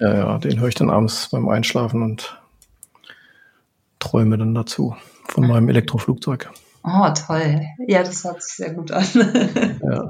Ja, 0.00 0.14
ja, 0.14 0.38
den 0.38 0.58
höre 0.58 0.68
ich 0.68 0.74
dann 0.74 0.90
abends 0.90 1.28
beim 1.30 1.48
Einschlafen 1.48 2.02
und 2.02 2.40
träume 3.98 4.38
dann 4.38 4.54
dazu 4.54 4.96
von 5.28 5.46
meinem 5.46 5.68
Elektroflugzeug. 5.68 6.50
Oh, 6.82 7.08
toll. 7.14 7.60
Ja, 7.86 8.02
das 8.02 8.24
hört 8.24 8.42
sich 8.42 8.54
sehr 8.54 8.72
gut 8.72 8.90
an. 8.90 9.04
ja. 9.82 10.08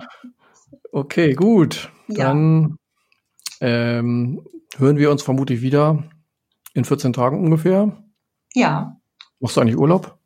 Okay, 0.93 1.35
gut. 1.35 1.91
Ja. 2.07 2.29
Dann 2.29 2.77
ähm, 3.61 4.47
hören 4.77 4.99
wir 4.99 5.11
uns 5.11 5.23
vermutlich 5.23 5.63
wieder 5.63 6.05
in 6.75 6.85
14 6.85 7.13
Tagen 7.13 7.43
ungefähr. 7.43 8.04
Ja. 8.55 8.97
Machst 9.41 9.57
du 9.57 9.61
eigentlich 9.61 9.77
Urlaub? 9.77 10.17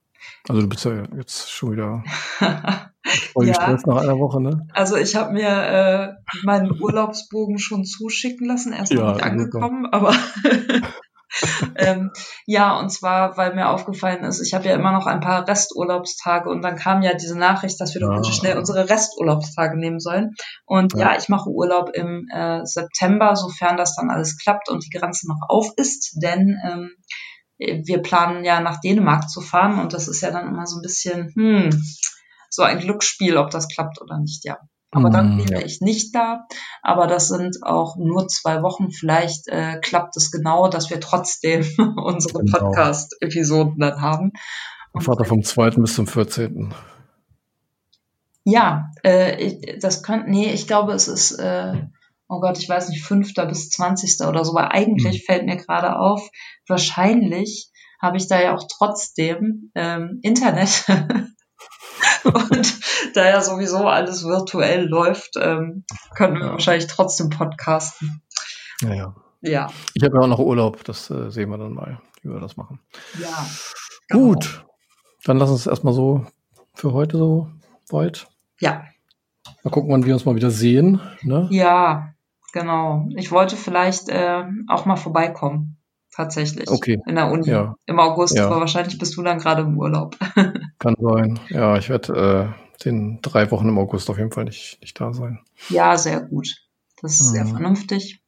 Also 0.49 0.63
du 0.63 0.69
bist 0.69 0.85
ja 0.85 1.05
jetzt 1.17 1.51
schon 1.51 1.73
wieder 1.73 2.05
voll 3.33 3.47
Ja. 3.47 3.53
gestresst 3.55 3.87
nach 3.87 4.03
einer 4.03 4.19
Woche, 4.19 4.41
ne? 4.41 4.67
Also 4.75 4.97
ich 4.97 5.17
habe 5.17 5.33
mir 5.33 5.49
äh, 5.49 6.13
meinen 6.45 6.81
Urlaubsbogen 6.81 7.59
schon 7.59 7.85
zuschicken 7.85 8.47
lassen, 8.47 8.73
erst 8.73 8.93
noch 8.93 9.01
Ja, 9.01 9.07
nicht 9.13 9.21
super. 9.23 9.31
angekommen, 9.33 9.87
aber 9.87 10.15
ähm, 11.77 12.11
ja, 12.47 12.79
und 12.79 12.91
zwar, 12.91 13.37
weil 13.37 13.55
mir 13.55 13.69
aufgefallen 13.69 14.25
ist, 14.25 14.41
ich 14.41 14.55
habe 14.55 14.67
ja 14.67 14.75
immer 14.75 14.93
noch 14.93 15.07
ein 15.07 15.21
paar 15.21 15.47
Resturlaubstage 15.47 16.49
und 16.49 16.63
dann 16.63 16.77
kam 16.77 17.03
ja 17.03 17.15
diese 17.15 17.39
Nachricht, 17.39 17.81
dass 17.81 17.95
wir 17.95 18.01
doch 18.01 18.11
Ja. 18.11 18.17
bitte 18.17 18.33
schnell 18.33 18.59
unsere 18.59 18.89
Resturlaubstage 18.89 19.79
nehmen 19.79 20.01
sollen. 20.01 20.35
Und 20.67 20.95
ja, 20.95 21.13
Ja. 21.13 21.19
ich 21.19 21.29
mache 21.29 21.51
Urlaub 21.51 21.91
im 21.95 22.27
äh, 22.33 22.65
September, 22.65 23.37
sofern 23.37 23.77
das 23.77 23.95
dann 23.97 24.11
alles 24.11 24.39
klappt 24.39 24.69
und 24.71 24.85
die 24.85 24.91
Grenze 24.97 25.29
noch 25.29 25.41
auf 25.49 25.69
ist, 25.77 26.19
denn 26.23 26.57
ähm, 26.65 26.91
wir 27.59 28.03
planen 28.03 28.45
ja 28.45 28.61
nach 28.61 28.81
Dänemark 28.81 29.29
zu 29.29 29.41
fahren 29.41 29.81
und 29.81 29.93
das 29.93 30.09
ist 30.09 30.21
ja 30.21 30.31
dann 30.31 30.49
immer 30.49 30.67
so 30.67 30.79
ein 30.79 30.83
bisschen, 30.83 31.33
hm, 31.35 31.71
so 32.51 32.63
ein 32.63 32.79
Glücksspiel, 32.79 33.37
ob 33.37 33.51
das 33.51 33.69
klappt 33.69 34.01
oder 34.01 34.19
nicht, 34.19 34.45
ja. 34.45 34.59
Aber 34.91 35.11
dann 35.11 35.37
Mm, 35.37 35.49
wäre 35.51 35.65
ich 35.65 35.83
nicht 35.83 36.15
da. 36.15 36.47
Aber 36.81 37.07
das 37.07 37.29
sind 37.29 37.59
auch 37.63 37.97
nur 37.97 38.27
zwei 38.29 38.63
Wochen. 38.63 38.91
Vielleicht 38.91 39.47
äh, 39.49 39.79
klappt 39.81 40.17
es 40.17 40.31
genau, 40.31 40.69
dass 40.69 40.89
wir 40.89 40.99
trotzdem 40.99 41.61
unsere 42.03 42.43
Genau. 42.43 42.59
Podcast-Episoden 42.59 43.79
dann 43.79 44.01
haben. 44.01 44.33
Ich 44.99 45.05
fahre 45.05 45.27
vom 45.27 45.43
2. 45.43 45.71
bis 45.73 45.95
zum 45.95 46.07
14. 46.07 46.73
Ja, 48.45 48.91
äh, 49.03 49.79
das 49.79 50.03
könnte, 50.03 50.31
nee, 50.31 50.51
ich 50.53 50.67
glaube, 50.67 50.93
es 50.93 51.07
ist, 51.07 51.33
äh, 51.33 51.75
oh 52.29 52.41
Gott, 52.41 52.59
ich 52.59 52.69
weiß 52.69 52.89
nicht, 52.91 53.03
5. 53.05 53.33
bis 53.49 53.71
20. 53.71 54.27
oder 54.27 54.45
so, 54.45 54.55
weil 54.55 54.69
eigentlich 54.69 55.25
fällt 55.25 55.45
mir 55.47 55.57
gerade 55.57 55.97
auf, 55.99 56.29
wahrscheinlich 56.67 57.71
habe 58.01 58.17
ich 58.17 58.29
da 58.29 58.41
ja 58.41 58.55
auch 58.55 58.65
trotzdem 58.71 59.71
ähm, 59.75 60.21
Internet. 60.23 60.85
Und 62.25 62.81
da 63.17 63.29
ja 63.29 63.41
sowieso 63.41 63.87
alles 63.89 64.25
virtuell 64.25 64.87
läuft, 64.87 65.37
ähm, 65.41 65.85
können 66.15 66.37
wir 66.37 66.47
Ja. 66.47 66.53
wahrscheinlich 66.53 66.87
trotzdem 66.87 67.31
podcasten. 67.31 68.23
Naja. 68.83 69.15
Ja, 69.41 69.71
Ich 69.95 70.03
habe 70.03 70.17
ja 70.17 70.21
auch 70.23 70.27
noch 70.27 70.41
Urlaub, 70.41 70.83
das 70.85 71.11
äh, 71.11 71.31
sehen 71.31 71.51
wir 71.51 71.59
dann 71.59 71.73
mal, 71.73 72.01
wie 72.23 72.29
wir 72.31 72.41
das 72.41 72.57
machen. 72.57 72.81
ja. 73.21 73.47
genau. 74.09 74.25
Gut, 74.25 74.65
dann 75.25 75.39
lass 75.39 75.51
uns 75.51 75.67
erstmal 75.67 75.93
so 75.95 76.27
für 76.75 76.93
heute 76.93 77.17
so 77.19 77.49
weit. 77.91 78.27
Ja, 78.61 78.85
Mal 79.65 79.71
gucken, 79.71 79.91
wann 79.91 80.05
wir 80.05 80.15
uns 80.15 80.25
mal 80.25 80.35
wieder 80.37 80.51
sehen. 80.51 81.01
Ne? 81.23 81.49
ja, 81.51 82.13
genau. 82.61 83.09
Ich 83.17 83.31
wollte 83.31 83.57
vielleicht 83.57 84.09
äh, 84.09 84.45
auch 84.69 84.85
mal 84.87 84.97
vorbeikommen. 84.97 85.77
Tatsächlich. 86.15 86.69
Okay. 86.69 87.01
In 87.07 87.15
der 87.15 87.31
Uni. 87.31 87.49
Ja. 87.49 87.77
Im 87.87 88.01
August, 88.01 88.37
Ja. 88.37 88.47
aber 88.47 88.59
wahrscheinlich 88.61 88.99
bist 88.99 89.17
du 89.17 89.23
dann 89.23 89.39
gerade 89.39 89.63
im 89.63 89.79
Urlaub. 89.79 90.17
Kann 90.81 90.97
sein. 90.99 91.39
Ja, 91.49 91.77
ich 91.77 91.89
werde 91.91 92.55
äh, 92.81 92.83
den 92.85 93.21
drei 93.23 93.51
Wochen 93.53 93.69
im 93.69 93.79
August 93.79 94.11
auf 94.11 94.19
jeden 94.19 94.33
Fall 94.33 94.45
nicht, 94.45 94.79
nicht 94.81 95.01
da 95.01 95.13
sein. 95.13 95.39
Ja, 95.69 95.97
sehr 95.97 96.21
gut. 96.23 96.49
Das 97.03 97.21
ist 97.21 97.31
sehr 97.31 97.45
Mhm. 97.45 97.51
vernünftig. 97.51 98.21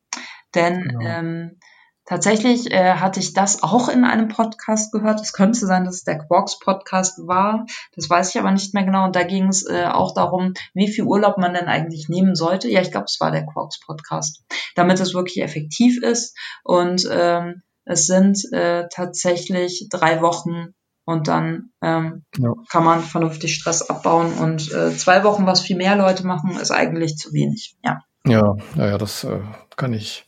Denn 0.54 0.82
Genau. 0.82 1.00
ähm, 1.04 1.58
tatsächlich 2.04 2.70
äh, 2.72 2.94
hatte 2.94 3.20
ich 3.20 3.32
das 3.32 3.62
auch 3.62 3.88
in 3.88 4.04
einem 4.04 4.28
Podcast 4.28 4.92
gehört. 4.92 5.20
Es 5.20 5.32
könnte 5.32 5.66
sein, 5.66 5.84
dass 5.84 5.96
es 5.96 6.04
der 6.04 6.18
Quarks 6.18 6.58
Podcast 6.58 7.18
war. 7.26 7.66
Das 7.96 8.08
weiß 8.10 8.30
ich 8.30 8.38
aber 8.40 8.50
nicht 8.50 8.74
mehr 8.74 8.84
genau. 8.84 9.04
Und 9.04 9.16
da 9.16 9.22
ging 9.22 9.48
es 9.48 9.66
äh, 9.66 9.86
auch 9.86 10.14
darum, 10.14 10.54
wie 10.74 10.90
viel 10.90 11.04
Urlaub 11.04 11.38
man 11.38 11.54
denn 11.54 11.68
eigentlich 11.68 12.08
nehmen 12.08 12.34
sollte. 12.34 12.68
Ja, 12.68 12.80
ich 12.80 12.90
glaube, 12.90 13.06
es 13.06 13.20
war 13.20 13.30
der 13.30 13.46
Quarks 13.46 13.80
Podcast. 13.80 14.44
Damit 14.74 15.00
es 15.00 15.14
wirklich 15.14 15.42
effektiv 15.42 16.02
ist. 16.02 16.36
Und 16.64 17.08
ähm, 17.10 17.62
es 17.84 18.06
sind 18.06 18.40
äh, 18.52 18.88
tatsächlich 18.90 19.86
drei 19.90 20.20
Wochen 20.22 20.74
und 21.04 21.28
dann 21.28 21.70
ähm, 21.82 22.24
Ja. 22.38 22.52
kann 22.68 22.84
man 22.84 23.00
vernünftig 23.00 23.54
Stress 23.54 23.82
abbauen. 23.82 24.32
Und 24.34 24.72
äh, 24.72 24.96
zwei 24.96 25.24
Wochen, 25.24 25.46
was 25.46 25.60
viel 25.60 25.76
mehr 25.76 25.96
Leute 25.96 26.26
machen, 26.26 26.56
ist 26.60 26.70
eigentlich 26.70 27.16
zu 27.16 27.32
wenig. 27.32 27.76
Ja. 27.82 28.00
Ja, 28.26 28.54
ja, 28.76 28.86
ja 28.90 28.98
das 28.98 29.24
äh, 29.24 29.40
kann 29.76 29.92
ich, 29.92 30.26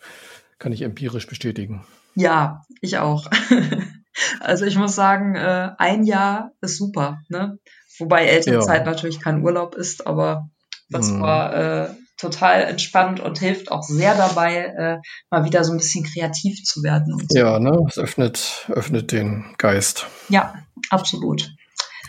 kann 0.63 0.73
ich 0.73 0.83
empirisch 0.83 1.27
bestätigen. 1.27 1.85
Ja, 2.15 2.63
ich 2.81 2.99
auch. 2.99 3.27
also 4.41 4.65
ich 4.65 4.77
muss 4.77 4.95
sagen, 4.95 5.35
äh, 5.35 5.71
ein 5.79 6.05
Jahr 6.05 6.53
ist 6.61 6.79
super, 6.79 7.19
ne? 7.29 7.59
Wobei 7.99 8.27
Elternzeit 8.27 8.85
Ja. 8.87 8.91
natürlich 8.93 9.21
kein 9.21 9.43
Urlaub 9.43 9.75
ist, 9.75 10.07
aber 10.07 10.49
das 10.89 11.11
Mhm. 11.11 11.21
war 11.21 11.55
äh, 11.55 11.89
total 12.17 12.63
entspannt 12.63 13.19
und 13.19 13.39
hilft 13.41 13.73
auch 13.73 13.83
sehr 13.83 14.15
dabei, 14.15 14.67
äh, 14.67 14.99
mal 15.31 15.45
wieder 15.45 15.65
so 15.65 15.73
ein 15.73 15.79
bisschen 15.79 16.05
kreativ 16.05 16.63
zu 16.63 16.83
werden. 16.85 17.19
So. 17.29 17.39
Ja, 17.39 17.59
ne? 17.59 17.77
Es 17.89 17.99
öffnet, 17.99 18.67
öffnet 18.69 19.11
den 19.11 19.45
Geist. 19.59 20.07
ja, 20.29 20.55
absolut. 20.91 21.51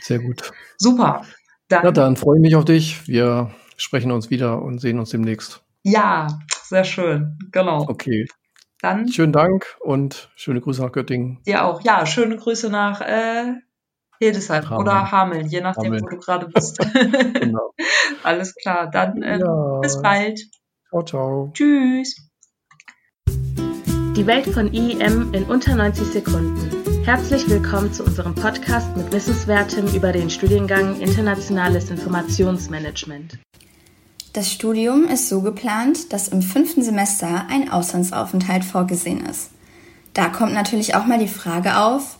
Sehr 0.01 0.19
gut. 0.19 0.51
Super. 0.77 1.23
Dann, 1.69 1.85
Ja, 1.85 1.91
dann 1.91 2.17
freue 2.17 2.37
ich 2.37 2.41
mich 2.41 2.55
auf 2.55 2.65
dich. 2.65 3.07
Wir 3.07 3.51
sprechen 3.77 4.11
uns 4.11 4.29
wieder 4.29 4.61
und 4.61 4.79
sehen 4.79 4.99
uns 4.99 5.09
demnächst. 5.09 5.61
ja, 5.83 6.27
sehr 6.65 6.83
schön. 6.83 7.37
Genau. 7.51 7.85
Okay. 7.89 8.27
Dann 8.83 9.07
Schönen 9.07 9.31
Dank 9.31 9.77
und 9.79 10.29
schöne 10.35 10.59
Grüße 10.59 10.81
nach 10.81 10.91
Göttingen. 10.91 11.39
dir 11.47 11.63
auch. 11.63 11.79
Ja, 11.85 12.05
schöne 12.05 12.35
Grüße 12.35 12.69
nach 12.69 12.99
äh, 12.99 13.53
Hildesheim 14.19 14.69
Hameln. 14.69 14.81
oder 14.81 15.09
Hameln, 15.09 15.47
je 15.47 15.61
nachdem, 15.61 15.85
Hameln. 15.85 16.03
wo 16.03 16.07
du 16.09 16.17
gerade 16.17 16.47
bist. 16.49 16.79
Genau. 17.39 17.71
Alles 18.23 18.53
klar, 18.55 18.89
dann 18.91 19.21
ähm, 19.23 19.39
Ja. 19.39 19.79
bis 19.81 20.01
bald. 20.01 20.37
Ciao, 20.89 21.01
ciao. 21.03 21.51
Tschüss. 21.53 22.29
Die 24.17 24.27
Welt 24.27 24.47
von 24.47 24.73
IEM 24.73 25.33
in 25.33 25.45
unter 25.45 25.75
90 25.77 26.05
Sekunden. 26.07 27.03
Herzlich 27.05 27.49
willkommen 27.49 27.93
zu 27.93 28.03
unserem 28.03 28.35
Podcast 28.35 28.97
mit 28.97 29.13
Wissenswertem 29.13 29.87
über 29.95 30.11
den 30.11 30.29
Studiengang 30.29 30.99
Internationales 30.99 31.89
Informationsmanagement. 31.89 33.39
Das 34.33 34.51
Studium 34.51 35.05
ist 35.05 35.29
so 35.29 35.41
geplant, 35.41 36.11
dass 36.11 36.27
im 36.27 36.41
fünften 36.41 36.81
Semester 36.81 37.45
ein 37.49 37.71
Auslandsaufenthalt 37.71 38.65
vorgesehen 38.65 39.23
ist. 39.27 39.51
Da 40.15 40.29
kommt 40.29 40.53
natürlich 40.53 40.95
auch 40.95 41.05
mal 41.05 41.19
die 41.19 41.27
Frage 41.27 41.77
auf, 41.77 42.17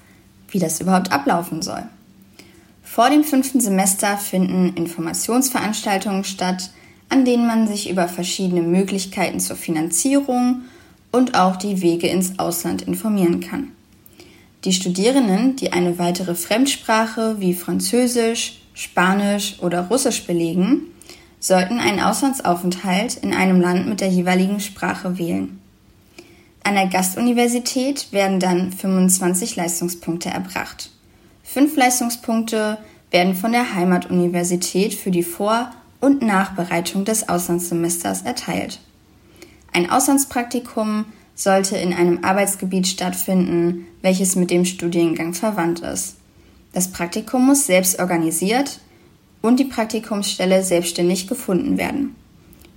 wie 0.49 0.59
das 0.59 0.79
überhaupt 0.79 1.11
ablaufen 1.11 1.63
soll. 1.63 1.83
Vor 2.83 3.09
dem 3.09 3.23
fünften 3.23 3.59
Semester 3.59 4.17
finden 4.17 4.75
Informationsveranstaltungen 4.75 6.23
statt, 6.23 6.69
an 7.09 7.25
denen 7.25 7.47
man 7.47 7.67
sich 7.67 7.89
über 7.89 8.07
verschiedene 8.07 8.61
Möglichkeiten 8.61 9.39
zur 9.39 9.55
Finanzierung 9.55 10.61
und 11.11 11.33
auch 11.33 11.55
die 11.55 11.81
Wege 11.81 12.07
ins 12.07 12.37
Ausland 12.37 12.83
informieren 12.83 13.39
kann. 13.39 13.69
Die 14.65 14.73
Studierenden, 14.73 15.55
die 15.55 15.73
eine 15.73 15.97
weitere 15.97 16.35
Fremdsprache 16.35 17.37
wie 17.39 17.55
Französisch, 17.55 18.61
Spanisch 18.75 19.57
oder 19.61 19.87
Russisch 19.87 20.25
belegen, 20.25 20.92
sollten 21.43 21.79
einen 21.79 21.99
Auslandsaufenthalt 21.99 23.17
in 23.17 23.33
einem 23.33 23.59
Land 23.59 23.85
mit 23.85 23.99
der 23.99 24.07
jeweiligen 24.07 24.61
Sprache 24.61 25.17
wählen. 25.17 25.59
An 26.63 26.75
der 26.75 26.87
Gastuniversität 26.87 28.13
werden 28.13 28.39
dann 28.39 28.71
25 28.71 29.57
Leistungspunkte 29.57 30.29
erbracht. 30.29 30.89
Fünf 31.43 31.75
Leistungspunkte 31.75 32.77
werden 33.11 33.35
von 33.35 33.51
der 33.51 33.75
Heimatuniversität 33.75 34.93
für 34.93 35.11
die 35.11 35.23
Vor- 35.23 35.69
und 35.99 36.21
Nachbereitung 36.21 37.03
des 37.03 37.27
Auslandssemesters 37.27 38.21
erteilt. 38.21 38.79
Ein 39.73 39.89
Auslandspraktikum 39.89 41.03
sollte 41.35 41.75
in 41.75 41.93
einem 41.93 42.23
Arbeitsgebiet 42.23 42.87
stattfinden, 42.87 43.85
welches 44.01 44.37
mit 44.37 44.49
dem 44.49 44.63
Studiengang 44.63 45.33
verwandt 45.33 45.81
ist. 45.81 46.15
Das 46.71 46.87
Praktikum 46.87 47.45
muss 47.45 47.65
selbst 47.65 47.99
organisiert 47.99 48.79
und 49.43 49.59
die 49.59 49.65
Praktikumsstelle 49.65 50.63
selbstständig 50.63 51.27
gefunden 51.27 51.77
werden. 51.77 52.15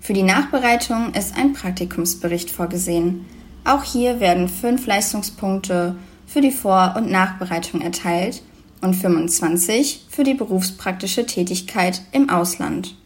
Für 0.01 0.13
die 0.13 0.25
Nachbereitung 0.25 1.15
ist 1.15 1.37
ein 1.37 1.55
Praktikumsbericht 1.55 2.51
vorgesehen. 2.51 3.25
Auch 3.65 3.83
hier 3.83 4.21
werden 4.21 4.49
fünf 4.49 4.87
Leistungspunkte 4.87 5.97
für 6.27 6.41
die 6.41 6.51
Vor- 6.51 6.95
und 6.97 7.11
Nachbereitung 7.11 7.81
erteilt 7.81 8.43
und 8.83 8.95
25 8.95 10.07
für 10.09 10.25
die 10.25 10.35
berufspraktische 10.35 11.25
Tätigkeit 11.25 12.03
im 12.13 12.29
Ausland. 12.29 12.97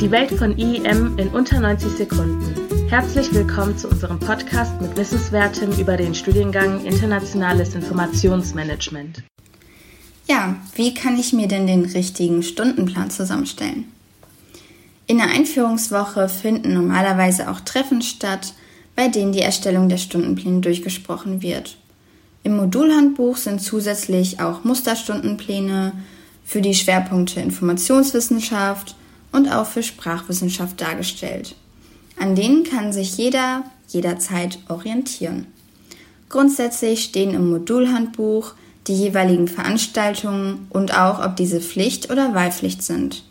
Die 0.00 0.10
Welt 0.10 0.30
von 0.30 0.58
IEM 0.58 1.18
in 1.18 1.28
unter 1.28 1.60
90 1.60 1.92
Sekunden. 1.92 2.54
Herzlich 2.88 3.32
willkommen 3.34 3.76
zu 3.76 3.88
unserem 3.88 4.18
Podcast 4.18 4.80
mit 4.80 4.96
Wissenswertem 4.96 5.72
über 5.72 5.96
den 5.96 6.14
Studiengang 6.14 6.84
Internationales 6.84 7.74
Informationsmanagement. 7.74 9.22
Ja, 10.28 10.56
wie 10.74 10.92
kann 10.92 11.18
ich 11.18 11.32
mir 11.32 11.46
denn 11.46 11.66
den 11.66 11.84
richtigen 11.84 12.42
Stundenplan 12.42 13.10
zusammenstellen? 13.10 13.84
In 15.06 15.18
der 15.18 15.28
Einführungswoche 15.28 16.28
finden 16.28 16.74
normalerweise 16.74 17.48
auch 17.48 17.60
Treffen 17.60 18.02
statt, 18.02 18.54
bei 18.96 19.06
denen 19.06 19.32
die 19.32 19.42
Erstellung 19.42 19.88
der 19.88 19.98
Stundenpläne 19.98 20.60
durchgesprochen 20.60 21.42
wird. 21.42 21.76
Im 22.42 22.56
Modulhandbuch 22.56 23.36
sind 23.36 23.60
zusätzlich 23.60 24.40
auch 24.40 24.64
Musterstundenpläne 24.64 25.92
für 26.44 26.60
die 26.60 26.74
Schwerpunkte 26.74 27.40
Informationswissenschaft 27.40 28.96
und 29.30 29.48
auch 29.48 29.66
für 29.66 29.82
Sprachwissenschaft 29.82 30.80
dargestellt. 30.80 31.54
An 32.18 32.34
denen 32.34 32.64
kann 32.64 32.92
sich 32.92 33.16
jeder 33.16 33.64
jederzeit 33.88 34.58
orientieren. 34.68 35.46
Grundsätzlich 36.28 37.04
stehen 37.04 37.34
im 37.34 37.50
Modulhandbuch 37.50 38.54
die 38.86 38.94
jeweiligen 38.94 39.48
Veranstaltungen 39.48 40.66
und 40.70 40.96
auch, 40.96 41.24
ob 41.24 41.36
diese 41.36 41.60
Pflicht 41.60 42.10
oder 42.10 42.34
Wahlpflicht 42.34 42.82
sind. 42.82 43.24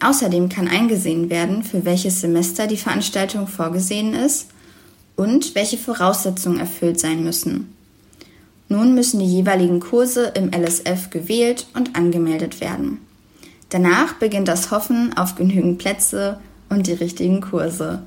Außerdem 0.00 0.48
kann 0.48 0.66
eingesehen 0.66 1.30
werden, 1.30 1.62
für 1.62 1.84
welches 1.84 2.20
Semester 2.20 2.66
die 2.66 2.76
Veranstaltung 2.76 3.46
vorgesehen 3.46 4.14
ist 4.14 4.48
und 5.14 5.54
welche 5.54 5.78
Voraussetzungen 5.78 6.58
erfüllt 6.58 6.98
sein 6.98 7.22
müssen. 7.22 7.72
Nun 8.68 8.94
müssen 8.94 9.20
die 9.20 9.26
jeweiligen 9.26 9.80
Kurse 9.80 10.32
im 10.34 10.50
LSF 10.50 11.10
gewählt 11.10 11.66
und 11.74 11.94
angemeldet 11.94 12.60
werden. 12.60 12.98
Danach 13.68 14.14
beginnt 14.14 14.48
das 14.48 14.70
Hoffen 14.70 15.16
auf 15.16 15.34
genügend 15.34 15.78
Plätze 15.78 16.40
und 16.68 16.86
die 16.86 16.92
richtigen 16.92 17.40
Kurse. 17.40 18.02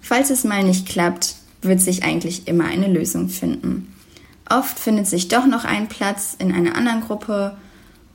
Falls 0.00 0.30
es 0.30 0.44
mal 0.44 0.62
nicht 0.62 0.88
klappt, 0.88 1.36
wird 1.62 1.80
sich 1.80 2.04
eigentlich 2.04 2.48
immer 2.48 2.64
eine 2.64 2.88
Lösung 2.88 3.28
finden. 3.28 3.93
Oft 4.56 4.78
findet 4.78 5.08
sich 5.08 5.26
doch 5.26 5.46
noch 5.46 5.64
ein 5.64 5.88
Platz 5.88 6.36
in 6.38 6.52
einer 6.52 6.76
anderen 6.76 7.00
Gruppe 7.00 7.56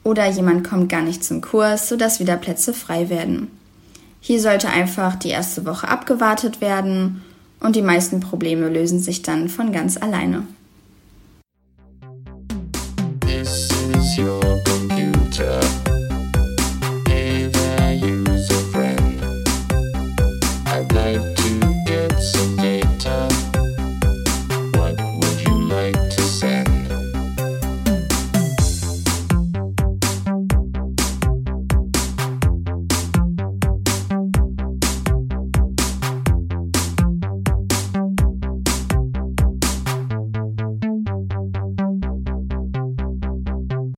oder 0.05 0.25
jemand 0.29 0.65
kommt 0.65 0.87
gar 0.87 1.01
nicht 1.01 1.21
zum 1.21 1.41
Kurs, 1.41 1.89
sodass 1.89 2.21
wieder 2.21 2.37
Plätze 2.37 2.73
frei 2.73 3.09
werden. 3.09 3.51
Hier 4.21 4.39
sollte 4.39 4.69
einfach 4.69 5.17
die 5.17 5.29
erste 5.29 5.65
Woche 5.65 5.89
abgewartet 5.89 6.61
werden 6.61 7.21
und 7.59 7.75
die 7.75 7.81
meisten 7.81 8.21
Probleme 8.21 8.69
lösen 8.69 9.01
sich 9.01 9.21
dann 9.21 9.49
von 9.49 9.73
ganz 9.73 9.97
alleine. 9.97 10.47
This 13.25 13.69
is 13.97 14.17
your 14.17 14.68